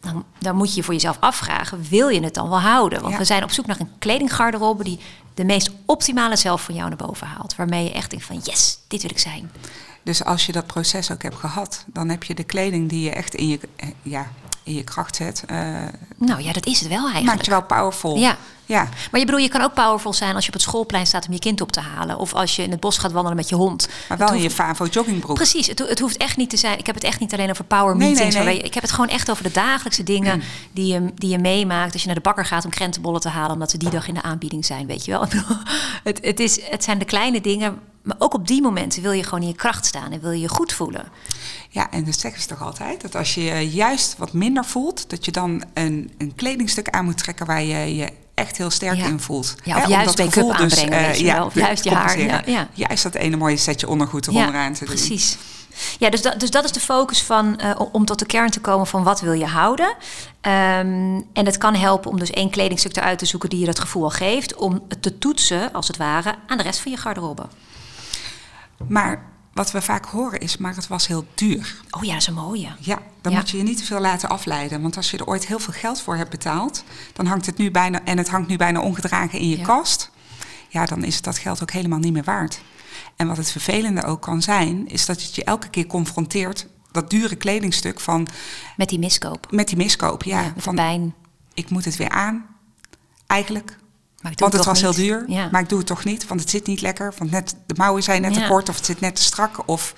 dan, 0.00 0.24
dan 0.38 0.56
moet 0.56 0.70
je 0.70 0.76
je 0.76 0.82
voor 0.82 0.94
jezelf 0.94 1.16
afvragen: 1.20 1.86
wil 1.88 2.08
je 2.08 2.20
het 2.20 2.34
dan 2.34 2.48
wel 2.48 2.60
houden? 2.60 3.00
Want 3.00 3.12
Ja. 3.12 3.18
we 3.18 3.24
zijn 3.24 3.42
op 3.42 3.50
zoek 3.50 3.66
naar 3.66 3.80
een 3.80 3.92
kledinggarderobe 3.98 4.84
die 4.84 4.98
de 5.34 5.44
meest 5.44 5.70
optimale 5.86 6.36
zelf 6.36 6.62
van 6.62 6.74
jou 6.74 6.88
naar 6.88 7.06
boven 7.06 7.26
haalt. 7.26 7.56
Waarmee 7.56 7.84
je 7.84 7.92
echt 7.92 8.10
denkt 8.10 8.24
van 8.24 8.40
yes, 8.42 8.78
dit 8.88 9.02
wil 9.02 9.10
ik 9.10 9.18
zijn. 9.18 9.50
Dus 10.08 10.24
als 10.24 10.46
je 10.46 10.52
dat 10.52 10.66
proces 10.66 11.10
ook 11.12 11.22
hebt 11.22 11.36
gehad, 11.36 11.84
dan 11.86 12.08
heb 12.08 12.24
je 12.24 12.34
de 12.34 12.44
kleding 12.44 12.88
die 12.88 13.02
je 13.04 13.10
echt 13.10 13.34
in 13.34 13.48
je, 13.48 13.58
eh, 13.76 13.88
ja, 14.02 14.30
in 14.62 14.74
je 14.74 14.84
kracht 14.84 15.16
zet. 15.16 15.42
eh, 15.46 15.56
Nou 16.16 16.42
ja, 16.42 16.52
dat 16.52 16.66
is 16.66 16.80
het 16.80 16.88
wel 16.88 16.96
eigenlijk. 16.98 17.24
maakt 17.26 17.44
je 17.44 17.50
wel 17.50 17.62
powerful. 17.62 18.16
Ja. 18.16 18.36
Ja. 18.68 18.88
Maar 19.10 19.20
je 19.20 19.26
bedoel, 19.26 19.40
je 19.40 19.48
kan 19.48 19.60
ook 19.62 19.74
powerful 19.74 20.12
zijn 20.12 20.34
als 20.34 20.42
je 20.44 20.48
op 20.48 20.54
het 20.54 20.62
schoolplein 20.62 21.06
staat 21.06 21.26
om 21.26 21.32
je 21.32 21.38
kind 21.38 21.60
op 21.60 21.72
te 21.72 21.80
halen. 21.80 22.18
Of 22.18 22.34
als 22.34 22.56
je 22.56 22.62
in 22.62 22.70
het 22.70 22.80
bos 22.80 22.98
gaat 22.98 23.12
wandelen 23.12 23.36
met 23.36 23.48
je 23.48 23.54
hond. 23.54 23.88
Maar 24.08 24.18
wel 24.18 24.32
in 24.32 24.42
je 24.42 24.50
Favo 24.50 24.86
joggingbroek. 24.86 25.36
Precies, 25.36 25.66
het, 25.66 25.78
het 25.78 25.98
hoeft 26.00 26.16
echt 26.16 26.36
niet 26.36 26.50
te 26.50 26.56
zijn. 26.56 26.78
Ik 26.78 26.86
heb 26.86 26.94
het 26.94 27.04
echt 27.04 27.20
niet 27.20 27.32
alleen 27.32 27.50
over 27.50 27.64
power 27.64 27.96
Nee, 27.96 28.08
meetings. 28.08 28.34
nee, 28.34 28.54
je- 28.56 28.62
Ik 28.62 28.74
heb 28.74 28.82
het 28.82 28.92
gewoon 28.92 29.08
echt 29.10 29.30
over 29.30 29.42
de 29.42 29.50
dagelijkse 29.52 30.02
dingen 30.02 30.42
die, 30.72 30.92
je, 30.92 31.12
die 31.14 31.30
je 31.30 31.38
meemaakt. 31.38 31.92
Als 31.92 32.00
je 32.00 32.06
naar 32.06 32.16
de 32.16 32.22
bakker 32.22 32.44
gaat 32.46 32.64
om 32.64 32.70
krentenbollen 32.70 33.20
te 33.20 33.28
halen, 33.28 33.52
omdat 33.52 33.70
ze 33.70 33.78
die 33.78 33.90
dag 33.90 34.08
in 34.08 34.14
de 34.14 34.22
aanbieding 34.22 34.64
zijn, 34.66 34.86
weet 34.86 35.04
je 35.04 35.10
wel. 35.10 35.26
Het, 36.04 36.18
het, 36.22 36.40
is, 36.40 36.60
het 36.70 36.84
zijn 36.84 36.98
de 36.98 37.04
kleine 37.04 37.40
dingen. 37.40 37.78
Maar 38.02 38.16
ook 38.18 38.34
op 38.34 38.46
die 38.46 38.62
momenten 38.62 39.02
wil 39.02 39.12
je 39.12 39.22
gewoon 39.22 39.40
in 39.42 39.46
je 39.48 39.54
kracht 39.54 39.86
staan 39.86 40.12
en 40.12 40.20
wil 40.20 40.30
je 40.30 40.40
je 40.40 40.48
goed 40.48 40.72
voelen. 40.72 41.04
Ja, 41.68 41.90
en 41.90 42.04
dat 42.04 42.18
zeggen 42.18 42.42
ze 42.42 42.48
toch 42.48 42.62
altijd, 42.62 43.00
dat 43.00 43.14
als 43.14 43.34
je 43.34 43.42
je 43.42 43.68
juist 43.70 44.16
wat 44.18 44.32
minder 44.32 44.64
voelt, 44.64 45.10
dat 45.10 45.24
je 45.24 45.30
dan 45.32 45.62
een, 45.74 46.12
een 46.18 46.34
kledingstuk 46.34 46.88
aan 46.88 47.04
moet 47.04 47.18
trekken 47.18 47.46
waar 47.46 47.62
je 47.62 47.96
je 47.96 48.08
echt 48.38 48.56
heel 48.56 48.70
sterk 48.70 48.96
Ja. 48.96 49.06
in 49.06 49.20
voelt. 49.20 49.54
Ja, 49.64 49.76
of 49.76 49.88
juist 49.88 50.06
dat 50.06 50.26
make-up 50.26 50.32
gevoel 50.32 50.68
dus, 50.68 50.80
aanbrengen, 50.80 51.08
eh, 51.08 51.20
ja. 51.20 51.44
Of 51.44 51.54
juist 51.54 51.84
je 51.84 51.90
haar, 51.90 52.20
ja, 52.20 52.42
ja. 52.46 52.68
Juist 52.72 53.02
dat 53.02 53.14
ene 53.14 53.36
mooie 53.36 53.56
setje 53.56 53.88
ondergoed 53.88 54.26
eronderaan 54.26 54.72
te 54.72 54.84
doen. 54.84 54.94
Precies. 54.94 55.36
Ja, 55.98 56.10
dus 56.10 56.22
dat, 56.22 56.40
dus 56.40 56.50
dat 56.50 56.64
is 56.64 56.72
de 56.72 56.80
focus 56.80 57.22
van, 57.22 57.58
eh, 57.58 57.80
om 57.92 58.04
tot 58.04 58.18
de 58.18 58.26
kern 58.26 58.50
te 58.50 58.60
komen 58.60 58.86
van 58.86 59.02
wat 59.02 59.20
wil 59.20 59.32
je 59.32 59.46
houden. 59.46 59.94
Ehm, 60.40 61.20
en 61.32 61.46
het 61.46 61.58
kan 61.58 61.74
helpen 61.74 62.10
om 62.10 62.18
dus 62.18 62.30
één 62.30 62.50
kledingstuk 62.50 62.96
eruit 62.96 63.18
te 63.18 63.26
zoeken 63.26 63.48
die 63.48 63.58
je 63.58 63.66
dat 63.66 63.78
gevoel 63.80 64.02
al 64.02 64.10
geeft. 64.10 64.54
Om 64.54 64.84
het 64.88 65.02
te 65.02 65.18
toetsen, 65.18 65.72
als 65.72 65.86
het 65.86 65.96
ware, 65.96 66.34
aan 66.46 66.56
de 66.56 66.62
rest 66.62 66.80
van 66.80 66.90
je 66.92 66.98
garderobe. 66.98 67.46
Maar 68.88 69.22
wat 69.58 69.70
we 69.70 69.82
vaak 69.82 70.04
horen 70.04 70.40
is, 70.40 70.56
maar 70.56 70.74
het 70.74 70.86
was 70.88 71.06
heel 71.06 71.26
duur. 71.34 71.80
Oh 71.90 72.02
ja, 72.04 72.12
dat 72.12 72.20
is 72.20 72.26
een 72.26 72.34
mooie. 72.34 72.68
Ja, 72.80 72.98
dan 73.20 73.32
Ja. 73.32 73.38
moet 73.38 73.50
je 73.50 73.56
je 73.56 73.62
niet 73.62 73.78
te 73.78 73.84
veel 73.84 74.00
laten 74.00 74.28
afleiden. 74.28 74.82
Want 74.82 74.96
als 74.96 75.10
je 75.10 75.16
er 75.18 75.26
ooit 75.26 75.46
heel 75.46 75.58
veel 75.58 75.72
geld 75.72 76.00
voor 76.00 76.16
hebt 76.16 76.30
betaald, 76.30 76.84
dan 77.12 77.26
hangt 77.26 77.46
het 77.46 77.56
nu 77.58 77.70
bijna, 77.70 78.04
en 78.04 78.18
het 78.18 78.28
hangt 78.28 78.48
nu 78.48 78.56
bijna 78.56 78.80
ongedragen 78.80 79.38
in 79.38 79.48
je 79.48 79.56
Ja. 79.58 79.64
kast, 79.64 80.10
ja, 80.68 80.84
dan 80.84 81.04
is 81.04 81.14
het 81.14 81.24
dat 81.24 81.38
geld 81.38 81.62
ook 81.62 81.70
helemaal 81.70 81.98
niet 81.98 82.12
meer 82.12 82.24
waard. 82.24 82.60
En 83.16 83.26
wat 83.28 83.36
het 83.36 83.50
vervelende 83.50 84.04
ook 84.04 84.22
kan 84.22 84.42
zijn, 84.42 84.86
is 84.88 85.06
dat 85.06 85.22
het 85.22 85.34
je 85.34 85.44
elke 85.44 85.68
keer 85.68 85.86
confronteert 85.86 86.66
dat 86.92 87.10
dure 87.10 87.36
kledingstuk 87.36 88.00
van 88.00 88.28
Met 88.76 88.88
die 88.88 88.98
miskoop. 88.98 89.46
met 89.50 89.68
die 89.68 89.76
miskoop. 89.76 90.22
Ja, 90.22 90.42
met 90.42 90.54
de 90.54 90.60
van 90.60 90.74
pijn. 90.74 91.14
ik 91.54 91.70
moet 91.70 91.84
het 91.84 91.96
weer 91.96 92.08
aan. 92.10 92.46
Eigenlijk. 93.26 93.76
Maar 94.22 94.32
Want 94.36 94.52
het 94.52 94.64
was 94.64 94.80
heel 94.80 94.94
duur, 94.94 95.24
Ja. 95.26 95.48
maar 95.50 95.60
ik 95.60 95.68
doe 95.68 95.78
het 95.78 95.86
toch 95.86 96.04
niet, 96.04 96.26
want 96.26 96.40
het 96.40 96.50
zit 96.50 96.66
niet 96.66 96.80
lekker. 96.80 97.14
Want 97.18 97.30
net, 97.30 97.54
de 97.66 97.74
mouwen 97.76 98.02
zijn 98.02 98.22
net 98.22 98.34
Ja. 98.34 98.40
te 98.40 98.46
kort 98.48 98.68
of 98.68 98.76
het 98.76 98.84
zit 98.84 99.00
net 99.00 99.16
te 99.16 99.22
strak. 99.22 99.68
Of, 99.68 99.94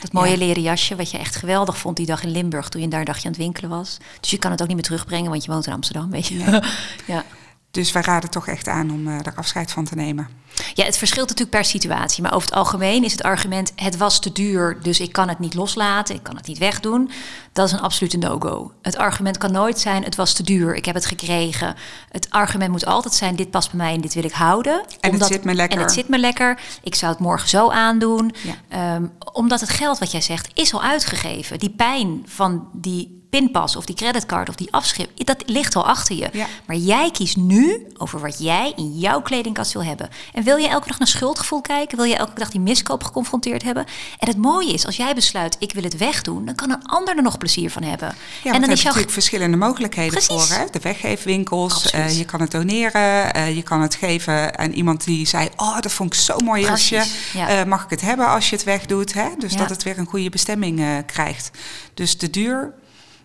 Dat 0.00 0.12
mooie 0.12 0.30
Ja. 0.30 0.36
leren 0.36 0.62
jasje, 0.62 0.96
wat 0.96 1.10
je 1.10 1.18
echt 1.18 1.36
geweldig 1.36 1.78
vond 1.78 1.96
die 1.96 2.06
dag 2.06 2.22
in 2.22 2.30
Limburg 2.30 2.68
toen 2.68 2.80
je 2.80 2.88
daar 2.88 3.00
een 3.00 3.04
dagje 3.06 3.24
aan 3.24 3.30
het 3.32 3.40
winkelen 3.40 3.70
was. 3.70 3.96
Dus 4.20 4.30
je 4.30 4.38
kan 4.38 4.50
het 4.50 4.60
ook 4.60 4.66
niet 4.66 4.76
meer 4.76 4.84
terugbrengen, 4.86 5.30
want 5.30 5.44
je 5.44 5.50
woont 5.50 5.66
in 5.66 5.72
Amsterdam, 5.72 6.10
weet 6.10 6.26
je. 6.26 6.38
ja. 7.06 7.24
Dus 7.70 7.92
wij 7.92 8.02
raden 8.02 8.30
toch 8.30 8.46
echt 8.46 8.68
aan 8.68 8.90
om 8.90 9.06
eh, 9.06 9.14
er 9.14 9.32
afscheid 9.36 9.70
van 9.70 9.84
te 9.84 9.94
nemen. 9.94 10.28
ja, 10.74 10.84
het 10.84 10.96
verschilt 10.96 11.28
natuurlijk 11.28 11.56
per 11.56 11.64
situatie. 11.64 12.22
Maar 12.22 12.34
over 12.34 12.48
het 12.48 12.56
algemeen 12.56 13.04
is 13.04 13.12
het 13.12 13.22
argument: 13.22 13.72
het 13.76 13.96
was 13.96 14.20
te 14.20 14.32
duur, 14.32 14.78
dus 14.82 15.00
ik 15.00 15.12
kan 15.12 15.28
het 15.28 15.38
niet 15.38 15.54
loslaten, 15.54 16.14
ik 16.14 16.22
kan 16.22 16.36
het 16.36 16.46
niet 16.46 16.58
wegdoen. 16.58 17.10
Dat 17.52 17.66
is 17.66 17.72
een 17.72 17.80
absolute 17.80 18.18
no-go. 18.18 18.72
Het 18.82 18.96
argument 18.96 19.38
kan 19.38 19.52
nooit 19.52 19.78
zijn: 19.78 20.04
het 20.04 20.16
was 20.16 20.32
te 20.32 20.42
duur, 20.42 20.74
ik 20.74 20.84
heb 20.84 20.94
het 20.94 21.06
gekregen. 21.06 21.74
Het 22.08 22.30
argument 22.30 22.70
moet 22.70 22.86
altijd 22.86 23.14
zijn: 23.14 23.36
dit 23.36 23.50
past 23.50 23.70
bij 23.70 23.78
mij 23.78 23.94
en 23.94 24.00
dit 24.00 24.14
wil 24.14 24.24
ik 24.24 24.32
houden. 24.32 24.84
En 25.00 25.12
het 25.12 25.26
zit 25.26 25.44
me 25.44 25.54
lekker. 25.54 25.78
En 25.78 25.84
het 25.84 25.92
zit 25.92 26.08
me 26.08 26.18
lekker. 26.18 26.60
Ik 26.82 26.94
zou 26.94 27.12
het 27.12 27.20
morgen 27.20 27.48
zo 27.48 27.70
aandoen. 27.70 28.34
Ja. 28.42 28.54
Ehm, 28.68 29.06
omdat 29.32 29.60
het 29.60 29.70
geld 29.70 29.98
wat 29.98 30.12
jij 30.12 30.20
zegt 30.20 30.50
is 30.54 30.72
al 30.74 30.82
uitgegeven. 30.82 31.58
Die 31.58 31.70
pijn 31.70 32.22
van 32.26 32.68
die 32.72 33.19
pinpas 33.30 33.76
of 33.76 33.84
die 33.84 33.94
creditcard 33.94 34.48
of 34.48 34.54
die 34.54 34.72
afschrift, 34.72 35.26
dat 35.26 35.42
ligt 35.46 35.76
al 35.76 35.86
achter 35.86 36.16
je. 36.16 36.28
Ja. 36.32 36.46
Maar 36.66 36.76
jij 36.76 37.10
kiest 37.10 37.36
nu 37.36 37.86
over 37.96 38.20
wat 38.20 38.38
jij 38.38 38.72
in 38.76 38.98
jouw 38.98 39.22
kledingkast 39.22 39.72
wil 39.72 39.84
hebben. 39.84 40.08
En 40.34 40.42
wil 40.42 40.56
je 40.56 40.68
elke 40.68 40.88
dag 40.88 40.98
naar 40.98 41.08
schuldgevoel 41.08 41.60
kijken? 41.60 41.96
Wil 41.96 42.06
je 42.06 42.16
elke 42.16 42.38
dag 42.38 42.50
die 42.50 42.60
miskoop 42.60 43.04
geconfronteerd 43.04 43.62
hebben? 43.62 43.86
En 44.18 44.28
het 44.28 44.36
mooie 44.36 44.72
is, 44.72 44.86
als 44.86 44.96
jij 44.96 45.14
besluit, 45.14 45.56
ik 45.58 45.72
wil 45.72 45.82
het 45.82 45.96
wegdoen, 45.96 46.44
dan 46.44 46.54
kan 46.54 46.70
een 46.70 46.86
ander 46.86 47.16
er 47.16 47.22
nog 47.22 47.38
plezier 47.38 47.70
van 47.70 47.82
hebben. 47.82 48.14
Ja, 48.42 48.52
en 48.52 48.60
dan 48.60 48.62
er 48.62 48.70
is 48.70 48.76
jouw 48.76 48.86
natuurlijk 48.86 49.12
verschillende 49.12 49.56
mogelijkheden 49.56 50.12
Precies. 50.12 50.46
voor. 50.48 50.56
Hè? 50.56 50.64
De 50.70 50.78
weggeefwinkels, 50.82 51.90
eh, 51.90 52.18
je 52.18 52.24
kan 52.24 52.40
het 52.40 52.50
doneren, 52.50 53.34
eh, 53.34 53.56
je 53.56 53.62
kan 53.62 53.80
het 53.80 53.94
geven 53.94 54.58
aan 54.58 54.70
iemand 54.70 55.04
die 55.04 55.26
zei... 55.26 55.48
oh, 55.56 55.80
dat 55.80 55.92
vond 55.92 56.14
ik 56.14 56.20
zo'n 56.20 56.44
mooi 56.44 56.62
jasje, 56.62 56.94
Precies, 56.94 57.32
ja. 57.32 57.48
Eh, 57.48 57.64
mag 57.64 57.84
ik 57.84 57.90
het 57.90 58.00
hebben 58.00 58.26
als 58.28 58.50
je 58.50 58.56
het 58.56 58.64
wegdoet? 58.64 59.12
Hè? 59.12 59.28
Dus 59.38 59.52
Ja. 59.52 59.58
dat 59.58 59.68
het 59.70 59.82
weer 59.82 59.98
een 59.98 60.06
goede 60.06 60.30
bestemming 60.30 61.02
krijgt. 61.06 61.50
Dus 61.94 62.18
de 62.18 62.30
duur, 62.30 62.74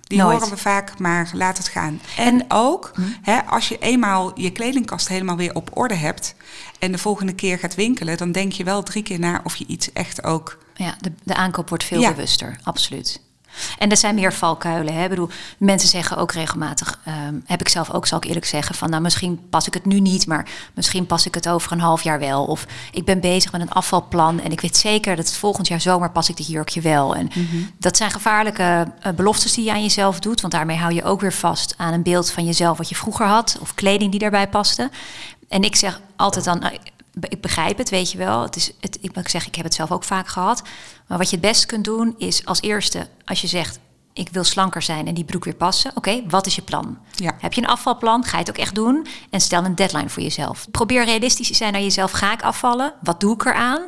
die 0.08 0.18
Nooit. 0.18 0.38
horen 0.40 0.50
we 0.56 0.58
vaak, 0.62 1.00
maar 1.00 1.30
laat 1.34 1.58
het 1.58 1.68
gaan. 1.68 2.02
En 2.18 2.46
ook, 2.48 2.92
Hm? 2.96 3.02
hè, 3.22 3.40
als 3.44 3.68
je 3.68 3.78
eenmaal 3.78 4.40
je 4.40 4.52
kledingkast 4.52 5.08
helemaal 5.08 5.36
weer 5.38 5.56
op 5.56 5.70
orde 5.74 5.94
hebt... 5.96 6.36
en 6.80 6.92
de 6.92 6.98
volgende 6.98 7.34
keer 7.36 7.60
gaat 7.60 7.76
winkelen... 7.76 8.18
dan 8.18 8.32
denk 8.32 8.52
je 8.52 8.64
wel 8.64 8.84
drie 8.84 9.04
keer 9.04 9.20
na 9.20 9.42
of 9.44 9.56
je 9.56 9.66
iets 9.68 9.94
echt 9.94 10.24
ook... 10.24 10.58
Ja, 10.74 10.96
de, 11.02 11.12
de 11.24 11.36
aankoop 11.36 11.70
wordt 11.70 11.84
veel 11.84 12.00
Ja. 12.00 12.10
bewuster, 12.10 12.60
absoluut. 12.64 13.22
En 13.78 13.90
er 13.92 13.98
zijn 13.98 14.16
meer 14.16 14.34
valkuilen. 14.34 14.94
Hè? 14.94 15.04
Ik 15.04 15.10
bedoel, 15.10 15.30
mensen 15.58 15.90
zeggen 15.90 16.18
ook 16.18 16.32
regelmatig, 16.32 17.00
ehm, 17.04 17.36
heb 17.46 17.62
ik 17.62 17.70
zelf 17.70 17.92
ook, 17.92 18.08
zal 18.08 18.18
ik 18.18 18.26
eerlijk 18.26 18.46
zeggen, 18.46 18.76
van 18.76 18.90
nou 18.90 19.02
misschien 19.02 19.50
pas 19.50 19.68
ik 19.68 19.74
het 19.74 19.86
nu 19.86 20.00
niet, 20.00 20.28
maar 20.28 20.48
misschien 20.74 21.06
pas 21.06 21.26
ik 21.26 21.34
het 21.34 21.50
over 21.50 21.72
een 21.72 21.80
half 21.80 22.04
jaar 22.04 22.20
wel. 22.20 22.46
Of 22.46 22.66
ik 22.92 23.06
ben 23.06 23.20
bezig 23.20 23.52
met 23.52 23.62
een 23.62 23.72
afvalplan 23.72 24.40
en 24.40 24.52
ik 24.52 24.62
weet 24.62 24.78
zeker 24.78 25.16
dat 25.16 25.26
het 25.26 25.38
volgend 25.38 25.68
jaar 25.68 25.82
zomer 25.82 26.12
pas 26.12 26.30
ik 26.30 26.38
de 26.38 26.44
jurkje 26.44 26.82
wel. 26.82 27.16
En 27.16 27.30
dat 27.78 27.98
zijn 27.98 28.12
gevaarlijke 28.12 28.88
eh, 29.00 29.12
beloftes 29.14 29.54
die 29.54 29.66
je 29.66 29.72
aan 29.72 29.82
jezelf 29.82 30.20
doet, 30.20 30.42
want 30.42 30.54
daarmee 30.54 30.78
hou 30.78 30.94
je 30.94 31.04
ook 31.04 31.22
weer 31.22 31.34
vast 31.34 31.74
aan 31.78 31.94
een 31.94 32.04
beeld 32.04 32.32
van 32.32 32.46
jezelf 32.46 32.78
wat 32.78 32.90
je 32.90 32.96
vroeger 32.96 33.26
had, 33.26 33.58
of 33.62 33.74
kleding 33.74 34.12
die 34.12 34.20
daarbij 34.20 34.50
paste. 34.50 34.90
En 35.50 35.62
ik 35.62 35.76
zeg 35.76 36.02
altijd 36.16 36.46
dan, 36.46 36.64
ik 37.20 37.42
begrijp 37.42 37.78
het, 37.78 37.90
weet 37.90 38.12
je 38.12 38.18
wel. 38.18 38.42
Het 38.42 38.56
is, 38.56 38.72
het, 38.80 38.98
ik 39.02 39.16
moet 39.16 39.30
zeggen, 39.30 39.50
ik 39.50 39.56
heb 39.56 39.66
het 39.66 39.74
zelf 39.74 39.92
ook 39.92 40.04
vaak 40.04 40.28
gehad. 40.28 40.64
Maar 41.08 41.18
wat 41.18 41.30
je 41.30 41.36
het 41.36 41.46
best 41.46 41.66
kunt 41.66 41.84
doen 41.84 42.16
is 42.18 42.46
als 42.46 42.62
eerste, 42.62 43.08
als 43.26 43.42
je 43.42 43.48
zegt, 43.48 43.80
ik 44.14 44.30
wil 44.32 44.44
slanker 44.44 44.82
zijn 44.82 45.08
en 45.08 45.14
die 45.14 45.24
broek 45.24 45.44
weer 45.44 45.56
passen. 45.56 45.92
Oké, 45.96 46.24
wat 46.28 46.46
is 46.46 46.56
je 46.56 46.62
plan? 46.62 46.98
Ja. 47.12 47.36
Heb 47.40 47.54
je 47.54 47.62
een 47.62 47.68
afvalplan? 47.68 48.24
Ga 48.24 48.32
je 48.32 48.44
het 48.44 48.50
ook 48.50 48.58
echt 48.58 48.76
doen? 48.76 49.08
En 49.30 49.42
stel 49.42 49.66
een 49.66 49.76
deadline 49.76 50.10
voor 50.10 50.24
jezelf. 50.24 50.68
Probeer 50.72 51.06
realistisch 51.06 51.48
te 51.48 51.56
zijn 51.56 51.72
naar 51.72 51.82
jezelf. 51.82 52.12
Ga 52.12 52.34
ik 52.34 52.42
afvallen? 52.42 52.94
Wat 53.02 53.20
doe 53.20 53.34
ik 53.34 53.46
eraan? 53.46 53.82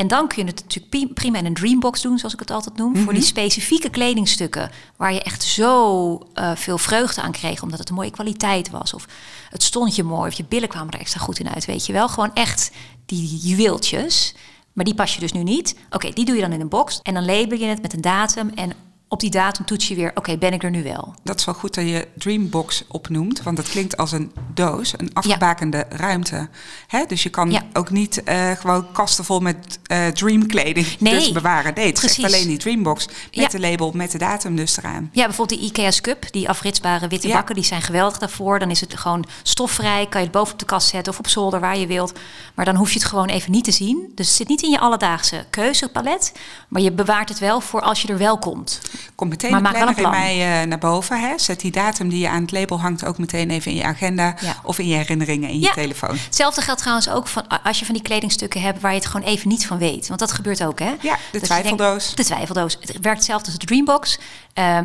En 0.00 0.08
dan 0.08 0.28
kun 0.28 0.44
je 0.44 0.50
het 0.50 0.62
natuurlijk 0.62 1.14
prima 1.14 1.38
in 1.38 1.44
een 1.44 1.54
dreambox 1.54 2.02
doen, 2.02 2.18
zoals 2.18 2.34
ik 2.34 2.40
het 2.40 2.50
altijd 2.50 2.76
noem. 2.76 2.96
Voor 2.96 3.12
die 3.12 3.22
specifieke 3.22 3.90
kledingstukken 3.90 4.70
waar 4.96 5.12
je 5.12 5.22
echt 5.22 5.42
zo 5.42 6.18
eh, 6.34 6.56
veel 6.56 6.78
vreugde 6.78 7.20
aan 7.20 7.32
kreeg, 7.32 7.62
omdat 7.62 7.78
het 7.78 7.88
een 7.88 7.94
mooie 7.94 8.10
kwaliteit 8.10 8.70
was. 8.70 8.94
Of 8.94 9.06
het 9.50 9.62
stond 9.62 9.96
je 9.96 10.02
mooi, 10.02 10.30
of 10.30 10.36
je 10.36 10.44
billen 10.48 10.68
kwamen 10.68 10.92
er 10.92 11.00
extra 11.00 11.20
goed 11.20 11.38
in 11.38 11.48
uit, 11.48 11.64
weet 11.64 11.86
je 11.86 11.92
wel. 11.92 12.08
Gewoon 12.08 12.34
echt 12.34 12.70
die 13.06 13.36
juweeltjes. 13.36 14.34
Maar 14.72 14.84
die 14.84 14.94
pas 14.94 15.14
je 15.14 15.20
dus 15.20 15.32
nu 15.32 15.42
niet. 15.42 15.76
Oké, 15.90 16.10
die 16.10 16.24
doe 16.24 16.34
je 16.34 16.40
dan 16.40 16.52
in 16.52 16.60
een 16.60 16.68
box. 16.68 17.00
En 17.02 17.14
dan 17.14 17.24
label 17.24 17.58
je 17.58 17.64
het 17.66 17.82
met 17.82 17.92
een 17.92 18.00
datum. 18.00 18.50
En 18.54 18.72
op 19.12 19.20
die 19.20 19.30
datum 19.30 19.64
toets 19.64 19.88
je 19.88 19.94
weer, 19.94 20.10
oké, 20.14 20.36
ben 20.38 20.52
ik 20.52 20.62
er 20.62 20.70
nu 20.70 20.82
wel? 20.82 21.14
Dat 21.22 21.38
is 21.38 21.44
wel 21.44 21.54
goed 21.54 21.74
dat 21.74 21.84
je 21.88 22.08
Dreambox 22.14 22.84
opnoemt, 22.88 23.42
want 23.42 23.56
dat 23.56 23.68
klinkt 23.68 23.96
als 23.96 24.12
een 24.12 24.32
doos, 24.54 24.92
een 24.96 25.10
afgebakende 25.12 25.86
ruimte. 25.88 26.48
Hè? 26.86 27.04
Dus 27.06 27.22
je 27.22 27.28
kan 27.28 27.50
Ja. 27.50 27.62
ook 27.72 27.90
niet 27.90 28.22
eh, 28.22 28.50
gewoon 28.50 28.92
kasten 28.92 29.24
vol 29.24 29.40
met 29.40 29.78
eh 29.86 30.06
dreamkleding 30.06 30.86
Nee, 30.98 31.14
dus 31.14 31.32
bewaren. 31.32 31.74
Nee, 31.74 31.86
het 31.86 32.02
is 32.02 32.24
alleen 32.24 32.46
die 32.46 32.58
Dreambox 32.58 33.06
met 33.06 33.16
Ja. 33.30 33.48
de 33.48 33.60
label, 33.60 33.90
met 33.94 34.10
de 34.10 34.18
datum 34.18 34.56
dus 34.56 34.76
eraan. 34.76 35.10
Ja, 35.12 35.24
bijvoorbeeld 35.26 35.60
die 35.60 35.68
IKEA 35.68 35.90
Cup, 36.00 36.32
die 36.32 36.48
afritsbare 36.48 37.08
witte 37.08 37.28
bakken, 37.28 37.54
die 37.54 37.64
zijn 37.64 37.82
geweldig 37.82 38.18
daarvoor. 38.18 38.58
Dan 38.58 38.70
is 38.70 38.80
het 38.80 38.98
gewoon 38.98 39.24
stofvrij, 39.42 40.06
kan 40.06 40.20
je 40.20 40.26
het 40.26 40.36
boven 40.36 40.52
op 40.52 40.58
de 40.58 40.64
kast 40.66 40.88
zetten 40.88 41.12
of 41.12 41.18
op 41.18 41.28
zolder 41.28 41.60
waar 41.60 41.78
je 41.78 41.86
wilt. 41.86 42.12
Maar 42.54 42.64
dan 42.64 42.76
hoef 42.76 42.92
je 42.92 42.98
het 42.98 43.08
gewoon 43.08 43.28
even 43.28 43.50
niet 43.50 43.64
te 43.64 43.70
zien. 43.72 44.12
Dus 44.14 44.26
het 44.26 44.36
zit 44.36 44.48
niet 44.48 44.62
in 44.62 44.70
je 44.70 44.78
alledaagse 44.78 45.44
keuzepalet, 45.50 46.32
maar 46.68 46.82
je 46.82 46.92
bewaart 46.92 47.28
het 47.28 47.38
wel 47.38 47.60
voor 47.60 47.80
als 47.80 48.02
je 48.02 48.08
er 48.08 48.18
wel 48.18 48.38
komt. 48.38 48.80
Komt 49.14 49.30
meteen 49.30 49.50
Maar 49.50 49.62
de 49.62 49.68
planner 49.68 49.98
in 49.98 50.10
mij 50.10 50.60
eh, 50.62 50.66
naar 50.68 50.78
boven. 50.78 51.20
Hè? 51.20 51.38
Zet 51.38 51.60
die 51.60 51.70
datum 51.70 52.08
die 52.08 52.18
je 52.18 52.28
aan 52.28 52.40
het 52.42 52.52
label 52.52 52.80
hangt 52.80 53.04
ook 53.04 53.18
meteen 53.18 53.50
even 53.50 53.70
in 53.70 53.76
je 53.76 53.84
agenda 53.84 54.34
Ja. 54.40 54.56
of 54.62 54.78
in 54.78 54.88
je 54.88 54.94
herinneringen 54.96 55.48
in 55.50 55.60
je 55.60 55.70
telefoon. 55.74 56.16
Hetzelfde 56.24 56.60
geldt 56.62 56.80
trouwens 56.80 57.08
ook 57.08 57.26
van 57.28 57.44
als 57.64 57.78
je 57.78 57.84
van 57.84 57.94
die 57.94 58.02
kledingstukken 58.02 58.60
hebt 58.60 58.80
waar 58.80 58.90
je 58.92 58.96
het 58.98 59.06
gewoon 59.06 59.26
even 59.26 59.48
niet 59.48 59.66
van 59.66 59.78
weet. 59.78 60.08
Want 60.08 60.20
dat 60.20 60.32
gebeurt 60.32 60.64
ook, 60.64 60.78
hè? 60.78 60.92
Ja, 61.00 61.16
de 61.32 61.40
twijfeldoos. 61.40 62.02
denkt- 62.04 62.16
de 62.16 62.24
twijfeldoos. 62.24 62.76
Het 62.80 62.90
werkt 63.00 63.18
hetzelfde 63.18 63.46
als 63.50 63.58
de 63.58 63.66
Dreambox. 63.66 64.18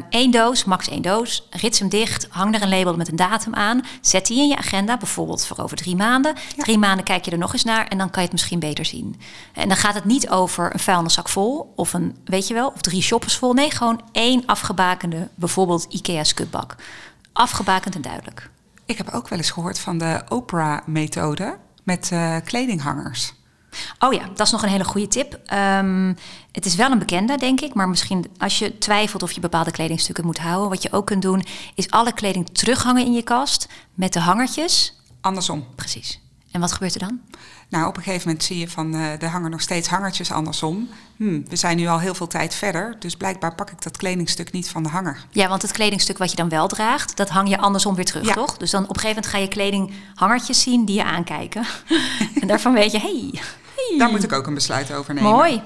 Eén 0.10 0.32
doos, 0.32 0.64
max 0.64 0.90
één 0.90 1.02
doos. 1.02 1.48
Rits 1.50 1.80
hem 1.80 1.90
dicht, 1.90 2.28
hang 2.30 2.56
er 2.56 2.62
een 2.62 2.70
label 2.70 2.96
met 2.96 3.08
een 3.08 3.16
datum 3.16 3.56
aan. 3.56 3.82
Zet 4.02 4.28
die 4.28 4.38
in 4.38 4.48
je 4.48 4.58
agenda, 4.58 4.98
bijvoorbeeld 4.98 5.46
voor 5.46 5.58
over 5.58 5.78
drie 5.78 5.96
maanden. 5.96 6.36
Drie 6.58 6.78
maanden 6.78 7.06
kijk 7.06 7.26
je 7.26 7.32
er 7.32 7.38
nog 7.38 7.54
eens 7.54 7.64
naar 7.64 7.88
en 7.88 7.98
dan 7.98 8.10
kan 8.10 8.22
je 8.22 8.28
het 8.30 8.32
misschien 8.32 8.60
beter 8.60 8.86
zien. 8.86 9.20
En 9.54 9.68
dan 9.68 9.78
gaat 9.78 9.94
het 9.94 10.06
niet 10.06 10.30
over 10.30 10.74
een 10.74 10.80
vuilniszak 10.80 11.30
vol 11.30 11.74
of 11.76 11.94
een, 11.94 12.18
weet 12.26 12.48
je 12.48 12.54
wel, 12.54 12.68
of 12.68 12.82
drie 12.82 13.02
shoppers 13.02 13.36
vol. 13.36 13.54
Nee, 13.54 13.72
gewoon 13.72 14.02
één 14.12 14.46
afgebakende, 14.46 15.30
bijvoorbeeld 15.36 15.86
IKEA 15.90 16.24
scutbak. 16.24 16.76
Afgebakend 17.34 17.96
en 17.96 18.02
duidelijk. 18.02 18.50
Ik 18.86 18.98
heb 18.98 19.10
ook 19.10 19.28
wel 19.28 19.38
eens 19.38 19.52
gehoord 19.52 19.80
van 19.80 19.98
de 19.98 20.22
Oprah-methode 20.30 21.58
met 21.84 22.12
eh, 22.12 22.36
kledinghangers. 22.44 23.34
Oh 24.00 24.14
ja, 24.14 24.30
dat 24.36 24.46
is 24.46 24.52
nog 24.52 24.64
een 24.64 24.70
hele 24.70 24.84
goede 24.84 25.08
tip. 25.08 25.40
Ehm, 25.46 26.14
het 26.52 26.66
is 26.66 26.76
wel 26.76 26.92
een 26.92 27.00
bekende, 27.00 27.38
denk 27.38 27.62
ik. 27.62 27.74
Maar 27.74 27.90
misschien 27.90 28.32
als 28.38 28.60
je 28.60 28.78
twijfelt 28.78 29.24
of 29.24 29.32
je 29.32 29.40
bepaalde 29.40 29.72
kledingstukken 29.72 30.26
moet 30.26 30.40
houden... 30.40 30.70
wat 30.70 30.84
je 30.84 30.92
ook 30.92 31.06
kunt 31.06 31.22
doen, 31.22 31.44
is 31.76 31.90
alle 31.92 32.14
kleding 32.14 32.50
terughangen 32.50 33.06
in 33.06 33.14
je 33.14 33.24
kast... 33.24 33.68
met 33.94 34.14
de 34.14 34.20
hangertjes. 34.20 34.94
Andersom. 35.22 35.68
Precies. 35.76 36.20
En 36.52 36.62
wat 36.62 36.72
gebeurt 36.72 36.94
er 36.94 37.00
dan? 37.00 37.20
Nou, 37.70 37.88
op 37.88 37.98
een 37.98 38.04
gegeven 38.04 38.28
moment 38.28 38.46
zie 38.46 38.58
je 38.60 38.70
van 38.70 38.94
eh 38.96 39.22
er 39.22 39.30
hangen 39.30 39.52
nog 39.52 39.62
steeds 39.62 39.88
hangertjes 39.88 40.32
andersom. 40.32 40.90
Hm, 41.18 41.42
we 41.48 41.56
zijn 41.56 41.78
nu 41.78 41.88
al 41.88 42.00
heel 42.00 42.14
veel 42.16 42.28
tijd 42.28 42.56
verder, 42.56 42.96
dus 43.00 43.16
blijkbaar 43.16 43.56
pak 43.56 43.70
ik 43.72 43.82
dat 43.82 43.98
kledingstuk 43.98 44.52
niet 44.52 44.70
van 44.70 44.84
de 44.84 44.90
hanger. 44.90 45.26
Ja, 45.32 45.48
want 45.48 45.62
het 45.62 45.72
kledingstuk 45.72 46.18
wat 46.18 46.30
je 46.30 46.36
dan 46.36 46.50
wel 46.50 46.68
draagt... 46.68 47.18
dat 47.18 47.30
hang 47.30 47.50
je 47.50 47.58
andersom 47.58 47.96
weer 47.96 48.06
terug, 48.06 48.26
Ja. 48.28 48.34
toch? 48.34 48.58
Dus 48.58 48.72
dan 48.72 48.84
op 48.84 48.90
een 48.90 49.02
gegeven 49.02 49.22
moment 49.24 49.34
ga 49.34 49.38
je 49.38 49.48
kledinghangertjes 49.48 50.62
zien 50.62 50.86
die 50.86 50.96
je 50.96 51.04
aankijken. 51.04 51.66
en 52.42 52.48
daarvan 52.48 52.74
weet 52.74 52.92
je, 52.92 53.00
hey, 53.00 53.42
hey. 53.76 53.98
Daar 53.98 54.10
moet 54.10 54.24
ik 54.24 54.34
ook 54.34 54.48
een 54.48 54.54
besluit 54.54 54.94
over 54.94 55.14
nemen. 55.14 55.32
Mooi. 55.32 55.62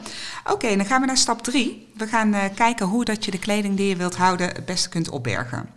Oké, 0.45 0.75
dan 0.75 0.85
gaan 0.85 1.01
we 1.01 1.07
naar 1.07 1.17
stap 1.17 1.41
drie. 1.41 1.87
We 1.97 2.07
gaan 2.07 2.33
eh, 2.33 2.43
kijken 2.55 2.85
hoe 2.85 3.05
dat 3.05 3.25
je 3.25 3.31
de 3.31 3.39
kleding 3.39 3.77
die 3.77 3.87
je 3.87 3.95
wilt 3.95 4.15
houden 4.15 4.47
het 4.47 4.65
beste 4.65 4.89
kunt 4.89 5.09
opbergen. 5.09 5.69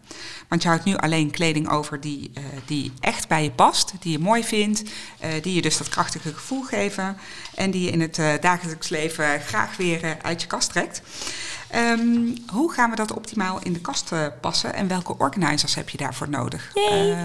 Want 0.49 0.62
je 0.62 0.68
houdt 0.68 0.85
nu 0.85 0.97
alleen 0.97 1.31
kleding 1.31 1.71
over 1.71 2.01
die, 2.01 2.31
eh, 2.35 2.42
die 2.66 2.92
echt 3.01 3.29
bij 3.29 3.42
je 3.42 3.51
past, 3.51 3.92
die 4.01 4.12
je 4.12 4.18
mooi 4.18 4.45
vindt, 4.45 4.83
eh, 5.18 5.31
die 5.42 5.55
je 5.55 5.62
dus 5.62 5.79
dat 5.79 5.88
krachtige 5.88 6.33
gevoel 6.35 6.62
geven 6.62 7.16
en 7.55 7.71
die 7.71 7.83
je 7.85 7.90
in 7.90 8.01
het 8.01 8.21
dagelijks 8.40 8.88
leven 8.88 9.40
graag 9.40 9.77
weer 9.77 10.16
uit 10.23 10.40
je 10.40 10.47
kast 10.47 10.71
trekt. 10.71 11.03
Ehm, 11.71 12.37
hoe 12.53 12.73
gaan 12.73 12.90
we 12.90 12.97
dat 12.97 13.12
optimaal 13.12 13.59
in 13.62 13.73
de 13.73 13.81
kast 13.81 14.11
passen 14.40 14.75
en 14.75 14.88
welke 14.88 15.18
organizers 15.18 15.75
heb 15.75 15.88
je 15.88 15.99
daarvoor 15.99 16.29
nodig? 16.29 16.71
Eh, 16.75 17.18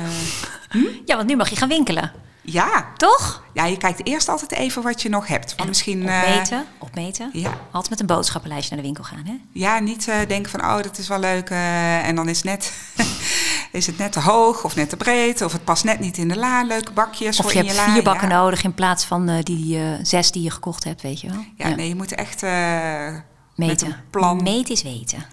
Ja, 1.06 1.16
want 1.16 1.28
nu 1.28 1.36
mag 1.36 1.50
je 1.50 1.56
gaan 1.56 1.68
winkelen. 1.70 2.12
Ja. 2.52 2.86
Toch? 2.96 3.44
ja, 3.54 3.66
je 3.66 3.78
kijkt 3.78 4.06
eerst 4.08 4.30
altijd 4.30 4.52
even 4.52 4.82
wat 4.84 5.02
je 5.02 5.10
nog 5.10 5.28
hebt. 5.28 5.56
Want 5.56 5.70
misschien, 5.70 6.08
eh, 6.08 6.22
Opmeten, 6.22 6.66
opmeten. 6.78 7.30
ja. 7.34 7.58
Altijd 7.72 7.90
met 7.90 8.00
een 8.00 8.06
boodschappenlijstje 8.16 8.74
naar 8.76 8.84
de 8.84 8.90
winkel 8.92 9.04
gaan, 9.04 9.26
hè? 9.26 9.34
Ja, 9.52 9.80
niet 9.80 10.08
eh, 10.08 10.16
denken 10.28 10.52
van, 10.52 10.62
oh, 10.62 10.82
dat 10.82 10.98
is 10.98 11.08
wel 11.08 11.20
leuk. 11.20 11.50
eh, 11.50 12.08
en 12.08 12.16
dan 12.16 12.30
is, 12.30 12.44
net, 12.44 12.74
is 13.72 13.88
het 13.88 13.98
net 13.98 14.12
te 14.12 14.20
hoog 14.20 14.64
of 14.64 14.76
net 14.76 14.90
te 14.90 14.98
breed. 14.98 15.42
Of 15.42 15.52
het 15.52 15.64
past 15.64 15.84
net 15.84 16.00
niet 16.00 16.18
in 16.18 16.28
de 16.28 16.36
la. 16.38 16.64
Leuke 16.64 16.92
bakjes 16.92 17.38
Of 17.38 17.44
voor 17.44 17.54
je 17.54 17.60
in 17.60 17.66
hebt 17.66 17.78
je 17.80 17.86
la. 17.86 17.94
vier 17.94 18.04
bakken 18.04 18.30
ja. 18.30 18.36
nodig 18.36 18.64
in 18.64 18.74
plaats 18.74 19.06
van 19.06 19.42
die 19.42 19.80
zes 20.04 20.32
die 20.32 20.44
je 20.44 20.52
gekocht 20.52 20.84
hebt, 20.84 21.02
weet 21.02 21.22
je 21.22 21.30
wel. 21.30 21.46
Ja, 21.56 21.76
nee, 21.76 21.88
je 21.88 21.96
moet 21.96 22.12
echt 22.16 22.42
Meten. 22.42 23.24
Met 23.56 23.82
een 23.82 23.96
plan. 24.10 24.44
Meten 24.44 24.74
is 24.74 24.84
weten. 24.84 25.26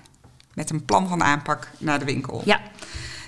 Met 0.55 0.71
een 0.71 0.85
plan 0.85 1.09
van 1.09 1.23
aanpak 1.23 1.71
naar 1.79 1.99
de 1.99 2.05
winkel. 2.05 2.43
Ja. 2.45 2.61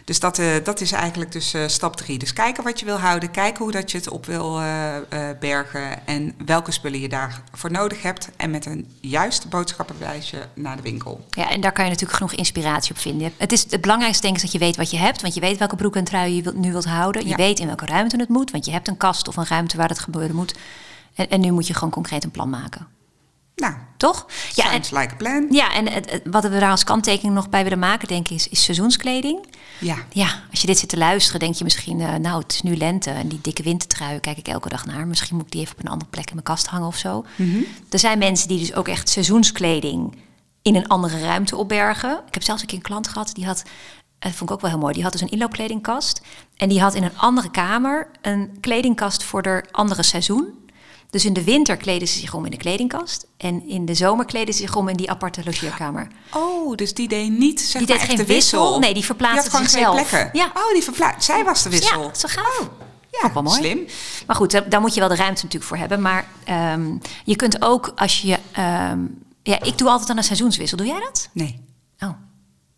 Dus 0.07 0.21
dat, 0.21 0.39
eh, 0.39 0.47
dat 0.65 0.81
is 0.81 0.93
eigenlijk 0.93 1.33
dus 1.33 1.55
eh, 1.55 1.63
stap 1.67 1.97
drie. 1.97 2.19
Dus 2.19 2.33
kijken 2.33 2.65
wat 2.65 2.81
je 2.81 2.85
wil 2.87 2.97
houden, 2.99 3.31
kijken 3.31 3.63
hoe 3.63 3.73
dat 3.73 3.91
je 3.91 3.97
het 3.99 4.09
op 4.09 4.27
wil 4.27 4.61
eh, 4.61 4.95
bergen 5.41 6.07
en 6.07 6.35
welke 6.45 6.71
spullen 6.73 7.01
je 7.01 7.09
daarvoor 7.09 7.71
nodig 7.71 8.03
hebt. 8.03 8.29
En 8.37 8.51
met 8.51 8.67
een 8.67 8.89
juist 9.01 9.49
boodschappenlijstje 9.49 10.39
naar 10.55 10.77
de 10.77 10.83
winkel. 10.83 11.27
Ja, 11.31 11.51
en 11.51 11.61
daar 11.61 11.73
kan 11.73 11.85
je 11.85 11.91
natuurlijk 11.91 12.19
genoeg 12.19 12.35
inspiratie 12.35 12.91
op 12.95 12.99
vinden. 13.01 13.33
Het, 13.37 13.53
is, 13.53 13.67
het 13.71 13.81
belangrijkste 13.81 14.23
denk 14.23 14.37
ik 14.37 14.43
is 14.43 14.51
dat 14.51 14.61
je 14.61 14.67
weet 14.67 14.77
wat 14.77 14.91
je 14.91 14.99
hebt. 14.99 15.23
Want 15.23 15.35
je 15.35 15.41
weet 15.41 15.59
welke 15.59 15.77
broek 15.77 15.97
en 15.97 16.05
trui 16.05 16.35
je 16.37 16.43
wilt- 16.43 16.57
nu 16.57 16.71
wilt 16.73 16.85
houden. 16.85 17.23
Je 17.23 17.29
Ja. 17.29 17.37
weet 17.37 17.59
in 17.59 17.67
welke 17.67 17.87
ruimte 17.87 18.17
het 18.17 18.29
moet. 18.29 18.51
Want 18.51 18.65
je 18.65 18.71
hebt 18.73 18.89
een 18.89 18.97
kast 18.97 19.29
of 19.29 19.37
een 19.37 19.47
ruimte 19.47 19.77
waar 19.77 19.89
het 19.89 19.99
gebeuren 19.99 20.37
moet. 20.37 20.55
En, 21.15 21.29
en 21.31 21.41
nu 21.41 21.51
moet 21.51 21.67
je 21.67 21.75
gewoon 21.75 21.91
concreet 21.91 22.25
een 22.25 22.31
plan 22.31 22.51
maken. 22.51 22.87
Nou, 23.63 23.75
Toch? 23.97 24.27
Ja, 24.55 24.65
en, 24.65 24.71
sounds 24.71 24.91
like 24.91 25.13
a 25.13 25.17
plan. 25.17 25.47
ja, 25.51 25.73
en 25.75 25.93
het- 25.93 26.21
wat 26.25 26.43
we 26.43 26.59
daar 26.59 26.71
als 26.71 26.85
kanttekening 26.85 27.35
nog 27.35 27.49
bij 27.49 27.63
willen 27.63 27.79
maken, 27.79 28.09
denk 28.09 28.29
ik, 28.29 28.37
is, 28.37 28.49
is 28.49 28.65
seizoenskleding. 28.65 29.47
Ja. 29.81 29.97
Ja, 30.13 30.43
als 30.51 30.61
je 30.61 30.67
dit 30.67 30.79
zit 30.79 30.89
te 30.89 30.97
luisteren, 30.97 31.41
denk 31.41 31.55
je 31.55 31.65
misschien, 31.65 32.01
eh, 32.01 32.15
nou, 32.15 32.43
het 32.43 32.53
is 32.53 32.63
nu 32.63 32.77
lente 32.77 33.11
en 33.11 33.29
die 33.29 33.39
dikke 33.43 33.63
wintertrui 33.63 34.21
kijk 34.21 34.39
ik 34.39 34.49
elke 34.49 34.69
dag 34.69 34.87
naar. 34.87 35.07
Misschien 35.07 35.37
moet 35.37 35.47
ik 35.47 35.53
die 35.53 35.61
even 35.61 35.75
op 35.79 35.85
een 35.85 35.91
andere 35.91 36.11
plek 36.11 36.25
in 36.27 36.33
mijn 36.33 36.45
kast 36.47 36.67
hangen 36.67 36.87
of 36.87 36.97
zo. 36.97 37.25
Er 37.91 37.99
zijn 37.99 38.19
mensen 38.19 38.49
die 38.49 38.59
dus 38.59 38.75
ook 38.75 38.89
echt 38.89 39.09
seizoenskleding 39.09 40.17
in 40.63 40.75
een 40.77 40.89
andere 40.89 41.21
ruimte 41.21 41.57
opbergen. 41.57 42.21
Ik 42.27 42.35
heb 42.35 42.43
zelfs 42.43 42.61
een 42.61 42.67
keer 42.69 42.77
een 42.77 42.83
klant 42.85 43.09
gehad 43.09 43.31
die 43.35 43.47
had, 43.47 43.63
dat 44.19 44.33
vond 44.33 44.51
ik 44.51 44.57
ook 44.57 44.63
wel 44.63 44.71
heel 44.71 44.79
mooi, 44.81 44.93
die 44.95 45.03
had 45.03 45.13
dus 45.13 45.21
een 45.21 45.31
inloopkledingkast. 45.31 46.21
En 46.57 46.69
die 46.69 46.81
had 46.81 46.95
in 46.95 47.03
een 47.03 47.19
andere 47.19 47.51
kamer 47.51 48.09
een 48.23 48.57
kledingkast 48.61 49.23
voor 49.23 49.43
de 49.43 49.65
andere 49.71 50.03
seizoen. 50.03 50.65
Dus 51.17 51.25
in 51.25 51.33
de 51.33 51.45
winter 51.45 51.77
kleden 51.77 52.09
ze 52.09 52.19
zich 52.19 52.35
om 52.35 52.45
in 52.45 52.51
de 52.51 52.57
kledingkast. 52.57 53.27
En 53.37 53.69
in 53.69 53.85
de 53.85 53.95
zomer 53.95 54.25
kleden 54.25 54.55
ze 54.55 54.61
zich 54.61 54.77
om 54.77 54.89
in 54.89 54.97
die 54.97 55.11
aparte 55.11 55.41
logeerkamer. 55.45 56.07
Oh, 56.33 56.75
dus 56.75 56.95
die 56.95 57.09
deed 57.09 57.31
niet 57.31 57.61
zeg 57.61 57.83
Die 57.85 57.97
deed 57.97 58.03
geen 58.07 58.17
de 58.17 58.25
wissel. 58.27 58.61
wissel. 58.63 58.79
Nee, 58.79 58.95
die 58.95 59.05
verplaatste 59.05 59.51
gewoon 59.51 59.69
zichzelf. 59.69 59.95
twee 59.97 60.09
plekken. 60.09 60.41
Ja. 60.41 60.47
Oh, 60.55 60.73
die 60.73 60.83
verplaatst. 60.83 61.25
Zij 61.25 61.45
was 61.45 61.63
de 61.63 61.71
wissel. 61.71 62.03
Ja, 62.03 62.15
zo 62.15 62.29
gaaf. 62.29 62.59
Ja, 63.11 63.19
Vond 63.21 63.25
ik 63.27 63.33
wel 63.33 63.43
mooi. 63.43 63.57
slim. 63.57 63.87
Maar 64.27 64.37
goed, 64.37 64.51
daar- 64.51 64.69
daar 64.69 64.81
moet 64.81 64.95
je 64.95 65.01
wel 65.01 65.09
de 65.09 65.15
ruimte 65.17 65.43
natuurlijk 65.45 65.65
voor 65.65 65.77
hebben. 65.77 66.01
Maar 66.01 66.27
ehm, 66.45 66.97
je 67.25 67.37
kunt 67.37 67.63
ook 67.63 67.93
als 67.97 68.21
je... 68.21 68.39
ehm, 68.53 68.99
ja, 69.43 69.63
ik 69.63 69.79
doe 69.79 69.89
altijd 69.89 70.11
aan 70.11 70.17
een 70.17 70.25
seizoenswissel. 70.25 70.77
Doe 70.77 70.87
jij 70.87 71.01
dat? 71.01 71.29
Nee. 71.33 71.65
Oh, 71.99 72.09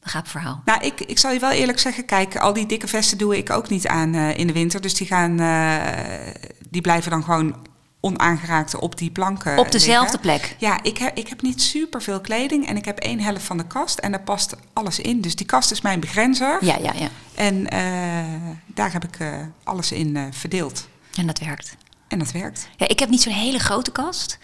een 0.01 0.11
gaaf 0.11 0.29
verhaal. 0.29 0.63
Nou, 0.65 0.85
ik, 0.85 1.01
ik 1.01 1.19
zal 1.19 1.33
je 1.33 1.39
wel 1.39 1.51
eerlijk 1.51 1.79
zeggen, 1.79 2.05
kijk, 2.05 2.37
al 2.37 2.53
die 2.53 2.67
dikke 2.67 2.89
vesten 2.89 3.19
doe 3.19 3.37
ik 3.37 3.51
ook 3.51 3.69
niet 3.69 3.87
aan 3.87 4.15
eh, 4.15 4.39
in 4.39 4.47
de 4.47 4.53
winter. 4.53 4.81
Dus 4.81 4.95
die 4.95 5.07
gaan, 5.07 5.41
eh, 5.41 6.35
die 6.71 6.81
blijven 6.81 7.11
dan 7.11 7.25
gewoon 7.25 7.67
onaangeraakt 8.09 8.75
op 8.75 8.99
die 8.99 9.11
planken 9.11 9.59
Op 9.59 9.73
dezelfde 9.73 10.19
liggen. 10.23 10.41
plek. 10.41 10.57
Ja, 10.59 10.83
ik 10.83 10.99
heb, 10.99 11.17
ik 11.17 11.29
heb 11.29 11.43
niet 11.43 11.63
super 11.63 12.03
veel 12.03 12.21
kleding 12.21 12.67
en 12.67 12.77
ik 12.77 12.85
heb 12.85 12.99
één 12.99 13.21
helft 13.21 13.45
van 13.45 13.57
de 13.57 13.67
kast 13.67 13.99
en 13.99 14.11
daar 14.11 14.23
past 14.23 14.57
alles 14.73 15.01
in. 15.01 15.21
Dus 15.21 15.37
die 15.37 15.47
kast 15.47 15.71
is 15.71 15.81
mijn 15.81 16.01
begrenzer. 16.01 16.65
Ja, 16.65 16.77
ja, 16.77 16.93
ja. 16.93 17.09
En 17.35 17.69
eh, 17.69 18.51
daar 18.67 18.93
heb 18.93 19.05
ik 19.05 19.19
eh, 19.19 19.29
alles 19.65 19.93
in 19.93 20.17
eh, 20.17 20.23
verdeeld. 20.31 20.89
En 21.15 21.27
dat 21.27 21.39
werkt. 21.39 21.77
En 22.09 22.19
dat 22.19 22.31
werkt. 22.33 22.69
Ja, 22.77 22.89
ik 22.89 22.99
heb 22.99 23.09
niet 23.09 23.23
zo'n 23.23 23.33
hele 23.33 23.59
grote 23.59 23.93
kast. 23.93 24.39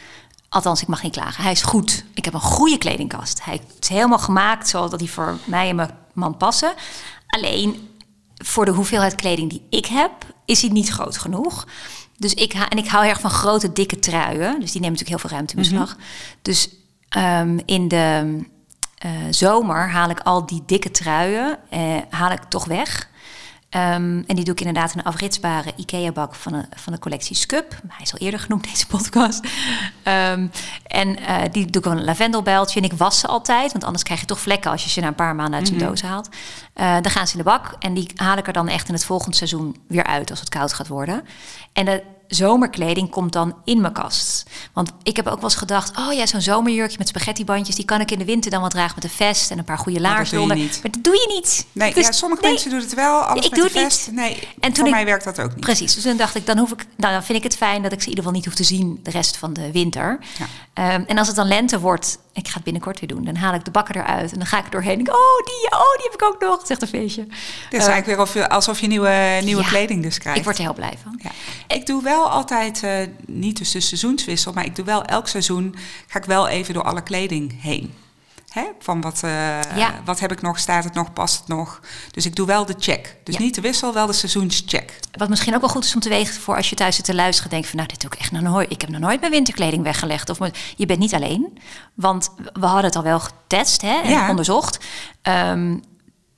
Althans, 0.49 0.83
ik 0.83 0.89
mag 0.89 1.03
niet 1.03 1.13
klagen. 1.13 1.43
Hij 1.43 1.53
is 1.53 1.63
goed. 1.63 2.05
Ik 2.15 2.25
heb 2.25 2.35
een 2.35 2.41
goede 2.41 2.79
kledingkast. 2.79 3.45
Hij 3.45 3.61
is 3.81 3.89
helemaal 3.89 4.19
gemaakt 4.19 4.69
zodat 4.69 5.01
hij 5.01 5.09
voor 5.09 5.39
mij 5.45 5.69
en 5.69 5.77
mijn 5.77 5.91
man 6.13 6.37
passen. 6.37 6.75
Alleen 7.27 7.89
voor 8.35 8.65
de 8.65 8.71
hoeveelheid 8.71 9.15
kleding 9.15 9.51
die 9.51 9.67
ik 9.71 9.87
heb, 9.87 10.11
is 10.45 10.61
hij 10.61 10.71
niet 10.71 10.89
groot 10.89 11.19
genoeg. 11.19 11.67
Dus 12.17 12.35
ik, 12.35 12.53
en 12.53 12.79
ik 12.79 12.89
hou 12.89 13.07
erg 13.07 13.21
van 13.21 13.31
grote, 13.31 13.73
dikke 13.73 13.99
truien. 13.99 14.61
Dus 14.61 14.73
die 14.73 14.81
nemen 14.81 14.99
natuurlijk 14.99 15.09
heel 15.09 15.19
veel 15.19 15.31
ruimte 15.31 15.55
in 15.55 15.63
beslag. 15.63 15.97
Dus 16.43 16.69
ehm, 17.09 17.59
in 17.65 17.89
de 17.89 18.39
eh, 18.99 19.11
zomer 19.31 19.91
haal 19.91 20.11
ik 20.11 20.21
al 20.21 20.47
die 20.47 20.63
dikke 20.67 20.91
truien 20.91 21.59
eh, 21.71 21.97
haal 22.11 22.31
ik 22.31 22.43
toch 22.49 22.65
weg. 22.65 23.09
Ehm, 23.75 24.23
en 24.27 24.35
die 24.35 24.45
doe 24.45 24.55
ik 24.55 24.61
inderdaad 24.61 24.93
in 24.93 24.99
een 24.99 25.05
afritsbare 25.05 25.73
IKEA-bak 25.77 26.35
van, 26.35 26.53
de- 26.53 26.67
van 26.77 26.93
de 26.93 26.99
collectie 26.99 27.37
Scub. 27.37 27.73
Hij 27.89 28.03
is 28.03 28.13
al 28.13 28.19
eerder 28.19 28.41
genoemd, 28.41 28.65
deze 28.71 28.87
podcast. 28.87 29.41
Ehm, 30.03 30.47
en 30.87 31.19
eh, 31.19 31.37
die 31.53 31.67
doe 31.71 31.83
ik 31.83 31.89
een 31.91 32.05
lavendelbijltje. 32.05 32.81
En 32.81 32.87
ik 32.87 32.93
was 32.93 33.19
ze 33.21 33.27
altijd, 33.27 33.73
want 33.73 33.85
anders 33.85 34.03
krijg 34.03 34.21
je 34.21 34.27
toch 34.27 34.41
vlekken 34.41 34.71
als 34.71 34.85
je 34.85 34.91
ze 34.91 35.01
na 35.01 35.07
een 35.07 35.15
paar 35.15 35.35
maanden 35.35 35.59
uit 35.59 35.69
zijn 35.69 35.81
doos 35.81 36.03
haalt. 36.03 36.29
Eh, 36.75 36.93
dan 36.93 37.11
gaan 37.11 37.27
ze 37.27 37.33
in 37.33 37.39
de 37.39 37.45
bak 37.51 37.75
en 37.79 37.95
die 37.95 38.11
haal 38.15 38.37
ik 38.37 38.47
er 38.47 38.53
dan 38.53 38.69
echt 38.69 38.89
in 38.89 38.95
het 38.95 39.05
volgende 39.05 39.37
seizoen 39.37 39.77
weer 39.89 40.05
uit 40.05 40.31
als 40.31 40.41
het 40.41 40.49
koud 40.49 40.73
gaat 40.73 40.89
worden. 40.89 41.25
En 41.73 41.85
de 41.85 42.03
zomerkleding 42.27 43.11
komt 43.11 43.33
dan 43.33 43.55
in 43.65 43.81
mijn 43.81 43.93
kast. 43.93 44.43
Want 44.73 44.91
ik 45.03 45.17
heb 45.17 45.27
ook 45.27 45.35
wel 45.35 45.45
eens 45.45 45.55
gedacht, 45.55 45.97
oh 45.99 46.13
ja, 46.13 46.27
zo'n 46.27 46.41
zomerjurkje 46.41 46.99
met 46.99 47.09
spaghettibandjes, 47.09 47.77
die 47.77 47.85
kan 47.85 48.01
ik 48.01 48.11
in 48.11 48.19
de 48.19 48.25
winter 48.25 48.51
dan 48.51 48.61
wel 48.61 48.69
dragen 48.69 48.93
met 48.95 49.05
een 49.05 49.11
vest 49.11 49.51
en 49.51 49.59
een 49.59 49.65
paar 49.65 49.79
goede 49.79 50.01
laarzen. 50.01 50.47
Maar 50.47 50.57
dat 50.83 50.97
doe 51.01 51.15
je 51.15 51.33
niet. 51.35 51.67
Nee, 51.73 51.95
Dus- 51.95 52.07
ja, 52.07 52.13
sommige 52.13 52.43
nee. 52.43 52.51
mensen 52.53 52.71
doen 52.71 52.81
het 52.81 52.95
wel, 52.95 53.21
alles 53.21 53.45
Ik 53.45 53.51
met 53.51 53.61
doe 53.61 53.69
het 53.69 53.79
vest. 53.79 54.07
niet. 54.07 54.17
Nee, 54.17 54.39
En 54.61 54.73
toen 54.73 54.75
voor 54.75 54.87
ik- 54.87 54.93
mij 54.93 55.05
werkt 55.05 55.25
dat 55.25 55.41
ook 55.41 55.51
niet. 55.51 55.61
Precies, 55.61 55.95
dus 55.95 56.03
dan 56.05 56.17
dacht 56.17 56.35
ik, 56.35 56.47
dan, 56.47 56.59
hoef 56.59 56.73
ik, 56.73 56.87
nou, 56.97 57.13
dan 57.13 57.23
vind 57.25 57.39
ik 57.39 57.45
het 57.45 57.57
fijn 57.57 57.83
dat 57.83 57.93
ik 57.93 57.99
ze 57.99 58.05
in 58.05 58.09
ieder 58.11 58.25
geval 58.25 58.39
niet 58.39 58.45
hoef 58.49 58.55
te 58.55 58.65
zien 58.65 59.01
de 59.03 59.11
rest 59.11 59.37
van 59.37 59.53
de 59.53 59.73
winter. 59.73 60.19
Ja. 60.39 60.47
Ehm, 60.73 61.03
en 61.07 61.19
als 61.19 61.27
het 61.27 61.37
dan 61.37 61.47
lente 61.47 61.81
wordt, 61.81 62.19
ik 62.35 62.49
ga 62.49 62.55
het 62.55 62.65
binnenkort 62.65 63.01
weer 63.01 63.09
doen, 63.09 63.25
dan 63.25 63.37
haal 63.37 63.55
ik 63.55 63.65
de 63.65 63.71
bakker 63.71 63.97
eruit 63.97 64.33
en 64.33 64.39
dan 64.39 64.47
ga 64.47 64.59
ik 64.59 64.65
er 64.65 64.71
doorheen. 64.71 64.99
En 64.99 65.05
denk, 65.05 65.17
oh, 65.17 65.45
die, 65.45 65.71
oh, 65.71 65.97
die 65.97 66.05
heb 66.11 66.15
ik 66.15 66.23
ook 66.23 66.41
nog, 66.41 66.67
zegt 66.67 66.83
een 66.83 66.89
feestje. 66.89 67.23
Het 67.23 67.73
is 67.73 67.87
eigenlijk 67.87 68.07
weer 68.07 68.21
of 68.21 68.35
je, 68.35 68.49
alsof 68.49 68.81
je 68.81 68.87
nieuwe, 68.87 69.41
nieuwe 69.45 69.63
ja, 69.63 69.69
kleding 69.69 70.03
dus 70.03 70.19
krijgt. 70.19 70.39
Ik 70.39 70.45
word 70.45 70.57
er 70.57 70.63
heel 70.63 70.75
blij 70.75 70.95
van. 71.03 71.21
Ja. 71.23 71.31
Ik 71.75 71.87
doe 71.87 72.03
wel 72.03 72.31
altijd, 72.31 72.83
eh, 72.83 72.97
niet 73.27 73.59
dus 73.59 73.71
de 73.71 73.81
seizoenswissel, 73.81 74.53
maar 74.53 74.65
ik 74.65 74.77
doe 74.77 74.85
wel 74.85 75.05
elk 75.05 75.29
seizoen, 75.29 75.75
ga 76.07 76.19
ik 76.19 76.25
wel 76.25 76.49
even 76.49 76.75
door 76.75 76.83
alle 76.83 77.03
kleding 77.03 77.63
heen. 77.63 77.95
Hè? 78.55 78.63
Van 78.79 79.01
wat, 79.01 79.21
eh, 79.23 79.31
Ja. 79.77 80.01
wat 80.05 80.21
heb 80.21 80.33
ik 80.33 80.43
nog, 80.43 80.59
staat 80.59 80.85
het 80.85 80.95
nog, 80.95 81.13
past 81.13 81.39
het 81.39 81.49
nog? 81.49 81.81
Dus 82.11 82.27
ik 82.27 82.35
doe 82.37 82.47
wel 82.47 82.67
de 82.67 82.75
check. 82.79 83.17
Dus 83.25 83.35
Ja. 83.35 83.41
niet 83.41 83.55
de 83.55 83.61
wissel, 83.61 83.93
wel 83.93 84.07
de 84.07 84.13
seizoenscheck. 84.13 85.01
Wat 85.13 85.29
misschien 85.29 85.55
ook 85.55 85.61
wel 85.61 85.71
goed 85.71 85.85
is 85.85 85.95
om 85.95 86.01
te 86.01 86.09
wegen 86.09 86.35
voor 86.41 86.57
als 86.57 86.71
je 86.71 86.77
thuis 86.77 86.97
zit 86.97 87.05
te 87.05 87.15
luisteren. 87.15 87.51
Denk 87.51 87.65
van, 87.65 87.77
nou, 87.77 87.89
dit 87.89 88.01
doe 88.01 88.11
ik 88.13 88.19
echt 88.19 88.31
nog 88.33 88.43
nooit. 88.43 88.71
Ik 88.71 88.81
heb 88.81 88.91
nog 88.91 89.01
nooit 89.01 89.21
mijn 89.21 89.33
winterkleding 89.33 89.83
weggelegd. 89.83 90.31
Of 90.31 90.39
je 90.77 90.87
bent 90.87 90.99
niet 90.99 91.15
alleen. 91.15 91.59
Want 91.95 92.31
we 92.53 92.67
hadden 92.67 92.85
het 92.85 92.97
al 92.97 93.03
wel 93.03 93.21
getest 93.21 93.83
hè, 93.83 94.01
en 94.03 94.11
Ja. 94.11 94.29
onderzocht. 94.31 94.79
Ehm 95.23 95.77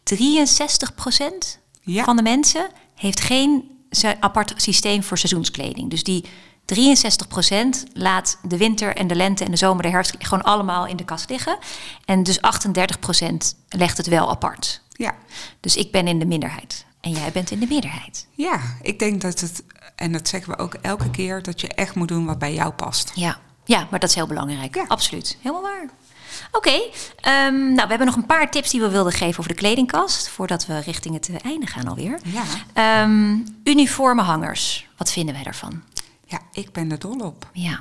63% 0.03 1.59
Ja. 1.81 2.05
van 2.05 2.17
de 2.17 2.23
mensen 2.23 2.69
heeft 2.95 3.21
geen 3.21 3.65
apart 4.21 4.53
systeem 4.57 5.03
voor 5.03 5.19
seizoenskleding. 5.19 5.91
Dus 5.91 6.03
die 6.03 6.25
63% 6.75 7.93
laat 7.93 8.39
de 8.43 8.57
winter 8.57 8.97
en 8.97 9.07
de 9.07 9.15
lente 9.15 9.45
en 9.45 9.51
de 9.51 9.57
zomer, 9.57 9.83
de 9.83 9.89
herfst 9.89 10.15
gewoon 10.19 10.45
allemaal 10.45 10.87
in 10.87 10.97
de 10.97 11.05
kast 11.05 11.31
liggen. 11.31 11.59
En 12.05 12.23
dus 12.23 12.39
38% 12.39 12.41
legt 13.69 13.97
het 13.97 14.07
wel 14.07 14.31
apart. 14.31 14.83
Ja. 14.91 15.15
Dus 15.61 15.77
ik 15.77 15.93
ben 15.93 16.07
in 16.07 16.19
de 16.19 16.27
minderheid. 16.27 16.85
En 17.01 17.13
jij 17.13 17.33
bent 17.33 17.51
in 17.51 17.59
de 17.59 17.67
meerderheid. 17.67 18.27
ja, 18.31 18.61
ik 18.83 18.99
denk 18.99 19.21
dat 19.21 19.41
het, 19.41 19.63
en 19.97 20.13
dat 20.13 20.29
zeggen 20.29 20.53
we 20.53 20.59
ook 20.59 20.75
elke 20.75 21.11
keer, 21.11 21.43
dat 21.43 21.61
je 21.61 21.69
echt 21.69 21.95
moet 21.95 22.09
doen 22.09 22.27
wat 22.27 22.39
bij 22.39 22.55
jou 22.55 22.73
past. 22.73 23.13
Ja, 23.15 23.39
ja 23.65 23.87
maar 23.91 24.01
dat 24.01 24.09
is 24.09 24.15
heel 24.15 24.27
belangrijk. 24.27 24.75
Ja. 24.75 24.85
Absoluut. 24.89 25.39
Helemaal 25.43 25.63
waar. 25.63 25.89
Oké, 26.53 26.81
ehm, 27.21 27.55
nou 27.55 27.75
we 27.75 27.89
hebben 27.89 28.07
nog 28.07 28.17
een 28.17 28.27
paar 28.27 28.51
tips 28.51 28.71
die 28.71 28.81
we 28.81 28.89
wilden 28.89 29.13
geven 29.13 29.39
over 29.39 29.53
de 29.53 29.59
kledingkast. 29.59 30.29
Voordat 30.29 30.67
we 30.67 30.79
richting 30.79 31.15
het 31.15 31.31
einde 31.43 31.67
gaan 31.67 31.89
alweer. 31.89 32.19
Ja. 32.25 32.43
Ehm, 32.73 33.37
uniforme 33.65 34.23
hangers. 34.23 34.89
Wat 34.97 35.13
vinden 35.13 35.35
wij 35.35 35.43
daarvan? 35.45 35.83
Ja, 36.29 36.39
ik 36.53 36.73
ben 36.73 36.91
er 36.91 36.99
dol 36.99 37.19
op. 37.21 37.51
Ja. 37.53 37.81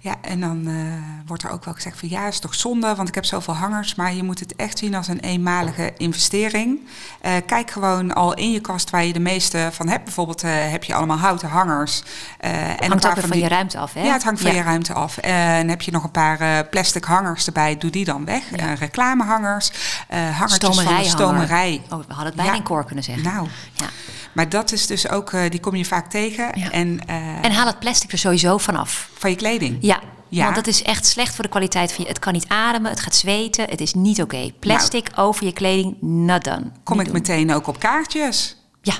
Ja, 0.00 0.14
en 0.20 0.40
dan 0.40 0.66
eh, 0.68 1.26
wordt 1.26 1.42
er 1.42 1.50
ook 1.50 1.64
wel 1.64 1.74
gezegd 1.74 1.98
van 1.98 2.08
ja, 2.08 2.26
is 2.26 2.38
toch 2.38 2.54
zonde, 2.54 2.94
want 2.94 3.08
ik 3.08 3.14
heb 3.14 3.24
zoveel 3.24 3.54
hangers. 3.54 3.94
Maar 3.94 4.14
je 4.14 4.22
moet 4.22 4.40
het 4.40 4.56
echt 4.56 4.78
zien 4.78 4.94
als 4.94 5.08
een 5.08 5.20
eenmalige 5.20 5.92
investering. 5.96 6.80
Eh, 7.20 7.32
kijk 7.46 7.70
gewoon 7.70 8.14
al 8.14 8.34
in 8.34 8.50
je 8.50 8.60
kast 8.60 8.90
waar 8.90 9.04
je 9.04 9.12
de 9.12 9.20
meeste 9.20 9.68
van 9.72 9.88
hebt. 9.88 10.04
Bijvoorbeeld 10.04 10.42
eh, 10.42 10.50
heb 10.70 10.84
je 10.84 10.94
allemaal 10.94 11.16
houten 11.16 11.48
hangers. 11.48 12.02
eh, 12.38 12.68
en 12.82 12.88
Hangt 12.88 13.06
ook 13.06 13.18
van 13.20 13.30
die- 13.30 13.42
je 13.42 13.48
ruimte 13.48 13.78
af, 13.78 13.92
hè? 13.92 14.02
Ja, 14.02 14.12
het 14.12 14.24
hangt 14.24 14.40
van 14.40 14.50
Ja. 14.50 14.56
je 14.56 14.62
ruimte 14.62 14.92
af. 14.92 15.16
En 15.18 15.68
heb 15.68 15.82
je 15.82 15.90
nog 15.90 16.04
een 16.04 16.10
paar 16.10 16.64
plastic 16.66 17.04
hangers 17.04 17.46
erbij, 17.46 17.78
doe 17.78 17.90
die 17.90 18.04
dan 18.04 18.24
weg. 18.24 18.52
Eh, 18.52 18.74
reclamehangers, 18.74 19.70
eh 20.08 20.18
hangertjes 20.38 20.80
van 20.80 20.96
de 20.96 21.04
stomerij. 21.04 21.82
Oh, 21.84 21.98
we 21.98 22.04
hadden 22.08 22.26
het 22.26 22.34
bijna 22.34 22.50
Ja. 22.50 22.56
in 22.58 22.62
koor 22.64 22.84
kunnen 22.84 23.04
zeggen. 23.04 23.24
Nou, 23.24 23.48
Ja. 23.72 23.86
Maar 24.34 24.48
dat 24.48 24.72
is 24.72 24.86
dus 24.86 25.08
ook, 25.08 25.32
eh, 25.32 25.50
die 25.50 25.60
kom 25.60 25.74
je 25.74 25.84
vaak 25.84 26.10
tegen. 26.10 26.50
Ja. 26.54 26.70
En, 26.70 27.00
eh, 27.06 27.44
En 27.44 27.52
haal 27.52 27.66
het 27.66 27.78
plastic 27.78 28.12
er 28.12 28.18
sowieso 28.18 28.58
vanaf. 28.58 29.08
van 29.18 29.30
je 29.30 29.36
kleding. 29.36 29.76
Ja, 29.80 30.00
Ja. 30.28 30.42
want 30.44 30.54
dat 30.54 30.66
is 30.66 30.82
echt 30.82 31.06
slecht 31.06 31.34
voor 31.34 31.44
de 31.44 31.50
kwaliteit 31.50 31.92
van 31.92 32.02
je. 32.04 32.08
Het 32.10 32.18
kan 32.18 32.32
niet 32.32 32.48
ademen, 32.48 32.90
het 32.90 33.00
gaat 33.00 33.14
zweten. 33.14 33.68
Het 33.70 33.80
is 33.80 33.94
niet 33.94 34.22
oké. 34.22 34.50
Plastic 34.60 35.08
over 35.16 35.44
je 35.46 35.52
kleding, 35.52 35.96
not 36.00 36.44
done. 36.44 36.58
Nou. 36.58 36.70
Kom 36.84 36.96
Niet 36.96 37.06
ik 37.06 37.12
doen. 37.12 37.22
meteen 37.22 37.52
ook 37.54 37.66
op 37.66 37.78
kaartjes. 37.78 38.56
Ja, 38.82 38.94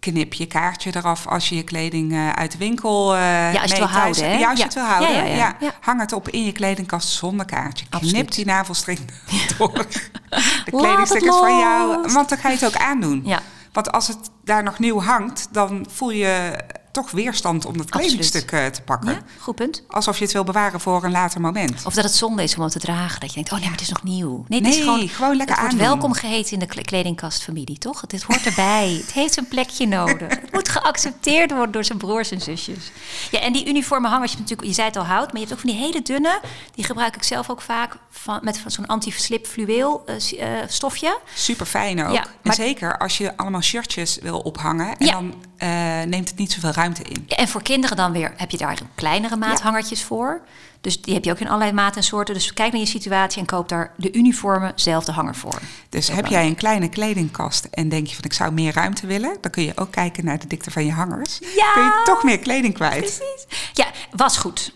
knip 0.00 0.32
je 0.34 0.46
kaartje 0.46 0.90
eraf 0.96 1.26
als 1.26 1.48
je 1.48 1.54
je 1.56 1.62
kleding 1.62 2.12
eh, 2.12 2.30
uit 2.30 2.52
de 2.52 2.58
winkel. 2.58 3.14
eh 3.16 3.46
als 3.46 3.52
je 3.52 3.58
het 3.60 3.78
wil 3.78 3.86
houden, 3.86 4.24
hè? 4.30 4.36
Ja, 4.38 4.48
als 4.50 4.58
je 4.58 4.58
Ja. 4.58 4.64
het 4.64 4.74
wil 4.74 4.84
houden. 4.84 5.14
Ja, 5.14 5.22
ja, 5.24 5.34
ja. 5.36 5.56
Ja. 5.60 5.70
Hang 5.80 6.00
het 6.00 6.12
op 6.12 6.28
in 6.28 6.44
je 6.44 6.52
kledingkast 6.52 7.08
zonder 7.08 7.46
kaartje. 7.46 7.86
Knip 7.88 8.02
Absoluut. 8.02 8.34
die 8.34 8.44
navelstring 8.44 8.98
door. 9.58 9.72
De 10.32 10.42
het 10.64 10.74
kledingstuk 10.76 11.22
is 11.22 11.34
van 11.36 11.58
jou. 11.58 12.12
Want 12.12 12.28
dan 12.28 12.38
ga 12.38 12.48
je 12.48 12.54
het 12.54 12.66
ook 12.66 12.76
aandoen. 12.76 13.22
Ja. 13.24 13.40
Want 13.72 13.92
als 13.92 14.08
het 14.08 14.30
daar 14.44 14.62
nog 14.62 14.78
nieuw 14.78 15.00
hangt, 15.00 15.48
dan 15.50 15.86
voel 15.90 16.10
je 16.10 16.56
toch 16.92 17.10
weerstand 17.10 17.66
om 17.66 17.76
dat 17.76 17.90
kledingstuk 17.90 18.52
eh, 18.52 18.66
te 18.66 18.82
pakken. 18.82 19.10
Ja, 19.12 19.18
goed 19.40 19.54
punt. 19.54 19.82
Alsof 19.88 20.18
je 20.18 20.24
het 20.24 20.32
wil 20.32 20.44
bewaren 20.44 20.80
voor 20.80 21.04
een 21.04 21.10
later 21.10 21.40
moment. 21.40 21.86
Of 21.86 21.94
dat 21.94 22.04
het 22.04 22.14
zonde 22.14 22.42
is 22.42 22.56
om 22.56 22.62
het 22.62 22.72
te 22.72 22.78
dragen. 22.78 23.20
Dat 23.20 23.28
je 23.28 23.34
denkt, 23.34 23.50
oh 23.52 23.56
nee, 23.58 23.64
maar 23.68 23.72
het 23.78 23.86
is 23.86 23.88
nog 23.92 24.02
nieuw. 24.02 24.44
Nee, 24.48 24.58
het 24.60 24.68
is 24.68 24.74
Nee, 24.76 24.84
gewoon, 24.84 25.08
gewoon 25.08 25.36
lekker 25.36 25.56
Het 25.56 25.64
wordt 25.64 25.80
welkom 25.80 26.12
geheten 26.12 26.52
in 26.52 26.58
de 26.58 26.66
kle- 26.66 26.82
kledingkastfamilie, 26.82 27.78
toch? 27.78 28.00
Het 28.00 28.22
hoort 28.22 28.46
erbij. 28.46 28.92
het 29.04 29.12
heeft 29.12 29.36
een 29.36 29.48
plekje 29.48 29.86
nodig. 29.86 30.28
Het 30.28 30.52
moet 30.52 30.68
geaccepteerd 30.68 31.50
worden 31.50 31.72
door 31.72 31.84
zijn 31.84 31.98
broers 31.98 32.30
en 32.30 32.40
zusjes. 32.40 32.90
Ja, 33.30 33.40
en 33.40 33.52
die 33.52 33.68
uniforme 33.68 34.08
hangers, 34.08 34.32
je, 34.32 34.38
natuurlijk, 34.38 34.68
je 34.68 34.74
zei 34.74 34.86
het 34.86 34.96
al 34.96 35.04
hout, 35.04 35.26
maar 35.32 35.40
je 35.40 35.46
hebt 35.46 35.52
ook 35.52 35.60
van 35.60 35.70
die 35.70 35.78
hele 35.78 36.02
dunne. 36.02 36.40
Die 36.74 36.84
gebruik 36.84 37.16
ik 37.16 37.22
zelf 37.22 37.50
ook 37.50 37.60
vaak 37.60 37.96
van, 38.10 38.38
met 38.42 38.58
van 38.58 38.70
zo'n 38.70 38.86
anti-slip 38.86 39.46
fluweel 39.46 40.02
eh, 40.06 40.60
eh, 40.62 40.68
stofje. 40.68 41.18
Super 41.34 41.66
fijn 41.66 42.04
ook. 42.06 42.12
Ja, 42.14 42.22
En 42.24 42.28
maar- 42.42 42.54
zeker 42.54 42.98
als 42.98 43.18
je 43.18 43.36
allemaal 43.36 43.60
shirtjes 43.62 44.18
wil 44.22 44.38
ophangen. 44.38 44.96
En 44.98 45.06
Ja. 45.06 45.12
dan 45.12 45.34
eh, 45.62 46.02
neemt 46.02 46.28
het 46.28 46.38
niet 46.38 46.52
zoveel 46.52 46.70
ruimte 46.70 47.02
in. 47.02 47.24
En 47.28 47.48
voor 47.48 47.62
kinderen 47.62 47.96
dan 47.96 48.12
weer 48.12 48.32
heb 48.36 48.50
je 48.50 48.56
daar 48.56 48.78
kleinere 48.94 49.36
maathangertjes 49.36 50.02
voor. 50.02 50.40
Dus 50.80 51.02
die 51.02 51.14
heb 51.14 51.24
je 51.24 51.30
ook 51.30 51.38
in 51.38 51.46
allerlei 51.46 51.72
maten 51.72 51.96
en 51.96 52.02
soorten. 52.02 52.34
Dus 52.34 52.52
kijk 52.52 52.72
naar 52.72 52.80
je 52.80 52.86
situatie 52.86 53.40
en 53.40 53.46
koop 53.46 53.68
daar 53.68 53.92
de 53.96 54.12
uniforme 54.12 54.72
zelfde 54.74 55.12
hanger 55.12 55.34
voor. 55.34 55.58
Dus 55.88 56.08
heb 56.08 56.26
jij 56.26 56.46
een 56.46 56.54
kleine 56.54 56.88
kledingkast 56.88 57.64
en 57.64 57.88
denk 57.88 58.06
je 58.06 58.14
van 58.14 58.24
ik 58.24 58.32
zou 58.32 58.52
meer 58.52 58.72
ruimte 58.74 59.06
willen, 59.06 59.36
dan 59.40 59.50
kun 59.50 59.62
je 59.62 59.72
ook 59.74 59.90
kijken 59.90 60.24
naar 60.24 60.38
de 60.38 60.46
dikte 60.46 60.70
van 60.70 60.84
je 60.84 60.92
hangers. 60.92 61.38
Ja! 61.38 61.72
Kun 61.72 61.82
je 61.82 62.02
toch 62.04 62.22
meer 62.22 62.38
kleding 62.38 62.74
kwijt. 62.74 62.98
Precies. 62.98 63.46
Ja, 63.72 63.86
was 64.10 64.36
goed. 64.36 64.72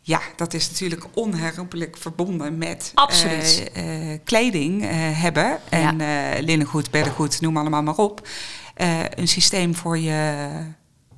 Ja, 0.00 0.20
dat 0.36 0.54
is 0.54 0.70
natuurlijk 0.70 1.04
onherroepelijk 1.14 1.96
verbonden 1.96 2.58
met 2.58 2.90
Absoluut. 2.94 3.70
eh, 3.72 4.12
eh, 4.12 4.20
kleding 4.24 4.86
hebben. 5.14 5.58
En 5.68 5.96
linnengoed, 6.44 6.90
beddengoed, 6.90 7.40
noem 7.40 7.56
allemaal 7.56 7.82
maar 7.82 7.96
op. 7.96 8.28
Eh, 8.78 9.00
een 9.10 9.28
systeem 9.28 9.74
voor 9.74 9.98
je 9.98 10.46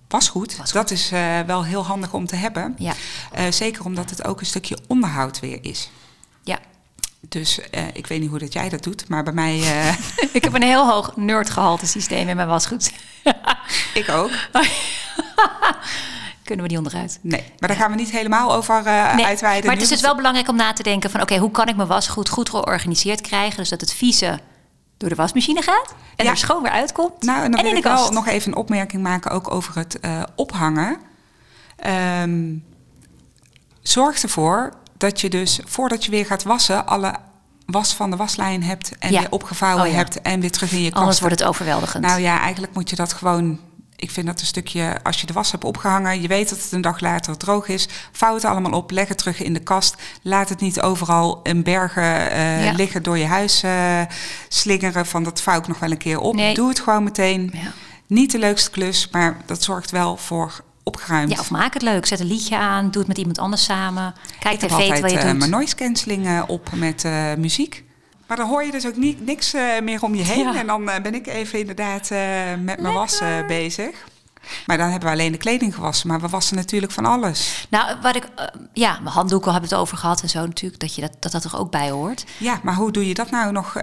wasgoed, 0.09 0.57
Wasgoed. 0.57 0.73
dat 0.73 0.91
is 0.91 1.11
eh, 1.13 1.41
wel 1.41 1.65
heel 1.65 1.85
handig 1.87 2.13
om 2.13 2.27
te 2.27 2.37
hebben. 2.37 2.75
Ja. 2.79 2.93
Eh, 3.33 3.45
zeker 3.51 3.85
omdat 3.85 4.11
het 4.11 4.25
ook 4.25 4.41
een 4.41 4.47
stukje 4.47 4.79
onderhoud 4.87 5.41
weer 5.41 5.59
is. 5.63 5.91
Ja. 6.43 6.59
Dus 7.29 7.61
ik 7.93 8.07
weet 8.07 8.21
niet 8.21 8.31
hoe 8.31 8.39
dat 8.39 8.53
jij 8.53 8.69
dat 8.69 8.83
doet, 8.83 9.09
maar 9.09 9.23
bij 9.23 9.33
mij, 9.33 9.59
Ik 10.33 10.45
heb 10.45 10.55
een 10.55 10.63
heel 10.63 10.89
hoog 10.91 11.17
nerdgehalte 11.17 11.87
systeem 11.87 12.29
in 12.29 12.37
mijn 12.37 12.49
wasgoed. 12.49 12.93
ik 13.95 14.09
ook. 14.09 14.31
Kunnen 16.51 16.69
we 16.69 16.75
die 16.75 16.85
onderuit? 16.85 17.19
Nee, 17.23 17.45
maar 17.59 17.69
daar 17.69 17.79
gaan 17.79 17.91
we 17.91 17.97
niet 17.97 18.11
helemaal 18.11 18.55
over 18.55 18.87
eh, 18.87 19.15
Nee, 19.15 19.25
uitweiden. 19.25 19.65
maar 19.67 19.75
het 19.75 19.85
is 19.85 19.89
dus 19.91 20.01
wel 20.01 20.17
belangrijk 20.17 20.49
om 20.49 20.57
na 20.57 20.73
te 20.73 20.83
denken 20.83 21.11
van... 21.11 21.21
oké, 21.21 21.37
hoe 21.37 21.51
kan 21.51 21.69
ik 21.69 21.77
mijn 21.77 21.89
wasgoed 21.89 22.29
goed 22.29 22.51
georganiseerd 22.51 23.21
krijgen... 23.21 23.57
dus 23.57 23.69
dat 23.69 23.81
het 23.81 23.93
vieze 23.93 24.41
door 25.01 25.09
de 25.09 25.15
wasmachine 25.15 25.63
gaat... 25.63 25.95
en 26.17 26.25
Ja. 26.25 26.31
er 26.31 26.37
schoon 26.37 26.63
weer 26.63 26.73
uitkomt. 26.73 27.23
Nou, 27.23 27.45
en 27.45 27.51
dan 27.51 27.61
en 27.61 27.67
wil 27.67 27.77
ik 27.77 27.83
kast. 27.83 28.03
wel 28.03 28.13
nog 28.13 28.27
even 28.27 28.53
een 28.53 28.59
opmerking 28.59 29.03
maken 29.03 29.31
ook 29.31 29.51
over 29.51 29.77
het 29.77 30.01
eh, 30.01 30.23
ophangen. 30.37 30.97
Ehm, 31.77 32.55
zorg 33.83 34.23
ervoor 34.23 34.73
dat 34.97 35.21
je 35.21 35.29
dus 35.31 35.61
voordat 35.65 36.05
je 36.05 36.11
weer 36.11 36.27
gaat 36.27 36.43
wassen... 36.43 36.87
alle 36.87 37.15
was 37.67 37.95
van 37.95 38.11
de 38.11 38.17
waslijn 38.17 38.63
hebt 38.63 38.99
en 38.99 39.13
Ja. 39.13 39.19
weer 39.21 39.31
opgevouwen 39.31 39.85
Oh 39.85 39.91
ja. 39.91 39.97
hebt... 39.97 40.23
en 40.23 40.41
weer 40.41 40.51
terug 40.51 40.73
in 40.73 40.83
je 40.83 40.89
kast. 40.91 41.01
Anders 41.01 41.21
wordt 41.21 41.39
het 41.39 41.49
overweldigend. 41.49 42.05
Nou 42.05 42.21
ja, 42.21 42.41
eigenlijk 42.41 42.75
moet 42.75 42.91
je 42.91 42.97
dat 42.97 43.13
gewoon... 43.13 43.61
Ik 44.01 44.11
vind 44.11 44.27
dat 44.27 44.41
een 44.41 44.47
stukje, 44.47 44.97
als 45.03 45.21
je 45.21 45.27
de 45.27 45.33
was 45.33 45.51
hebt 45.51 45.65
opgehangen... 45.65 46.23
je 46.23 46.29
weet 46.29 46.49
dat 46.49 46.63
het 46.63 46.73
een 46.73 46.81
dag 46.81 47.01
later 47.01 47.37
droog 47.37 47.69
is... 47.69 47.89
vouw 48.13 48.35
het 48.35 48.45
allemaal 48.45 48.73
op, 48.73 48.91
leg 48.91 49.09
het 49.09 49.19
terug 49.19 49.43
in 49.43 49.53
de 49.53 49.61
kast. 49.63 49.95
Laat 50.23 50.49
het 50.49 50.61
niet 50.61 50.81
overal 50.81 51.41
in 51.43 51.63
bergen 51.63 52.31
eh, 52.31 52.65
Ja. 52.65 52.73
liggen 52.73 53.03
door 53.03 53.19
je 53.19 53.27
huis 53.27 53.63
eh, 53.63 54.01
slingeren... 54.49 55.07
van 55.07 55.23
dat 55.23 55.43
vouw 55.43 55.59
ik 55.59 55.67
nog 55.67 55.79
wel 55.79 55.91
een 55.91 55.97
keer 55.97 56.19
op. 56.19 56.35
Nee. 56.35 56.55
Doe 56.55 56.69
het 56.69 56.81
gewoon 56.81 57.05
meteen. 57.05 57.51
Ja. 57.53 57.73
Niet 58.07 58.31
de 58.33 58.39
leukste 58.39 58.71
klus, 58.71 59.09
maar 59.13 59.37
dat 59.47 59.63
zorgt 59.63 59.91
wel 59.91 60.17
voor 60.17 60.65
opgeruimd. 60.83 61.31
Ja, 61.33 61.41
of 61.41 61.51
maak 61.51 61.75
het 61.75 61.83
leuk. 61.83 62.07
Zet 62.07 62.21
een 62.21 62.27
liedje 62.27 62.57
aan. 62.57 62.91
Doe 62.91 62.99
het 62.99 63.09
met 63.09 63.19
iemand 63.19 63.39
anders 63.39 63.65
samen. 63.65 64.15
Kijk 64.39 64.55
ik 64.55 64.61
tv 64.61 64.73
altijd 64.73 64.93
terwijl 64.93 65.15
je 65.15 65.19
eh, 65.21 65.29
doet. 65.29 65.39
mijn 65.39 65.51
noise 65.51 65.75
cancelling 65.75 66.43
op 66.47 66.71
met 66.75 67.05
muziek. 67.39 67.85
Maar 68.31 68.39
dan 68.39 68.49
hoor 68.49 68.65
je 68.65 68.71
dus 68.71 68.87
ook 68.87 68.97
niet, 68.97 69.25
niks 69.27 69.55
eh, 69.55 69.81
meer 69.83 70.03
om 70.03 70.15
je 70.15 70.23
heen. 70.23 70.53
Ja. 70.53 70.55
En 70.57 70.67
dan 70.67 70.89
eh, 70.89 71.03
ben 71.03 71.15
ik 71.15 71.27
even 71.27 71.59
inderdaad 71.59 72.11
eh, 72.11 72.21
met 72.63 72.81
mijn 72.81 72.95
was 72.95 73.21
eh, 73.21 73.47
bezig. 73.47 73.91
Maar 74.67 74.79
dan 74.79 74.91
hebben 74.91 75.09
we 75.09 75.15
alleen 75.15 75.33
de 75.33 75.39
kleding 75.39 75.75
gewassen. 75.75 76.09
Maar 76.09 76.21
we 76.21 76.29
wassen 76.29 76.57
natuurlijk 76.57 76.93
van 76.93 77.07
alles. 77.07 77.67
Nou, 77.71 77.97
wat 78.03 78.17
ik... 78.17 78.25
eh, 78.25 78.47
ja, 78.73 78.99
mijn 79.03 79.15
handdoeken 79.15 79.53
hebben 79.53 79.69
we 79.71 79.75
het 79.77 79.85
over 79.85 79.99
gehad 79.99 80.23
en 80.23 80.29
zo 80.29 80.47
natuurlijk. 80.47 80.81
Dat 80.81 80.95
je 80.95 81.01
dat, 81.01 81.17
dat, 81.19 81.33
dat 81.33 81.45
er 81.45 81.59
ook 81.59 81.71
bij 81.71 81.91
hoort. 81.91 82.25
Ja, 82.39 82.61
maar 82.63 82.75
hoe 82.75 82.91
doe 82.93 83.09
je 83.09 83.15
dat 83.15 83.31
nou 83.31 83.53
nog 83.53 83.77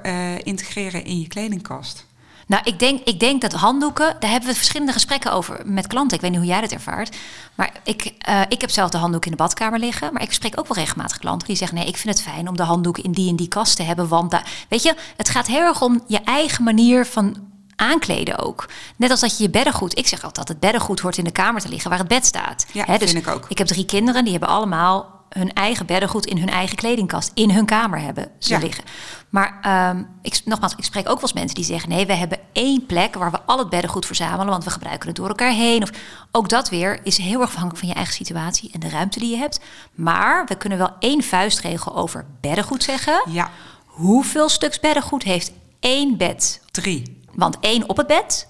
integreren 0.43 1.03
in 1.05 1.19
je 1.19 1.27
kledingkast? 1.27 2.05
Nou, 2.47 2.61
ik 2.65 2.79
denk, 2.79 3.01
ik 3.03 3.19
denk 3.19 3.41
dat 3.41 3.53
handdoeken, 3.53 4.15
daar 4.19 4.29
hebben 4.29 4.49
we 4.49 4.55
verschillende 4.55 4.93
gesprekken 4.93 5.31
over 5.31 5.61
met 5.65 5.87
klanten. 5.87 6.15
Ik 6.15 6.21
weet 6.21 6.31
niet 6.31 6.39
hoe 6.39 6.49
jij 6.49 6.61
dat 6.61 6.71
ervaart. 6.71 7.15
Maar 7.55 7.71
ik, 7.83 8.13
eh, 8.19 8.41
ik 8.49 8.61
heb 8.61 8.69
zelf 8.69 8.89
de 8.89 8.97
handdoek 8.97 9.25
in 9.25 9.31
de 9.31 9.37
badkamer 9.37 9.79
liggen. 9.79 10.13
Maar 10.13 10.21
ik 10.21 10.33
spreek 10.33 10.59
ook 10.59 10.67
wel 10.67 10.77
regelmatig 10.77 11.17
klanten 11.17 11.47
die 11.47 11.57
zeggen: 11.57 11.77
nee, 11.77 11.87
ik 11.87 11.97
vind 11.97 12.17
het 12.17 12.27
fijn 12.27 12.47
om 12.47 12.57
de 12.57 12.63
handdoek 12.63 12.97
in 12.97 13.11
die 13.11 13.29
en 13.29 13.35
die 13.35 13.47
kast 13.47 13.75
te 13.75 13.83
hebben. 13.83 14.07
Want 14.07 14.31
daar, 14.31 14.65
weet 14.69 14.83
je, 14.83 14.95
het 15.17 15.29
gaat 15.29 15.47
heel 15.47 15.61
erg 15.61 15.81
om 15.81 16.03
je 16.07 16.19
eigen 16.19 16.63
manier 16.63 17.05
van 17.05 17.35
aankleden 17.75 18.39
ook. 18.39 18.69
Net 18.95 19.11
als 19.11 19.19
dat 19.19 19.37
je 19.37 19.43
je 19.43 19.49
beddengoed. 19.49 19.97
Ik 19.97 20.07
zeg 20.07 20.23
altijd 20.23 20.35
dat 20.35 20.47
het 20.47 20.59
beddengoed 20.59 20.99
hoort 20.99 21.17
in 21.17 21.23
de 21.23 21.31
kamer 21.31 21.61
te 21.61 21.69
liggen 21.69 21.89
waar 21.89 21.99
het 21.99 22.07
bed 22.07 22.25
staat. 22.25 22.65
Ja, 22.71 22.83
Hè, 22.85 22.97
dus 22.97 23.11
vind 23.11 23.27
ik 23.27 23.33
ook. 23.33 23.45
Ik 23.49 23.57
heb 23.57 23.67
drie 23.67 23.85
kinderen, 23.85 24.23
die 24.23 24.31
hebben 24.31 24.49
allemaal 24.49 25.16
hun 25.29 25.53
eigen 25.53 25.85
beddengoed 25.85 26.25
in 26.25 26.37
hun 26.37 26.49
eigen 26.49 26.75
kledingkast. 26.75 27.31
In 27.33 27.51
hun 27.51 27.65
kamer 27.65 27.99
hebben 27.99 28.31
ze 28.39 28.53
Ja. 28.53 28.59
liggen. 28.59 28.83
Maar 29.29 29.59
ehm, 29.61 30.03
ik, 30.21 30.41
nogmaals, 30.45 30.75
ik 30.77 30.83
spreek 30.83 31.09
ook 31.09 31.13
wel 31.13 31.21
eens 31.21 31.33
mensen 31.33 31.55
die 31.55 31.63
zeggen... 31.65 31.89
nee, 31.89 32.05
we 32.05 32.13
hebben 32.13 32.39
één 32.53 32.85
plek 32.85 33.15
waar 33.15 33.31
we 33.31 33.41
al 33.45 33.57
het 33.57 33.69
beddengoed 33.69 34.05
verzamelen... 34.05 34.47
want 34.47 34.63
we 34.63 34.69
gebruiken 34.69 35.07
het 35.07 35.17
door 35.17 35.27
elkaar 35.27 35.51
heen. 35.51 35.83
Of, 35.83 35.89
ook 36.31 36.49
dat 36.49 36.69
weer 36.69 36.99
is 37.03 37.17
heel 37.17 37.39
erg 37.41 37.49
afhankelijk 37.49 37.79
van 37.79 37.87
je 37.87 37.93
eigen 37.93 38.13
situatie... 38.13 38.69
en 38.73 38.79
de 38.79 38.89
ruimte 38.89 39.19
die 39.19 39.29
je 39.29 39.37
hebt. 39.37 39.59
Maar 39.93 40.45
we 40.45 40.55
kunnen 40.55 40.77
wel 40.77 40.91
één 40.99 41.23
vuistregel 41.23 41.95
over 41.95 42.25
beddengoed 42.41 42.83
zeggen. 42.83 43.21
Ja, 43.29 43.49
Hoeveel 43.85 44.49
stuks 44.49 44.79
beddengoed 44.79 45.23
heeft 45.23 45.51
één 45.79 46.17
bed? 46.17 46.61
drie. 46.71 47.21
Want 47.33 47.57
één 47.59 47.89
op 47.89 47.97
het 47.97 48.07
bed 48.07 48.47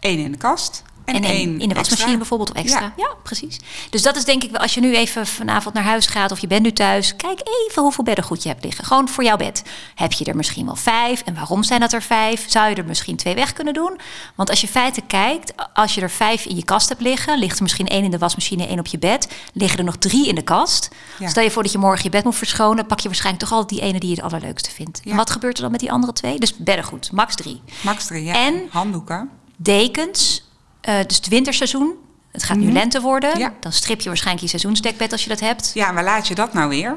Eén 0.00 0.18
in 0.18 0.32
de 0.32 0.38
kast 0.38 0.82
en, 1.04 1.14
en, 1.14 1.24
één 1.24 1.60
in 1.60 1.68
de 1.68 1.74
wasmachine 1.74 2.00
extra. 2.00 2.16
bijvoorbeeld 2.16 2.50
of 2.50 2.56
extra. 2.56 2.80
Ja. 2.80 2.92
Ja. 2.96 3.08
precies. 3.22 3.60
Dus 3.90 4.02
dat 4.02 4.16
is 4.16 4.24
denk 4.24 4.44
ik 4.44 4.50
wel, 4.50 4.60
als 4.60 4.74
je 4.74 4.80
nu 4.80 4.96
even 4.96 5.26
vanavond 5.26 5.74
naar 5.74 5.84
huis 5.84 6.06
gaat 6.06 6.32
of 6.32 6.38
je 6.38 6.46
bent 6.46 6.62
nu 6.62 6.72
thuis, 6.72 7.16
kijk 7.16 7.40
even 7.68 7.82
hoeveel 7.82 8.04
beddengoed 8.04 8.42
je 8.42 8.48
hebt 8.48 8.64
liggen. 8.64 8.84
Gewoon 8.84 9.08
voor 9.08 9.24
jouw 9.24 9.36
bed. 9.36 9.62
Heb 9.94 10.12
je 10.12 10.24
er 10.24 10.36
misschien 10.36 10.66
wel 10.66 10.76
vijf? 10.76 11.22
En 11.22 11.34
waarom 11.34 11.62
zijn 11.62 11.80
dat 11.80 11.92
er 11.92 12.02
vijf? 12.02 12.44
Zou 12.50 12.68
je 12.68 12.74
er 12.74 12.84
misschien 12.84 13.16
twee 13.16 13.34
weg 13.34 13.52
kunnen 13.52 13.74
doen? 13.74 13.98
Want 14.34 14.50
als 14.50 14.60
je 14.60 14.68
feiten 14.68 15.06
kijkt, 15.06 15.52
als 15.74 15.94
je 15.94 16.00
er 16.00 16.10
vijf 16.10 16.44
in 16.44 16.56
je 16.56 16.64
kast 16.64 16.88
hebt 16.88 17.00
liggen, 17.00 17.38
ligt 17.38 17.56
er 17.56 17.62
misschien 17.62 17.88
één 17.88 18.04
in 18.04 18.10
de 18.10 18.18
wasmachine, 18.18 18.66
één 18.66 18.78
op 18.78 18.86
je 18.86 18.98
bed, 18.98 19.28
liggen 19.52 19.78
er 19.78 19.84
nog 19.84 19.96
drie 19.96 20.28
in 20.28 20.34
de 20.34 20.42
kast. 20.42 20.90
Ja. 21.18 21.28
Stel 21.28 21.42
je 21.42 21.50
voor 21.50 21.62
dat 21.62 21.72
je 21.72 21.78
morgen 21.78 22.04
je 22.04 22.10
bed 22.10 22.24
moet 22.24 22.36
verschonen, 22.36 22.86
pak 22.86 23.00
je 23.00 23.08
waarschijnlijk 23.08 23.44
toch 23.44 23.52
altijd 23.58 23.80
die 23.80 23.88
ene 23.88 23.98
die 23.98 24.08
je 24.08 24.14
het 24.14 24.24
allerleukste 24.24 24.70
vindt. 24.70 25.00
Ja. 25.04 25.10
En 25.10 25.16
wat 25.16 25.30
gebeurt 25.30 25.56
er 25.56 25.62
dan 25.62 25.70
met 25.70 25.80
die 25.80 25.92
andere 25.92 26.12
twee? 26.12 26.38
Dus 26.38 26.56
beddengoed, 26.56 27.12
max 27.12 27.34
drie. 27.34 27.62
Max 27.80 28.06
drie, 28.06 28.24
ja. 28.24 28.34
En- 28.34 28.62
handdoeken. 28.70 29.30
dekens. 29.56 30.42
Eh, 30.84 30.94
dus 31.06 31.16
het 31.16 31.28
winterseizoen. 31.28 31.92
Het 32.32 32.42
gaat 32.42 32.56
nu 32.56 32.72
lente 32.72 33.00
worden. 33.00 33.30
Mhm. 33.30 33.38
Ja. 33.38 33.52
Dan 33.60 33.72
strip 33.72 34.00
je 34.00 34.08
waarschijnlijk 34.08 34.42
je 34.44 34.50
seizoensdekbed 34.58 35.12
als 35.12 35.22
je 35.22 35.28
dat 35.28 35.40
hebt. 35.40 35.70
Ja, 35.74 35.92
maar 35.92 36.04
laat 36.04 36.28
je 36.28 36.34
dat 36.34 36.52
nou 36.52 36.68
weer? 36.68 36.94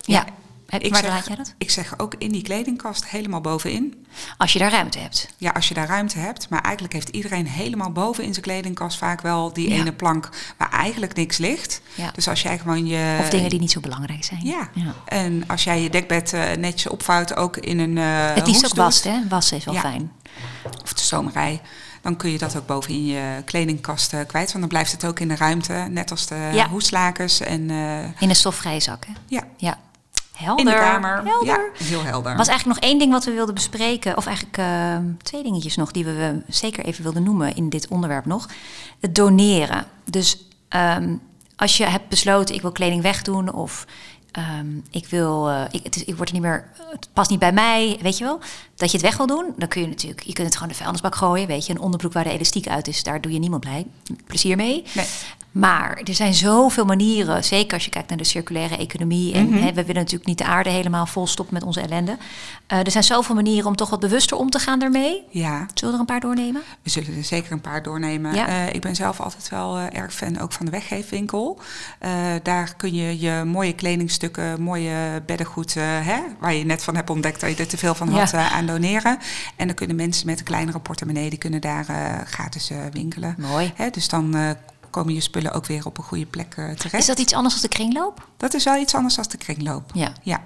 Ja. 0.00 0.24
Heb, 0.68 0.82
Ik 0.82 0.92
waar 0.92 1.02
zeg, 1.02 1.10
laat 1.10 1.26
jij 1.26 1.36
dat? 1.36 1.54
Ik 1.58 1.70
zeg 1.70 1.98
ook 1.98 2.14
in 2.18 2.32
die 2.32 2.42
kledingkast 2.42 3.06
helemaal 3.06 3.40
bovenin. 3.40 4.06
Als 4.36 4.52
je 4.52 4.58
daar 4.58 4.70
ruimte 4.70 4.98
hebt. 4.98 5.28
Ja, 5.36 5.50
als 5.50 5.68
je 5.68 5.74
daar 5.74 5.86
ruimte 5.86 6.18
hebt. 6.18 6.48
Maar 6.48 6.60
eigenlijk 6.60 6.94
heeft 6.94 7.08
iedereen 7.08 7.46
helemaal 7.46 7.92
boven 7.92 8.24
in 8.24 8.30
zijn 8.32 8.44
kledingkast 8.44 8.98
vaak 8.98 9.20
wel 9.20 9.52
die 9.52 9.68
Ja. 9.68 9.74
ene 9.74 9.92
plank 9.92 10.28
waar 10.56 10.70
eigenlijk 10.70 11.14
niks 11.14 11.36
ligt. 11.36 11.80
Ja. 11.94 12.10
Dus 12.14 12.28
als 12.28 12.42
jij 12.42 12.58
gewoon 12.58 12.86
je. 12.86 13.16
Of 13.20 13.28
dingen 13.28 13.50
die 13.50 13.60
niet 13.60 13.70
zo 13.70 13.80
belangrijk 13.80 14.24
zijn. 14.24 14.40
Ja. 14.44 14.68
Ja. 14.74 14.94
En 15.04 15.44
als 15.46 15.64
jij 15.64 15.82
je 15.82 15.90
dekbed 15.90 16.32
eh, 16.32 16.52
netjes 16.58 16.92
opvouwt, 16.92 17.36
ook 17.36 17.56
in 17.56 17.78
een. 17.78 17.98
eh 17.98 18.34
Het 18.34 18.46
liefst 18.46 18.64
ook 18.66 18.74
wast, 18.74 19.04
hè? 19.04 19.18
Wassen 19.28 19.56
is 19.56 19.64
wel 19.64 19.74
fijn. 19.74 20.12
Of 20.82 20.92
de 20.92 21.00
stomerij. 21.02 21.60
Dan 22.02 22.16
kun 22.16 22.30
je 22.30 22.38
dat 22.38 22.56
ook 22.56 22.66
boven 22.66 22.90
in 22.92 23.06
je 23.06 23.42
kledingkast 23.44 24.08
kwijt. 24.26 24.46
Want 24.48 24.58
dan 24.60 24.68
blijft 24.68 24.92
het 24.92 25.04
ook 25.04 25.20
in 25.20 25.28
de 25.28 25.36
ruimte. 25.36 25.72
Net 25.72 26.10
als 26.10 26.26
de 26.26 26.50
Ja. 26.52 26.68
hoeslakens. 26.68 27.40
En 27.40 27.70
eh, 27.70 27.98
In 28.22 28.28
een 28.28 28.36
stofvrije 28.36 28.80
zak, 28.80 29.04
hè? 29.06 29.12
ja, 29.26 29.42
Ja. 29.56 29.78
Helder. 30.36 30.66
in 30.66 30.72
de 30.72 30.78
kamer. 30.78 31.22
Helder. 31.24 31.46
Ja, 31.78 31.84
heel 31.84 32.02
helder. 32.04 32.36
was 32.36 32.48
eigenlijk 32.48 32.80
nog 32.80 32.90
één 32.90 32.98
ding 32.98 33.12
wat 33.12 33.24
we 33.24 33.30
wilden 33.32 33.54
bespreken. 33.54 34.16
Of 34.16 34.26
eigenlijk 34.26 34.56
eh, 34.58 34.96
twee 35.22 35.42
dingetjes 35.42 35.76
nog 35.76 35.90
die 35.92 36.04
we 36.04 36.42
zeker 36.48 36.84
even 36.84 37.02
wilden 37.02 37.22
noemen 37.22 37.54
in 37.56 37.68
dit 37.68 37.88
onderwerp 37.88 38.24
nog. 38.26 38.48
Het 39.00 39.14
doneren. 39.14 39.86
Dus 40.04 40.44
ehm, 40.68 41.14
als 41.56 41.76
je 41.76 41.84
hebt 41.84 42.08
besloten, 42.08 42.54
ik 42.54 42.60
wil 42.62 42.72
kleding 42.72 43.02
wegdoen 43.02 43.52
of 43.52 43.86
ehm, 44.32 44.66
ik 44.90 45.06
wil, 45.06 45.48
eh, 45.50 45.62
ik, 45.70 45.84
het 45.84 45.96
is, 45.96 46.04
ik 46.04 46.16
word 46.16 46.28
er 46.28 46.34
niet 46.34 46.44
meer, 46.44 46.68
het 46.90 47.08
past 47.12 47.30
niet 47.30 47.38
bij 47.38 47.52
mij, 47.52 47.98
weet 48.02 48.18
je 48.18 48.24
wel. 48.24 48.40
Dat 48.78 48.90
je 48.90 48.96
het 48.96 49.06
weg 49.06 49.16
wil 49.16 49.26
doen, 49.26 49.52
dan 49.56 49.68
kun 49.68 49.80
je 49.80 49.86
natuurlijk, 49.88 50.22
je 50.22 50.32
kunt 50.32 50.46
het 50.46 50.54
gewoon 50.56 50.68
de 50.72 50.78
vuilnisbak 50.78 51.14
gooien, 51.14 51.46
weet 51.46 51.66
je. 51.66 51.72
Een 51.72 51.80
onderbroek 51.80 52.12
waar 52.12 52.24
de 52.24 52.30
elastiek 52.30 52.68
uit 52.68 52.88
is, 52.88 53.02
daar 53.02 53.20
doe 53.20 53.32
je 53.32 53.38
niemand 53.38 53.60
blij. 53.60 53.86
Plezier 54.26 54.56
mee. 54.56 54.84
Nee. 54.94 55.06
Maar 55.50 56.00
er 56.04 56.14
zijn 56.14 56.34
zoveel 56.34 56.84
manieren, 56.84 57.44
zeker 57.44 57.74
als 57.74 57.84
je 57.84 57.90
kijkt 57.90 58.08
naar 58.08 58.18
de 58.18 58.24
circulaire 58.24 58.76
economie. 58.76 59.34
En 59.34 59.48
Mhm. 59.48 59.58
hè, 59.62 59.66
we 59.72 59.80
willen 59.84 59.94
natuurlijk 59.94 60.26
niet 60.26 60.38
de 60.38 60.44
aarde 60.44 60.70
helemaal 60.70 61.06
volstoppen 61.06 61.54
met 61.54 61.62
onze 61.62 61.80
ellende. 61.80 62.16
Eh, 62.66 62.78
er 62.78 62.90
zijn 62.90 63.04
zoveel 63.04 63.34
manieren 63.34 63.66
om 63.66 63.76
toch 63.76 63.90
wat 63.90 64.00
bewuster 64.00 64.36
om 64.36 64.50
te 64.50 64.58
gaan 64.58 64.78
daarmee. 64.78 65.22
Ja, 65.30 65.66
Zullen 65.74 65.74
we 65.74 65.92
er 65.92 65.98
een 66.00 66.04
paar 66.06 66.20
doornemen? 66.20 66.62
we 66.82 66.90
zullen 66.90 67.16
er 67.16 67.24
zeker 67.24 67.52
een 67.52 67.60
paar 67.60 67.82
doornemen. 67.82 68.34
Ja. 68.34 68.48
Eh, 68.48 68.74
ik 68.74 68.80
ben 68.80 68.94
zelf 68.96 69.20
altijd 69.20 69.48
wel 69.48 69.76
eh, 69.78 69.98
erg 69.98 70.14
fan 70.14 70.38
ook 70.40 70.52
van 70.52 70.64
de 70.66 70.72
weggeefwinkel. 70.72 71.60
Daar 72.42 72.74
kun 72.76 72.94
je 72.94 73.20
je 73.20 73.42
mooie 73.46 73.72
kledingstukken, 73.72 74.62
mooie 74.62 75.22
beddengoed, 75.26 75.74
hè, 75.74 76.18
waar 76.40 76.54
je 76.54 76.64
net 76.64 76.82
van 76.82 76.96
hebt 76.96 77.10
ontdekt 77.10 77.40
dat 77.40 77.50
je 77.50 77.56
er 77.56 77.68
te 77.68 77.76
veel 77.76 77.94
van 77.94 78.08
had, 78.08 78.30
Ja. 78.30 78.50
aan 78.50 78.66
doneren. 78.68 79.18
En 79.56 79.66
dan 79.66 79.76
kunnen 79.76 79.96
mensen 79.96 80.26
met 80.26 80.38
een 80.38 80.44
kleinere 80.44 80.80
portemonnee, 80.80 81.30
die 81.30 81.38
kunnen 81.38 81.60
daar 81.60 81.88
eh, 81.88 82.26
gratis 82.26 82.70
eh, 82.70 82.78
winkelen. 82.92 83.34
Mooi. 83.38 83.72
Hè, 83.74 83.90
dus 83.90 84.08
dan 84.08 84.34
eh, 84.34 84.50
komen 84.90 85.14
je 85.14 85.20
spullen 85.20 85.52
ook 85.52 85.66
weer 85.66 85.86
op 85.86 85.98
een 85.98 86.04
goede 86.04 86.26
plek 86.26 86.54
terecht. 86.54 86.94
Is 86.94 87.06
dat 87.06 87.18
iets 87.18 87.32
anders 87.32 87.54
dan 87.54 87.62
de 87.62 87.76
kringloop? 87.76 88.28
Dat 88.36 88.54
is 88.54 88.64
wel 88.64 88.76
iets 88.76 88.94
anders 88.94 89.14
dan 89.14 89.24
de 89.28 89.36
kringloop. 89.36 89.90
Ja. 89.94 90.12
Ja. 90.22 90.44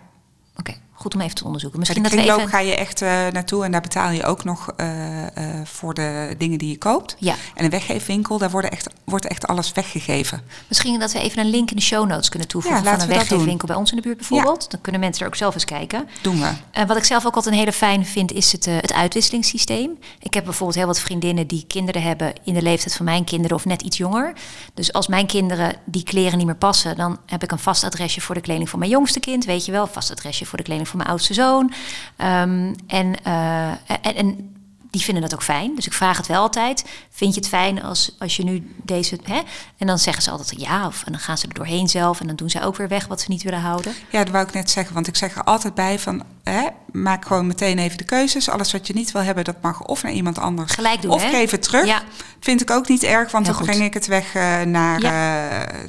Oké, 0.56 0.74
goed 1.02 1.14
om 1.14 1.20
even 1.20 1.34
te 1.34 1.44
onderzoeken. 1.44 1.80
De 1.80 1.86
Misschien 1.86 2.18
dat 2.18 2.26
we 2.26 2.40
even... 2.40 2.48
ga 2.48 2.58
je 2.58 2.76
echt 2.76 3.02
eh, 3.02 3.08
naartoe 3.32 3.64
en 3.64 3.70
daar 3.70 3.80
betaal 3.80 4.10
je 4.10 4.24
ook 4.24 4.44
nog 4.44 4.72
eh, 4.76 5.26
eh, 5.26 5.66
voor 5.66 5.94
de 5.94 6.34
dingen 6.38 6.58
die 6.58 6.68
je 6.68 6.78
koopt. 6.78 7.16
Ja, 7.18 7.34
En 7.54 7.64
een 7.64 7.70
weggeefwinkel, 7.70 8.38
daar 8.38 8.50
worden 8.50 8.70
echt, 8.70 8.88
wordt 9.04 9.26
echt 9.26 9.46
alles 9.46 9.72
weggegeven. 9.72 10.42
misschien 10.68 10.98
dat 10.98 11.12
we 11.12 11.20
even 11.20 11.38
een 11.38 11.50
link 11.50 11.70
in 11.70 11.76
de 11.76 11.82
show 11.82 12.08
notes 12.08 12.28
kunnen 12.28 12.48
toevoegen 12.48 12.84
Ja, 12.84 12.90
van 12.90 13.00
een 13.00 13.08
we 13.08 13.14
weggeefwinkel 13.14 13.66
bij 13.66 13.76
ons 13.76 13.90
in 13.90 13.96
de 13.96 14.02
buurt 14.02 14.16
bijvoorbeeld. 14.16 14.70
Dan 14.70 14.80
kunnen 14.80 15.00
mensen 15.00 15.22
er 15.22 15.28
ook 15.28 15.36
zelf 15.36 15.54
eens 15.54 15.64
kijken. 15.64 16.08
Doen 16.22 16.40
we. 16.40 16.84
Wat 16.86 16.96
ik 16.96 17.04
zelf 17.04 17.26
ook 17.26 17.34
altijd 17.34 17.54
een 17.54 17.60
hele 17.60 17.72
fijn 17.72 18.06
vind, 18.06 18.32
is 18.32 18.52
het, 18.52 18.64
het 18.64 18.92
uitwisselingssysteem. 18.92 19.98
Ik 20.18 20.34
heb 20.34 20.44
bijvoorbeeld 20.44 20.78
heel 20.78 20.86
wat 20.86 21.00
vriendinnen 21.00 21.46
die 21.46 21.64
kinderen 21.66 22.02
hebben 22.02 22.32
in 22.44 22.54
de 22.54 22.62
leeftijd 22.62 22.96
van 22.96 23.04
mijn 23.04 23.24
kinderen 23.24 23.56
of 23.56 23.64
net 23.64 23.82
iets 23.82 23.96
jonger. 23.96 24.32
Dus 24.74 24.92
als 24.92 25.06
mijn 25.06 25.26
kinderen 25.26 25.76
die 25.84 26.02
kleren 26.02 26.38
niet 26.38 26.46
meer 26.46 26.56
passen, 26.56 26.96
dan 26.96 27.18
heb 27.26 27.42
ik 27.42 27.52
een 27.52 27.58
vast 27.58 27.84
adresje 27.84 28.20
voor 28.20 28.34
de 28.34 28.40
kleding 28.40 28.68
van 28.68 28.78
mijn 28.78 28.90
jongste 28.90 29.20
kind, 29.20 29.44
weet 29.44 29.64
je 29.64 29.72
wel. 29.72 29.86
Vast 29.86 30.10
adresje 30.10 30.46
voor 30.46 30.58
de 30.58 30.64
kleding 30.64 30.88
van 30.88 30.91
mijn 30.96 31.10
oudste 31.10 31.34
zoon. 31.34 31.72
Ehm, 32.16 32.74
en, 32.86 33.24
eh, 33.24 33.68
en, 33.70 34.14
en 34.16 34.52
die 34.92 35.02
vinden 35.02 35.22
dat 35.22 35.34
ook 35.34 35.42
fijn. 35.42 35.74
Dus 35.74 35.86
ik 35.86 35.92
vraag 35.92 36.16
het 36.16 36.26
wel 36.26 36.40
altijd. 36.40 36.84
Vind 37.10 37.34
je 37.34 37.40
het 37.40 37.48
fijn 37.48 37.82
als, 37.82 38.16
als 38.18 38.36
je 38.36 38.44
nu 38.44 38.74
deze... 38.82 39.18
Hè? 39.22 39.40
En 39.76 39.86
dan 39.86 39.98
zeggen 39.98 40.22
ze 40.22 40.30
altijd 40.30 40.60
ja. 40.60 40.86
Of, 40.86 41.02
en 41.04 41.12
dan 41.12 41.20
gaan 41.20 41.38
ze 41.38 41.46
er 41.46 41.54
doorheen 41.54 41.88
zelf. 41.88 42.20
En 42.20 42.26
dan 42.26 42.36
doen 42.36 42.50
ze 42.50 42.62
ook 42.62 42.76
weer 42.76 42.88
weg 42.88 43.06
wat 43.06 43.20
ze 43.20 43.30
niet 43.30 43.42
willen 43.42 43.60
houden. 43.60 43.94
Ja, 44.10 44.24
dat 44.24 44.32
wou 44.32 44.46
ik 44.46 44.52
net 44.52 44.70
zeggen, 44.70 44.94
want 44.94 45.06
ik 45.06 45.16
zeg 45.16 45.36
er 45.36 45.44
altijd 45.44 45.74
bij 45.74 45.98
van... 45.98 46.22
Hè, 46.42 46.66
maak 46.92 47.26
gewoon 47.26 47.46
meteen 47.46 47.78
even 47.78 47.98
de 47.98 48.04
keuzes. 48.04 48.48
Alles 48.48 48.72
wat 48.72 48.86
je 48.86 48.92
niet 48.92 49.12
wil 49.12 49.22
hebben, 49.22 49.44
dat 49.44 49.62
mag 49.62 49.82
of 49.82 50.02
naar 50.02 50.12
iemand 50.12 50.38
anders. 50.38 50.72
Gelijk 50.72 51.02
doen, 51.02 51.10
Of 51.10 51.22
hè? 51.22 51.30
geef 51.30 51.50
het 51.50 51.62
terug. 51.62 51.86
Ja. 51.86 52.02
Vind 52.40 52.60
ik 52.60 52.70
ook 52.70 52.88
niet 52.88 53.02
erg, 53.02 53.30
want 53.30 53.46
Heel 53.46 53.54
dan 53.54 53.64
goed. 53.64 53.74
breng 53.74 53.88
ik 53.88 53.94
het 53.94 54.06
weg 54.06 54.34
eh, 54.34 54.60
naar 54.60 55.02
eh, 55.02 55.84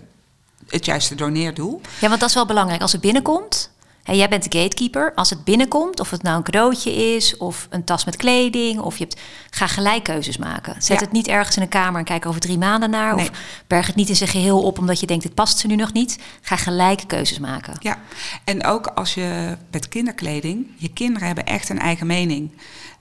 het 0.68 0.86
juiste 0.86 1.16
doneerdoel. 1.16 1.82
Ja, 2.00 2.08
want 2.08 2.20
dat 2.20 2.30
is 2.30 2.36
wel 2.36 2.46
belangrijk. 2.46 2.82
Als 2.82 2.92
het 2.92 3.02
binnenkomt, 3.02 3.72
hè, 4.04 4.14
jij 4.14 4.30
bent 4.30 4.52
de 4.52 4.60
gatekeeper. 4.60 5.12
Als 5.16 5.30
het 5.30 5.44
binnenkomt, 5.44 6.00
of 6.00 6.10
het 6.10 6.24
nou 6.24 6.38
een 6.38 6.44
cadeautje 6.44 7.16
is, 7.16 7.38
of 7.38 7.68
een 7.70 7.84
tas 7.84 8.06
met 8.06 8.16
kleding, 8.16 8.80
of 8.80 8.98
je 8.98 9.04
hebt, 9.04 9.20
ga 9.50 9.68
gelijk 9.68 10.04
keuzes 10.04 10.38
maken. 10.38 10.76
Zet 10.82 11.00
Ja. 11.00 11.04
het 11.04 11.12
niet 11.14 11.28
ergens 11.28 11.56
in 11.56 11.62
een 11.62 11.68
kamer 11.68 12.00
en 12.00 12.06
kijk 12.06 12.26
over 12.26 12.42
drie 12.42 12.58
maanden 12.58 12.90
naar. 12.90 13.16
Nee. 13.16 13.30
Of 13.30 13.38
berg 13.68 13.88
het 13.88 13.96
niet 13.96 14.10
in 14.10 14.16
zijn 14.16 14.30
geheel 14.30 14.62
op 14.64 14.80
omdat 14.80 15.00
je 15.00 15.06
denkt, 15.08 15.24
het 15.24 15.34
past 15.34 15.58
ze 15.58 15.68
nu 15.68 15.76
nog 15.76 15.94
niet. 15.94 16.20
Ga 16.42 16.56
gelijk 16.56 17.04
keuzes 17.08 17.40
maken. 17.40 17.74
Ja, 17.80 18.00
en 18.44 18.66
ook 18.66 18.88
als 18.88 19.14
je 19.14 19.58
met 19.72 19.88
kinderkleding, 19.88 20.68
je 20.78 20.90
kinderen 20.94 21.28
hebben 21.28 21.46
echt 21.46 21.70
een 21.70 21.80
eigen 21.80 22.08
mening. 22.08 22.52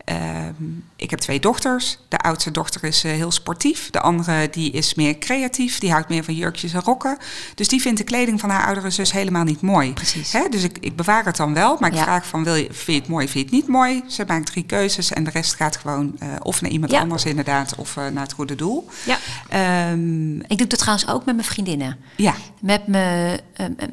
Ehm, 0.04 0.52
ik 0.96 1.10
heb 1.10 1.18
twee 1.18 1.40
dochters. 1.40 1.98
De 2.08 2.18
oudste 2.18 2.50
dochter 2.50 2.84
is 2.84 3.04
eh, 3.04 3.12
heel 3.12 3.30
sportief. 3.30 3.90
De 3.90 4.00
andere 4.00 4.48
die 4.50 4.70
is 4.72 4.94
meer 4.94 5.18
creatief. 5.18 5.78
Die 5.78 5.90
houdt 5.92 6.08
meer 6.08 6.24
van 6.24 6.34
jurkjes 6.34 6.72
en 6.72 6.80
rokken. 6.82 7.18
Dus 7.54 7.68
die 7.68 7.80
vindt 7.80 7.98
de 7.98 8.04
kleding 8.04 8.40
van 8.40 8.50
haar 8.50 8.64
oudere 8.66 8.90
zus 8.90 9.12
helemaal 9.12 9.44
niet 9.44 9.60
mooi. 9.60 9.92
Precies. 9.92 10.32
Hè? 10.32 10.48
Dus 10.50 10.62
ik, 10.62 10.78
ik 10.80 10.96
bewaar 10.96 11.24
het 11.24 11.36
dan 11.36 11.54
wel. 11.54 11.76
Maar 11.80 11.90
ik 11.90 11.96
Ja. 11.96 12.02
vraag 12.02 12.26
van, 12.26 12.44
wil 12.44 12.54
je, 12.54 12.66
vind 12.70 12.86
je 12.86 12.92
het 12.92 13.08
mooi, 13.08 13.28
vind 13.28 13.38
je 13.50 13.56
het 13.56 13.64
niet 13.64 13.74
mooi? 13.74 14.02
Ze 14.08 14.24
maakt 14.26 14.46
drie 14.46 14.64
keuzes 14.64 15.12
en 15.12 15.24
de 15.24 15.30
rest 15.30 15.54
gaat 15.54 15.76
gewoon 15.76 16.16
eh, 16.18 16.28
of 16.42 16.60
naar 16.60 16.70
iemand 16.70 16.92
Ja. 16.92 17.00
anders 17.00 17.24
inderdaad... 17.24 17.74
of 17.76 17.96
eh, 17.96 18.06
naar 18.08 18.22
het 18.22 18.32
goede 18.32 18.54
doel. 18.54 18.88
Ja. 19.06 19.18
Ehm, 19.48 20.36
Ik 20.40 20.58
doe 20.58 20.66
dat 20.66 20.78
trouwens 20.78 21.08
ook 21.08 21.24
met 21.24 21.34
mijn 21.34 21.46
vriendinnen. 21.46 21.96
ja, 22.16 22.34
Met 22.60 22.86
me, 22.86 23.38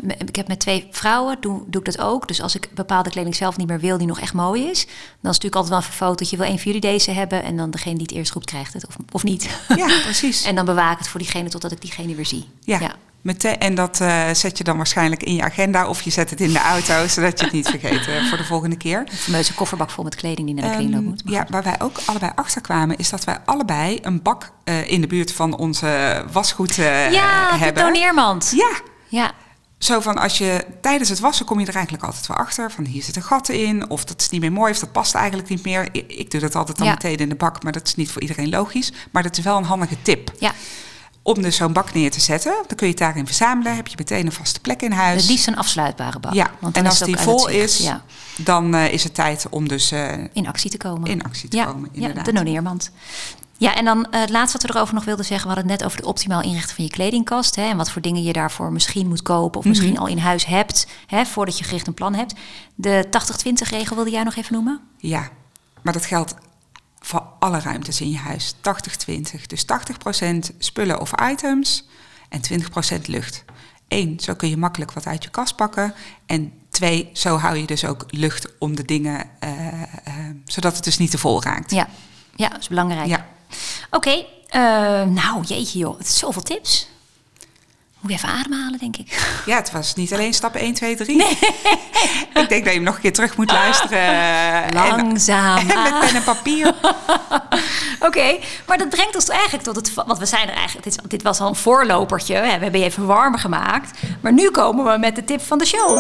me- 0.02 0.16
ik 0.26 0.36
heb 0.36 0.48
met 0.48 0.60
twee 0.60 0.88
vrouwen, 0.92 1.38
doe, 1.40 1.62
doe 1.68 1.82
ik 1.82 1.96
dat 1.96 2.00
ook. 2.06 2.28
Dus 2.28 2.42
als 2.42 2.56
ik 2.56 2.70
bepaalde 2.74 3.10
kleding 3.10 3.36
zelf 3.36 3.58
niet 3.58 3.68
meer 3.68 3.80
wil, 3.80 3.98
die 3.98 4.08
nog 4.08 4.20
echt 4.20 4.34
mooi 4.34 4.62
is... 4.64 4.86
dan 4.86 4.92
is 4.92 4.92
het 5.22 5.22
natuurlijk 5.22 5.56
altijd 5.56 5.72
wel 5.74 5.82
fotootje. 6.06 6.38
Wil 6.38 6.46
een 6.46 6.56
van 6.60 6.66
jullie 6.66 6.82
deze 6.82 7.12
hebben? 7.12 7.44
En 7.44 7.58
dan 7.58 7.72
degene 7.72 7.94
die 7.94 8.06
het 8.08 8.16
eerst 8.16 8.32
roept, 8.32 8.46
krijgt 8.46 8.74
het. 8.74 8.88
Of, 8.88 8.96
of 9.12 9.24
niet. 9.24 9.50
ja, 9.76 9.88
precies. 10.04 10.44
en 10.44 10.56
dan 10.56 10.66
bewaak 10.66 10.98
het 10.98 11.08
voor 11.08 11.20
diegene 11.20 11.50
totdat 11.50 11.72
ik 11.72 11.82
diegene 11.82 12.16
weer 12.16 12.26
zie. 12.26 12.46
Ja. 12.64 12.80
ja. 12.80 12.96
Meteen, 13.22 13.58
en 13.58 13.76
dat 13.76 14.02
eh, 14.02 14.30
zet 14.34 14.58
je 14.58 14.64
dan 14.64 14.78
waarschijnlijk 14.78 15.24
in 15.24 15.36
je 15.36 15.42
agenda 15.42 15.88
of 15.88 16.02
je 16.02 16.10
zet 16.10 16.30
het 16.30 16.42
in 16.42 16.54
de 16.54 16.60
auto, 16.60 17.08
zodat 17.08 17.40
je 17.40 17.46
het 17.46 17.54
niet 17.54 17.70
vergeet 17.70 18.08
eh, 18.08 18.26
voor 18.30 18.38
de 18.38 18.44
volgende 18.44 18.78
keer. 18.78 19.00
Een 19.00 19.18
fameuze 19.18 19.54
kofferbak 19.54 19.90
vol 19.90 20.04
met 20.04 20.16
kleding 20.16 20.48
die 20.48 20.56
naar 20.56 20.70
de 20.70 20.76
kringloop 20.76 21.00
Ehm, 21.00 21.10
moet. 21.10 21.22
Ja, 21.26 21.46
waar 21.50 21.64
wij 21.64 21.76
ook 21.80 22.00
allebei 22.06 22.32
achter 22.36 22.62
kwamen, 22.62 22.98
is 22.98 23.10
dat 23.10 23.24
wij 23.24 23.38
allebei 23.46 24.00
een 24.02 24.22
bak 24.22 24.52
eh, 24.64 24.92
in 24.92 25.02
de 25.02 25.08
buurt 25.08 25.32
van 25.34 25.58
onze 25.58 26.24
wasgoed 26.32 26.78
eh, 26.78 27.12
ja, 27.12 27.52
de 27.52 27.58
hebben. 27.58 27.84
doneermand. 27.84 28.54
Ja, 28.56 28.72
Ja, 29.08 29.32
zo 29.80 30.00
van 30.00 30.18
als 30.18 30.38
je 30.38 30.66
tijdens 30.82 31.10
het 31.10 31.20
wassen 31.20 31.46
kom 31.46 31.60
je 31.60 31.66
er 31.66 31.74
eigenlijk 31.74 32.04
altijd 32.04 32.28
wel 32.28 32.38
achter. 32.38 32.72
Van 32.72 32.86
hier 32.86 33.04
zitten 33.04 33.24
gaten 33.24 33.56
in, 33.66 33.90
of 33.90 34.06
dat 34.06 34.22
is 34.22 34.30
niet 34.30 34.42
meer 34.42 34.52
mooi, 34.52 34.72
of 34.72 34.80
dat 34.80 34.92
past 34.92 35.16
eigenlijk 35.16 35.50
niet 35.50 35.64
meer. 35.66 35.90
Ik, 35.92 36.12
ik 36.12 36.32
doe 36.32 36.40
dat 36.42 36.56
altijd 36.56 36.78
dan 36.78 36.88
Ja. 36.88 36.94
meteen 36.94 37.18
in 37.18 37.30
de 37.30 37.36
bak, 37.36 37.64
maar 37.64 37.72
dat 37.72 37.88
is 37.88 37.96
niet 37.96 38.12
voor 38.12 38.22
iedereen 38.22 38.50
logisch. 38.50 38.92
Maar 39.12 39.24
dat 39.24 39.38
is 39.38 39.44
wel 39.44 39.58
een 39.58 39.64
handige 39.64 40.02
tip. 40.02 40.32
ja. 40.40 40.52
Om 41.24 41.42
dus 41.42 41.56
zo'n 41.56 41.74
bak 41.74 41.94
neer 41.94 42.12
te 42.12 42.20
zetten, 42.20 42.52
dan 42.68 42.76
kun 42.78 42.88
je 42.88 42.94
het 42.94 42.98
daarin 43.02 43.26
verzamelen. 43.26 43.76
Heb 43.76 43.88
je 43.88 43.96
meteen 43.98 44.26
een 44.26 44.32
vaste 44.32 44.60
plek 44.60 44.82
in 44.82 44.92
huis. 44.92 45.22
het 45.22 45.30
liefst 45.30 45.48
een 45.48 45.58
afsluitbare 45.58 46.20
bak. 46.20 46.34
Ja, 46.34 46.52
want 46.60 46.78
en 46.78 46.86
als 46.86 47.00
die 47.00 47.18
vol 47.18 47.48
is, 47.48 47.78
Ja, 47.78 48.04
dan 48.38 48.76
eh, 48.76 48.94
is 48.94 49.04
het 49.04 49.14
tijd 49.14 49.46
om 49.50 49.68
dus 49.68 49.92
eh, 49.92 50.12
in 50.34 50.48
actie 50.48 50.70
te 50.70 50.78
komen. 50.78 51.10
in 51.10 51.24
actie 51.24 51.50
te 51.50 51.58
ja, 51.58 51.66
komen. 51.66 51.90
ja, 51.92 52.00
Inderdaad. 52.00 52.26
de 52.26 52.34
doneermand. 52.34 52.92
Ja, 53.60 53.76
en 53.76 53.86
dan 53.86 54.06
eh, 54.12 54.20
het 54.20 54.30
laatste 54.30 54.58
wat 54.58 54.68
we 54.68 54.76
erover 54.78 54.94
nog 54.94 55.06
wilden 55.06 55.26
zeggen. 55.26 55.48
We 55.48 55.54
hadden 55.54 55.72
het 55.72 55.80
net 55.80 55.88
over 55.90 56.00
het 56.02 56.10
optimaal 56.10 56.42
inrichten 56.42 56.76
van 56.76 56.84
je 56.84 56.90
kledingkast. 56.90 57.56
Hè, 57.56 57.62
en 57.64 57.78
wat 57.78 57.92
voor 57.92 58.02
dingen 58.02 58.24
je 58.24 58.34
daarvoor 58.34 58.72
misschien 58.72 59.08
moet 59.08 59.22
kopen. 59.22 59.60
Of 59.60 59.66
misschien 59.66 59.92
Mhm. 59.92 60.02
al 60.02 60.08
in 60.08 60.18
huis 60.18 60.46
hebt. 60.46 60.88
Hè, 61.08 61.26
voordat 61.26 61.58
je 61.58 61.64
gericht 61.64 61.88
een 61.88 61.94
plan 61.94 62.14
hebt. 62.16 62.34
De 62.76 63.08
80-20 63.10 63.70
regel 63.70 63.96
wilde 63.96 64.12
jij 64.12 64.24
nog 64.24 64.36
even 64.36 64.54
noemen? 64.54 64.80
Ja, 64.98 65.30
maar 65.82 65.94
dat 65.94 66.06
geldt 66.06 66.36
voor 67.00 67.24
alle 67.40 67.60
ruimtes 67.60 68.02
in 68.02 68.10
je 68.10 68.18
huis. 68.18 68.54
80-20. 68.62 69.46
Dus 69.48 69.64
80% 69.66 70.52
spullen 70.58 71.00
of 71.02 71.12
items 71.32 71.88
en 72.30 72.42
20% 72.42 73.08
lucht. 73.08 73.44
Eén, 73.88 74.20
zo 74.20 74.34
kun 74.34 74.50
je 74.50 74.58
makkelijk 74.58 74.92
wat 74.92 75.06
uit 75.08 75.24
je 75.24 75.30
kast 75.30 75.56
pakken. 75.56 75.94
En 76.26 76.52
twee, 76.70 77.10
zo 77.14 77.38
hou 77.38 77.58
je 77.58 77.66
dus 77.66 77.86
ook 77.86 78.06
lucht 78.08 78.48
om 78.60 78.76
de 78.76 78.86
dingen, 78.86 79.30
eh, 79.40 79.82
eh, 79.82 79.88
zodat 80.46 80.76
het 80.76 80.84
dus 80.84 80.98
niet 80.98 81.12
te 81.12 81.18
vol 81.18 81.44
raakt. 81.44 81.72
Ja, 81.72 81.88
ja 82.36 82.50
dat 82.50 82.60
is 82.60 82.68
belangrijk. 82.68 83.08
Ja. 83.08 83.26
Oké, 83.92 84.26
eh, 84.48 84.62
nou 85.04 85.44
jeetje 85.44 85.80
joh. 85.80 85.98
Het 85.98 86.08
is 86.08 86.18
zoveel 86.18 86.42
tips. 86.42 86.88
Moet 88.00 88.12
je 88.12 88.18
even 88.18 88.30
ademhalen, 88.30 88.80
denk 88.80 88.98
ik. 88.98 89.08
Ja, 89.46 89.56
het 89.56 89.72
was 89.72 89.96
niet 89.96 90.14
alleen 90.14 90.34
stap 90.34 90.56
1, 90.56 90.74
2, 90.74 90.96
3. 90.96 91.24
ik 91.28 92.50
denk 92.50 92.50
dat 92.50 92.64
je 92.64 92.70
hem 92.70 92.84
nog 92.84 92.96
een 92.96 93.02
keer 93.02 93.14
terug 93.14 93.38
moet 93.38 93.52
luisteren. 93.52 94.00
En- 94.00 94.74
Langzaam. 94.74 95.58
En, 95.58 95.68
met 95.84 96.00
pen 96.00 96.16
en 96.16 96.24
papier. 96.24 96.76
Oké, 98.08 98.38
maar 98.68 98.78
dat 98.78 98.90
brengt 98.90 99.16
ons 99.16 99.30
eigenlijk 99.30 99.64
tot 99.64 99.76
het... 99.76 99.94
Want 99.94 100.18
we 100.18 100.26
zijn 100.26 100.50
er 100.50 100.56
eigenlijk... 100.56 101.10
Dit, 101.10 101.22
was 101.24 101.40
al 101.40 101.48
een 101.48 101.56
voorlopertje. 101.56 102.36
Hè? 102.36 102.42
We 102.42 102.48
hebben 102.64 102.80
je 102.80 102.86
even 102.86 103.06
warmer 103.06 103.40
gemaakt. 103.40 104.00
Maar 104.22 104.34
nu 104.34 104.50
komen 104.52 104.86
we 104.92 104.98
met 104.98 105.16
de 105.16 105.24
tip 105.24 105.42
van 105.42 105.58
de 105.58 105.66
show. 105.66 105.98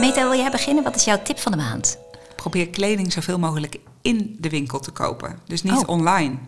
Meta, 0.00 0.28
wil 0.28 0.38
jij 0.38 0.50
beginnen? 0.50 0.84
Wat 0.84 0.96
is 0.96 1.04
jouw 1.04 1.22
tip 1.22 1.38
van 1.38 1.52
de 1.52 1.58
maand? 1.58 1.98
Probeer 2.36 2.68
kleding 2.68 3.12
zoveel 3.12 3.38
mogelijk 3.38 3.76
in 4.02 4.36
de 4.38 4.48
winkel 4.48 4.80
te 4.80 4.90
kopen. 4.90 5.38
Dus 5.46 5.62
niet 5.62 5.72
Oh. 5.72 5.88
online. 5.88 6.38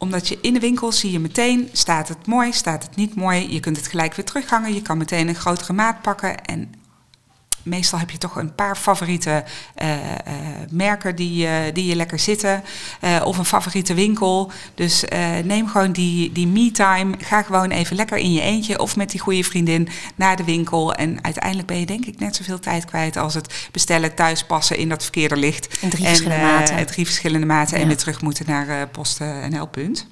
Omdat 0.00 0.28
je 0.28 0.38
in 0.40 0.54
de 0.54 0.60
winkel 0.60 0.92
zie 0.92 1.12
je 1.12 1.18
meteen, 1.18 1.68
staat 1.72 2.08
het 2.08 2.26
mooi, 2.26 2.52
staat 2.52 2.82
het 2.82 2.96
niet 2.96 3.14
mooi. 3.14 3.52
Je 3.52 3.60
kunt 3.60 3.76
het 3.76 3.86
gelijk 3.86 4.14
weer 4.14 4.24
terughangen. 4.24 4.74
Je 4.74 4.82
kan 4.82 4.98
meteen 4.98 5.28
een 5.28 5.34
grotere 5.34 5.72
maat 5.72 6.02
pakken. 6.02 6.44
En 6.44 6.72
meestal 7.62 7.98
heb 7.98 8.10
je 8.10 8.18
toch 8.18 8.36
een 8.36 8.54
paar 8.54 8.76
favoriete 8.76 9.44
eh, 9.74 9.92
eh, 9.92 10.34
merken 10.70 11.16
die, 11.16 11.46
eh, 11.46 11.52
die 11.72 11.86
je 11.86 11.96
lekker 11.96 12.18
zitten. 12.18 12.62
Of 13.24 13.38
een 13.38 13.44
favoriete 13.44 13.94
winkel. 13.94 14.52
Dus 14.74 15.04
neem 15.44 15.68
gewoon 15.68 15.92
die, 15.92 16.32
die 16.32 16.46
me-time. 16.46 17.16
Ga 17.18 17.42
gewoon 17.42 17.70
even 17.70 17.96
lekker 17.96 18.18
in 18.18 18.32
je 18.32 18.40
eentje 18.40 18.78
of 18.78 18.96
met 18.96 19.10
die 19.10 19.20
goede 19.20 19.44
vriendin 19.44 19.88
naar 20.14 20.36
de 20.36 20.44
winkel. 20.44 20.94
En 20.94 21.24
uiteindelijk 21.24 21.66
ben 21.66 21.78
je 21.78 21.86
denk 21.86 22.04
ik 22.04 22.18
net 22.18 22.36
zoveel 22.36 22.58
tijd 22.58 22.84
kwijt 22.84 23.16
als 23.16 23.34
het 23.34 23.68
bestellen, 23.72 24.14
thuispassen 24.14 24.76
in 24.76 24.88
dat 24.88 25.02
verkeerde 25.02 25.36
licht. 25.36 25.78
In 25.80 25.90
drie 25.90 26.04
en, 26.04 26.08
verschillende 26.08 26.44
maten. 26.44 26.86
Drie 26.86 27.04
verschillende 27.04 27.46
maten 27.46 27.78
en 27.78 27.86
weer 27.86 27.96
terug 27.96 28.22
moeten 28.22 28.44
naar 28.46 28.88
posten 28.88 29.50
NL. 29.50 29.66
Punt. 29.66 30.06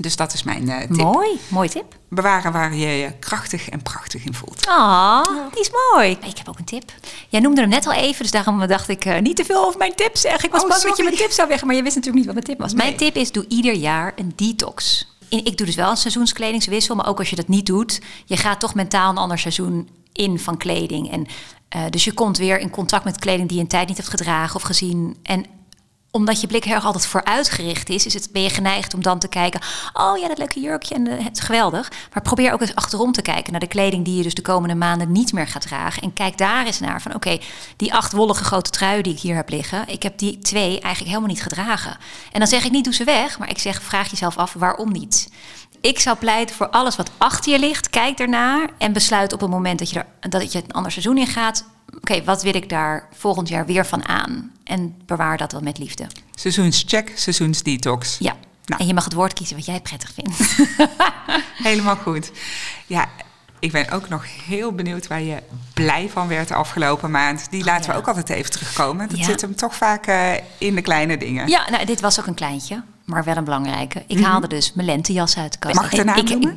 Dus 0.00 0.16
dat 0.16 0.32
is 0.32 0.42
mijn 0.42 0.68
eh, 0.68 0.78
tip. 0.78 0.90
Mooi, 0.90 1.38
mooi 1.48 1.68
tip. 1.68 1.96
Bewaren 2.08 2.52
waar 2.52 2.74
je 2.74 2.86
je 2.86 3.12
krachtig 3.18 3.68
en 3.68 3.82
prachtig 3.82 4.24
in 4.24 4.34
voelt. 4.34 4.66
Ah, 4.66 5.24
die 5.52 5.60
is 5.60 5.70
mooi. 5.92 6.10
Ik 6.10 6.38
heb 6.38 6.48
ook 6.48 6.58
een 6.58 6.64
tip. 6.64 6.92
Jij 7.28 7.40
noemde 7.40 7.60
hem 7.60 7.70
net 7.70 7.86
al 7.86 7.92
even, 7.92 8.22
dus 8.22 8.30
daarom 8.30 8.66
dacht 8.66 8.88
ik 8.88 9.04
eh, 9.04 9.20
niet 9.20 9.36
te 9.36 9.44
veel 9.44 9.64
over 9.64 9.78
mijn 9.78 9.94
tip 9.94 10.16
zeggen. 10.16 10.44
Ik 10.44 10.50
was 10.50 10.62
Oh, 10.62 10.68
bang 10.68 10.82
dat 10.82 10.96
je 10.96 11.02
mijn 11.02 11.16
tip 11.16 11.30
zou 11.30 11.48
zeggen, 11.48 11.66
maar 11.66 11.76
je 11.76 11.82
wist 11.82 11.96
natuurlijk 11.96 12.26
niet 12.26 12.34
wat 12.34 12.44
mijn 12.44 12.56
tip 12.56 12.66
was. 12.66 12.74
Mijn 12.74 12.96
tip 12.96 13.16
is, 13.16 13.32
doe 13.32 13.44
ieder 13.48 13.74
jaar 13.74 14.12
een 14.16 14.32
detox. 14.36 15.06
ik 15.28 15.56
doe 15.56 15.66
dus 15.66 15.76
wel 15.76 15.90
een 15.90 15.96
seizoenskledingswissel, 15.96 16.94
maar 16.94 17.08
ook 17.08 17.18
als 17.18 17.30
je 17.30 17.36
dat 17.36 17.48
niet 17.48 17.66
doet, 17.66 18.00
je 18.24 18.36
gaat 18.36 18.60
toch 18.60 18.74
mentaal 18.74 19.10
een 19.10 19.18
ander 19.18 19.38
seizoen 19.38 19.88
in 20.12 20.38
van 20.38 20.56
kleding. 20.56 21.10
En 21.10 21.26
eh, 21.68 21.82
dus 21.90 22.04
je 22.04 22.12
komt 22.12 22.38
weer 22.38 22.58
in 22.58 22.70
contact 22.70 23.04
met 23.04 23.18
kleding 23.18 23.48
die 23.48 23.56
je 23.56 23.62
een 23.62 23.68
tijd 23.68 23.88
niet 23.88 23.96
hebt 23.96 24.08
gedragen 24.08 24.56
of 24.56 24.62
gezien. 24.62 25.16
En 25.22 25.44
omdat 26.18 26.40
je 26.40 26.46
blik 26.46 26.64
heel 26.64 26.74
erg 26.74 26.84
altijd 26.84 27.06
vooruitgericht 27.06 27.88
is, 27.88 28.06
is 28.06 28.14
het, 28.14 28.28
ben 28.32 28.42
je 28.42 28.50
geneigd 28.50 28.94
om 28.94 29.02
dan 29.02 29.18
te 29.18 29.28
kijken... 29.28 29.60
oh 29.92 30.18
ja, 30.18 30.28
dat 30.28 30.38
leuke 30.38 30.60
jurkje 30.60 30.94
en 30.94 31.06
het 31.06 31.36
is 31.36 31.44
geweldig. 31.44 31.90
Maar 32.12 32.22
probeer 32.22 32.52
ook 32.52 32.60
eens 32.60 32.74
achterom 32.74 33.12
te 33.12 33.22
kijken 33.22 33.50
naar 33.50 33.60
de 33.60 33.66
kleding... 33.66 34.04
die 34.04 34.16
je 34.16 34.22
dus 34.22 34.34
de 34.34 34.42
komende 34.42 34.74
maanden 34.74 35.12
niet 35.12 35.32
meer 35.32 35.46
gaat 35.46 35.62
dragen. 35.62 36.02
En 36.02 36.12
kijk 36.12 36.38
daar 36.38 36.66
eens 36.66 36.80
naar 36.80 37.02
van 37.02 37.14
oké, 37.14 37.38
die 37.76 37.94
acht 37.94 38.12
wollige 38.12 38.44
grote 38.44 38.70
truien 38.70 39.02
die 39.02 39.12
ik 39.12 39.20
hier 39.20 39.34
heb 39.34 39.48
liggen... 39.48 39.88
ik 39.88 40.02
heb 40.02 40.18
die 40.18 40.38
twee 40.38 40.70
eigenlijk 40.80 41.06
helemaal 41.06 41.28
niet 41.28 41.42
gedragen. 41.42 41.96
En 42.32 42.38
dan 42.38 42.48
zeg 42.48 42.64
ik 42.64 42.70
niet 42.70 42.84
doe 42.84 42.94
ze 42.94 43.04
weg, 43.04 43.38
maar 43.38 43.50
ik 43.50 43.58
zeg 43.58 43.82
vraag 43.82 44.10
jezelf 44.10 44.36
af 44.36 44.52
waarom 44.52 44.92
niet. 44.92 45.28
Ik 45.80 45.98
zou 45.98 46.16
pleiten 46.16 46.56
voor 46.56 46.68
alles 46.68 46.96
wat 46.96 47.10
achter 47.18 47.52
je 47.52 47.58
ligt. 47.58 47.90
Kijk 47.90 48.18
ernaar 48.18 48.70
en 48.78 48.92
besluit 48.92 49.32
op 49.32 49.40
het 49.40 49.50
moment 49.50 49.78
dat 49.78 49.90
je, 49.90 50.04
er, 50.20 50.30
dat 50.30 50.52
je 50.52 50.58
een 50.58 50.72
ander 50.72 50.92
seizoen 50.92 51.18
in 51.18 51.26
gaat... 51.26 51.64
oké, 51.96 52.24
wat 52.24 52.42
wil 52.42 52.54
ik 52.54 52.68
daar 52.68 53.08
volgend 53.12 53.48
jaar 53.48 53.66
weer 53.66 53.86
van 53.86 54.08
aan? 54.08 54.52
En 54.64 54.94
bewaar 55.06 55.36
dat 55.36 55.50
dan 55.50 55.64
met 55.64 55.78
liefde. 55.78 56.06
Seizoenscheck, 56.34 57.12
seizoensdetox. 57.14 58.16
Ja. 58.18 58.36
Nou. 58.64 58.80
En 58.80 58.86
je 58.86 58.94
mag 58.94 59.04
het 59.04 59.12
woord 59.12 59.32
kiezen 59.32 59.56
wat 59.56 59.66
jij 59.66 59.80
prettig 59.80 60.12
vindt. 60.14 60.56
Helemaal 61.68 61.96
goed. 61.96 62.30
Ja, 62.86 63.06
ik 63.58 63.72
ben 63.72 63.90
ook 63.90 64.08
nog 64.08 64.24
heel 64.46 64.72
benieuwd 64.72 65.06
waar 65.06 65.20
je 65.22 65.42
blij 65.74 66.08
van 66.08 66.28
werd 66.28 66.48
de 66.48 66.54
afgelopen 66.54 67.10
maand. 67.10 67.50
Die 67.50 67.64
laten 67.64 67.86
ja. 67.86 67.92
we 67.92 67.98
ook 67.98 68.06
altijd 68.08 68.28
even 68.30 68.50
terugkomen. 68.50 69.08
Dat 69.08 69.18
Ja. 69.18 69.24
zit 69.24 69.40
hem 69.40 69.54
toch 69.56 69.74
vaak 69.74 70.06
eh, 70.06 70.32
in 70.58 70.74
de 70.74 70.82
kleine 70.82 71.16
dingen. 71.16 71.48
ja, 71.48 71.70
nou, 71.70 71.84
dit 71.84 72.00
was 72.00 72.20
ook 72.20 72.26
een 72.26 72.34
kleintje, 72.34 72.82
maar 73.04 73.24
wel 73.24 73.36
een 73.36 73.44
belangrijke. 73.44 74.04
Ik 74.06 74.20
haalde 74.24 74.46
dus 74.48 74.72
mijn 74.72 74.86
lentejas 74.86 75.36
uit 75.36 75.52
de 75.52 75.58
kast. 75.58 75.74
Mag 75.74 75.90
ik 75.92 75.98
de 75.98 76.04
naam 76.04 76.16
ik- 76.18 76.54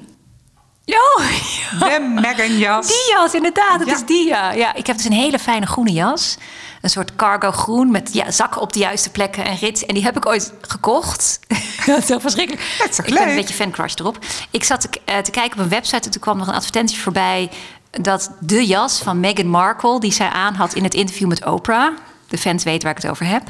noemen? 0.86 1.34
Ja, 1.80 2.00
De 2.00 2.22
Megan 2.22 2.58
jas. 2.58 2.88
die 2.88 3.12
jas, 3.14 3.34
inderdaad. 3.34 3.80
Het 3.80 3.88
Ja. 3.88 3.94
is 3.96 4.06
die, 4.06 4.28
ja. 4.28 4.52
ja. 4.52 4.74
Ik 4.74 4.88
heb 4.88 4.96
dus 4.98 5.06
een 5.06 5.12
hele 5.12 5.40
fijne 5.40 5.66
groene 5.66 5.92
jas. 5.92 6.38
Een 6.82 6.90
soort 6.90 7.16
cargo 7.16 7.52
groen 7.52 7.92
met 7.92 8.14
ja, 8.14 8.32
zakken 8.32 8.62
op 8.62 8.74
de 8.74 8.80
juiste 8.80 9.10
plekken 9.10 9.46
en 9.46 9.56
rits. 9.58 9.86
En 9.86 9.94
die 9.94 10.04
heb 10.04 10.18
ik 10.18 10.26
ooit 10.26 10.54
gekocht. 10.62 11.40
dat 11.86 11.98
is 11.98 12.08
heel 12.08 12.20
verschrikkelijk. 12.20 12.76
Dat 12.78 12.90
is 12.90 12.98
ik 13.00 13.14
ben 13.14 13.30
een 13.30 13.36
beetje 13.36 13.54
fancrush 13.54 13.96
erop. 13.96 14.18
Ik 14.52 14.64
zat 14.64 14.82
te, 14.82 14.90
eh, 15.06 15.18
te 15.18 15.32
kijken 15.32 15.58
op 15.58 15.64
een 15.64 15.70
website 15.70 16.06
en 16.06 16.12
toen 16.12 16.22
kwam 16.22 16.38
nog 16.38 16.48
een 16.48 16.54
advertentie 16.54 17.00
voorbij... 17.00 17.50
dat 17.92 18.32
de 18.40 18.66
jas 18.68 19.00
van 19.02 19.20
Meghan 19.20 19.48
Markle, 19.48 20.00
die 20.00 20.12
zij 20.14 20.30
aan 20.30 20.54
had 20.54 20.74
in 20.74 20.84
het 20.84 20.94
interview 20.94 21.28
met 21.28 21.46
Oprah... 21.46 21.98
de 22.28 22.38
fans 22.38 22.64
weten 22.64 22.82
waar 22.88 22.96
ik 22.98 23.02
het 23.02 23.12
over 23.12 23.26
heb... 23.26 23.44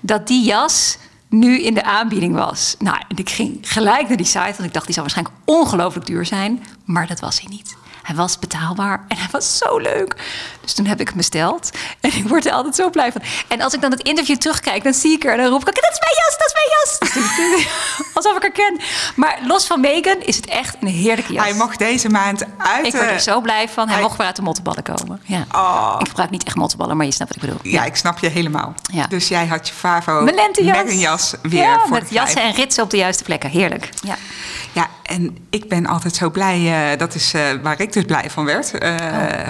dat 0.00 0.26
die 0.26 0.44
jas 0.44 0.96
nu 1.32 1.62
in 1.62 1.74
de 1.74 1.84
aanbieding 1.84 2.34
was. 2.34 2.76
Nou, 2.78 2.96
ik 3.16 3.30
ging 3.30 3.58
gelijk 3.60 4.08
naar 4.08 4.16
die 4.16 4.26
site, 4.26 4.40
want 4.40 4.64
ik 4.64 4.72
dacht 4.72 4.86
die 4.86 4.94
zou 4.94 5.06
waarschijnlijk 5.06 5.36
ongelooflijk 5.44 6.06
duur 6.06 6.26
zijn. 6.26 6.62
Maar 6.84 7.06
dat 7.06 7.20
was 7.20 7.40
hij 7.40 7.48
niet. 7.50 7.76
Hij 8.02 8.14
was 8.14 8.38
betaalbaar 8.38 9.04
en 9.08 9.16
hij 9.16 9.28
was 9.30 9.58
zo 9.58 9.78
leuk. 9.78 10.14
Dus 10.60 10.72
toen 10.74 10.86
heb 10.86 11.00
ik 11.00 11.08
hem 11.08 11.16
besteld. 11.16 11.70
En 12.00 12.14
ik 12.16 12.28
word 12.28 12.46
er 12.46 12.52
altijd 12.52 12.74
zo 12.74 12.90
blij 12.90 13.12
van. 13.12 13.22
En 13.48 13.60
als 13.60 13.74
ik 13.74 13.80
dan 13.80 13.90
het 13.90 14.02
interview 14.02 14.36
terugkijk, 14.36 14.84
dan 14.84 14.94
zie 14.94 15.12
ik 15.12 15.24
er 15.24 15.32
en 15.32 15.38
dan 15.38 15.50
roep 15.50 15.68
ik... 15.68 15.74
dat 15.74 15.92
is 15.92 15.98
mijn 16.00 16.14
jas, 16.14 16.38
dat 16.38 16.46
is 16.46 16.54
mijn 16.54 16.70
jas. 16.78 17.66
Alsof 18.14 18.36
ik 18.36 18.42
haar 18.42 18.50
ken. 18.52 18.80
Maar 19.16 19.38
los 19.46 19.66
van 19.66 19.80
Megan 19.80 20.20
is 20.20 20.36
het 20.36 20.46
echt 20.46 20.76
een 20.80 20.88
heerlijke 20.88 21.32
jas. 21.32 21.44
Hij 21.44 21.54
mocht 21.54 21.78
deze 21.78 22.08
maand 22.08 22.44
uit. 22.58 22.86
ik 22.86 22.92
word 22.92 23.10
er 23.10 23.20
zo 23.20 23.40
blij 23.40 23.68
van. 23.68 23.84
Hij, 23.84 23.94
hij- 23.94 24.02
mocht 24.02 24.16
weer 24.16 24.26
uit 24.26 24.36
de 24.36 24.42
mottenballen 24.42 24.82
komen. 24.82 25.20
Ja. 25.24 25.44
Oh. 25.52 25.96
Ik 25.98 26.08
gebruik 26.08 26.30
niet 26.30 26.44
echt 26.44 26.56
mottenballen, 26.56 26.96
maar 26.96 27.06
je 27.06 27.12
snapt 27.12 27.34
wat 27.34 27.42
ik 27.44 27.48
bedoel. 27.50 27.72
Ja, 27.72 27.84
ik 27.84 27.96
snap 27.96 28.18
je 28.18 28.28
helemaal. 28.28 28.74
Ja. 28.92 29.06
Dus 29.06 29.28
jij 29.28 29.46
had 29.46 29.68
je 29.68 29.74
Favo. 29.74 30.20
Megan 30.20 30.98
jas 30.98 31.34
weer 31.42 31.62
Ja, 31.62 31.78
voor 31.78 31.90
met 31.90 32.10
jassen 32.10 32.42
en 32.42 32.52
ritsen 32.54 32.82
op 32.82 32.90
de 32.90 32.96
juiste 32.96 33.24
plekken. 33.24 33.50
Heerlijk. 33.50 33.88
Ja. 34.02 34.16
Ja, 34.72 34.86
en 35.02 35.36
ik 35.50 35.68
ben 35.68 35.86
altijd 35.86 36.14
zo 36.14 36.30
blij, 36.30 36.90
eh, 36.92 36.98
dat 36.98 37.14
is 37.14 37.34
eh, 37.34 37.42
waar 37.62 37.80
ik 37.80 37.92
dus 37.92 38.04
blij 38.04 38.30
van 38.30 38.44
werd, 38.44 38.78
eh, 38.78 38.96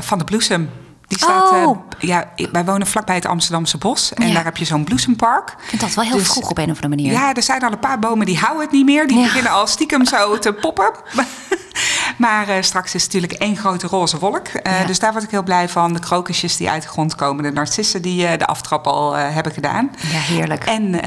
van 0.00 0.18
de 0.18 0.24
bloesem. 0.24 0.70
Die 1.06 1.18
staat, 1.20 1.50
Oh. 1.50 1.78
ja, 1.98 2.30
wij 2.52 2.64
wonen 2.64 2.86
vlakbij 2.86 3.14
het 3.14 3.26
Amsterdamse 3.26 3.78
bos. 3.78 4.14
En 4.14 4.26
Ja. 4.28 4.34
daar 4.34 4.44
heb 4.44 4.56
je 4.56 4.64
zo'n 4.64 4.84
bloesempark. 4.84 5.48
Ik 5.48 5.54
vind 5.68 5.80
dat 5.80 5.94
wel 5.94 6.04
heel 6.04 6.16
Dus- 6.16 6.26
vroeg 6.28 6.50
op 6.50 6.58
een 6.58 6.70
of 6.70 6.82
andere 6.82 6.88
manier. 6.88 7.12
Ja, 7.12 7.34
er 7.34 7.42
zijn 7.42 7.62
al 7.62 7.72
een 7.72 7.78
paar 7.78 7.98
bomen 7.98 8.26
die 8.26 8.38
houden 8.38 8.62
het 8.62 8.70
niet 8.72 8.84
meer. 8.84 9.06
Die 9.06 9.16
Ja. 9.18 9.22
beginnen 9.22 9.52
al 9.52 9.66
stiekem 9.66 10.04
zo 10.06 10.38
te 10.38 10.52
poppen. 10.52 10.90
maar 12.16 12.48
eh, 12.48 12.62
straks 12.62 12.94
is 12.94 13.02
het 13.02 13.12
natuurlijk 13.12 13.40
één 13.42 13.56
grote 13.56 13.86
roze 13.86 14.18
wolk. 14.18 14.46
Eh, 14.48 14.80
Ja. 14.80 14.86
Dus 14.86 14.98
daar 14.98 15.12
word 15.12 15.24
ik 15.24 15.30
heel 15.30 15.42
blij 15.42 15.68
van. 15.68 15.92
De 15.92 15.98
krokusjes 15.98 16.56
die 16.56 16.70
uit 16.70 16.82
de 16.82 16.88
grond 16.88 17.14
komen. 17.14 17.42
De 17.42 17.50
narcissen 17.52 18.02
die 18.02 18.26
eh, 18.26 18.38
de 18.38 18.46
aftrap 18.46 18.86
al 18.86 19.12
hebben 19.16 19.52
gedaan. 19.52 19.90
Ja, 20.12 20.18
heerlijk. 20.18 20.64
En 20.64 21.00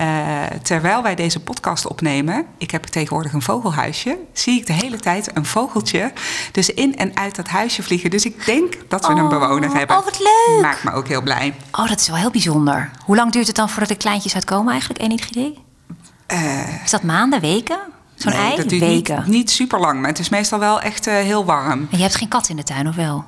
terwijl 0.62 1.04
wij 1.04 1.16
deze 1.16 1.40
podcast 1.40 1.88
opnemen, 1.88 2.46
ik 2.58 2.72
heb 2.72 2.84
tegenwoordig 2.84 3.34
een 3.34 3.42
vogelhuisje, 3.42 4.18
zie 4.34 4.60
ik 4.60 4.66
de 4.68 4.74
hele 4.74 4.98
tijd 5.00 5.30
een 5.34 5.46
vogeltje 5.46 6.14
dus 6.52 6.70
in 6.70 6.98
en 6.98 7.18
uit 7.18 7.36
dat 7.36 7.48
huisje 7.48 7.84
vliegen. 7.84 8.10
Dus 8.10 8.26
ik 8.26 8.46
denk 8.46 8.74
dat 8.88 9.08
we 9.08 9.14
een 9.14 9.24
Oh, 9.24 9.30
bewoner 9.30 9.74
hebben. 9.74 9.98
oh, 9.98 10.04
wat 10.06 10.20
leuk. 10.20 10.62
Maakt 10.62 10.84
me 10.84 10.92
ook 10.92 11.08
heel 11.08 11.22
blij. 11.22 11.54
Oh, 11.72 11.88
dat 11.88 12.00
is 12.00 12.08
wel 12.08 12.18
heel 12.18 12.32
bijzonder. 12.32 12.90
Hoe 13.06 13.16
lang 13.16 13.32
duurt 13.32 13.48
het 13.48 13.56
dan 13.56 13.70
voordat 13.70 13.90
de 13.90 13.96
kleintjes 13.96 14.34
uitkomen 14.36 14.72
eigenlijk? 14.72 15.02
Enig 15.04 15.30
idee? 15.30 15.64
is 16.84 16.92
dat 16.92 17.04
maanden, 17.04 17.40
weken? 17.42 17.78
Zo'n 18.16 18.32
Nee, 18.32 18.42
ei? 18.42 18.56
dat 18.56 18.70
duurt 18.70 18.82
weken. 18.82 19.18
niet, 19.18 19.26
niet 19.28 19.50
super 19.50 19.80
lang, 19.80 20.00
maar 20.00 20.10
het 20.10 20.20
is 20.20 20.30
meestal 20.30 20.60
wel 20.60 20.82
echt 20.82 21.08
eh, 21.08 21.14
heel 21.14 21.46
warm. 21.46 21.88
En 21.92 21.98
je 21.98 22.02
hebt 22.04 22.16
geen 22.16 22.28
kat 22.28 22.50
in 22.50 22.56
de 22.56 22.64
tuin, 22.64 22.88
of 22.88 22.96
wel? 22.96 23.26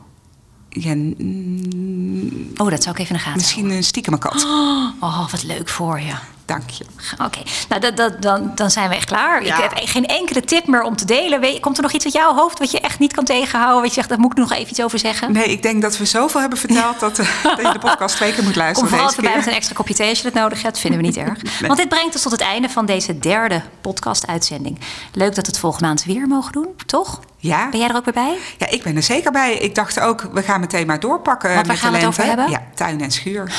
Ja, 0.69 0.93
mm, 0.95 2.51
Oh, 2.57 2.69
dat 2.69 2.83
zou 2.83 2.95
ik 2.95 3.01
even 3.01 3.11
in 3.11 3.17
de 3.17 3.23
gaten 3.23 3.37
misschien 3.37 3.69
een 3.69 3.83
stiekeme 3.83 4.17
kat. 4.17 4.45
Oh, 4.99 5.29
wat 5.31 5.43
leuk 5.43 5.69
voor 5.69 5.99
je. 5.99 6.13
Dank 6.47 6.69
je. 6.69 6.85
Oké, 7.25 7.39
nou 7.69 7.81
dat, 7.81 7.97
dat, 7.97 8.21
dan, 8.21 8.51
dan 8.55 8.71
zijn 8.71 8.89
we 8.89 8.95
echt 8.95 9.05
klaar. 9.05 9.45
Ja. 9.45 9.55
Ik 9.55 9.61
heb 9.61 9.87
geen 9.87 10.05
enkele 10.05 10.41
tip 10.41 10.67
meer 10.67 10.81
om 10.81 10.95
te 10.95 11.05
delen. 11.05 11.39
Weet, 11.39 11.59
komt 11.59 11.77
er 11.77 11.83
nog 11.83 11.91
iets 11.91 12.05
uit 12.05 12.13
jouw 12.13 12.35
hoofd 12.35 12.59
wat 12.59 12.71
je 12.71 12.79
echt 12.79 12.99
niet 12.99 13.13
kan 13.13 13.23
tegenhouden? 13.23 13.79
Wat 13.81 13.89
je 13.89 13.95
zegt, 13.95 14.09
daar 14.09 14.19
moet 14.19 14.31
ik 14.31 14.37
nog 14.37 14.51
even 14.51 14.69
iets 14.69 14.81
over 14.81 14.99
zeggen? 14.99 15.31
Nee, 15.31 15.51
ik 15.51 15.61
denk 15.61 15.81
dat 15.81 15.97
we 15.97 16.05
zoveel 16.05 16.39
hebben 16.39 16.59
verteld 16.59 16.99
dat, 16.99 17.19
eh, 17.19 17.43
dat 17.43 17.61
je 17.61 17.71
de 17.71 17.79
podcast 17.79 18.15
twee 18.15 18.33
keer 18.33 18.43
moet 18.43 18.53
Kom 18.53 18.61
luisteren 18.61 18.89
vooral 18.89 19.07
deze 19.07 19.19
even 19.19 19.31
bij 19.31 19.39
met 19.39 19.47
een 19.47 19.53
extra 19.53 19.75
kopje 19.75 19.93
thee 19.93 20.09
als 20.09 20.17
je 20.17 20.23
dat 20.23 20.33
nodig 20.33 20.61
hebt. 20.61 20.79
Vinden 20.79 20.99
we 20.99 21.05
niet 21.05 21.17
erg. 21.27 21.41
Want 21.61 21.77
dit 21.77 21.89
brengt 21.89 22.13
ons 22.13 22.23
tot 22.23 22.31
het 22.31 22.41
einde 22.41 22.69
van 22.69 22.85
deze 22.85 23.19
derde 23.19 23.61
podcast-uitzending. 23.81 24.79
Leuk 25.13 25.35
dat 25.35 25.45
we 25.45 25.51
het 25.51 25.59
volgende 25.59 25.85
maand 25.87 26.03
weer 26.03 26.27
mogen 26.27 26.51
doen, 26.51 26.67
toch? 26.85 27.19
Ja. 27.37 27.69
Ben 27.69 27.79
jij 27.79 27.89
er 27.89 27.95
ook 27.95 28.05
weer 28.05 28.13
bij? 28.13 28.37
Ja, 28.57 28.69
ik 28.69 28.83
ben 28.83 28.95
er 28.95 29.03
zeker 29.03 29.31
bij. 29.31 29.53
Ik 29.53 29.75
dacht 29.75 29.99
ook, 29.99 30.21
we 30.31 30.43
gaan 30.43 30.59
meteen 30.59 30.87
maar 30.87 30.99
doorpakken 30.99 31.53
Want 31.53 31.67
waar 31.67 31.75
met 31.75 31.83
gaan 31.83 31.91
we 31.91 31.97
het 31.97 32.07
over 32.07 32.23
hebben? 32.23 32.49
Ja, 32.49 32.63
tuin 32.75 33.01
en 33.01 33.11
schuur. 33.11 33.53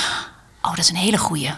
Oh, 0.63 0.71
dat 0.71 0.79
is 0.79 0.91
een 0.91 0.97
hele 0.97 1.19
goeie. 1.19 1.51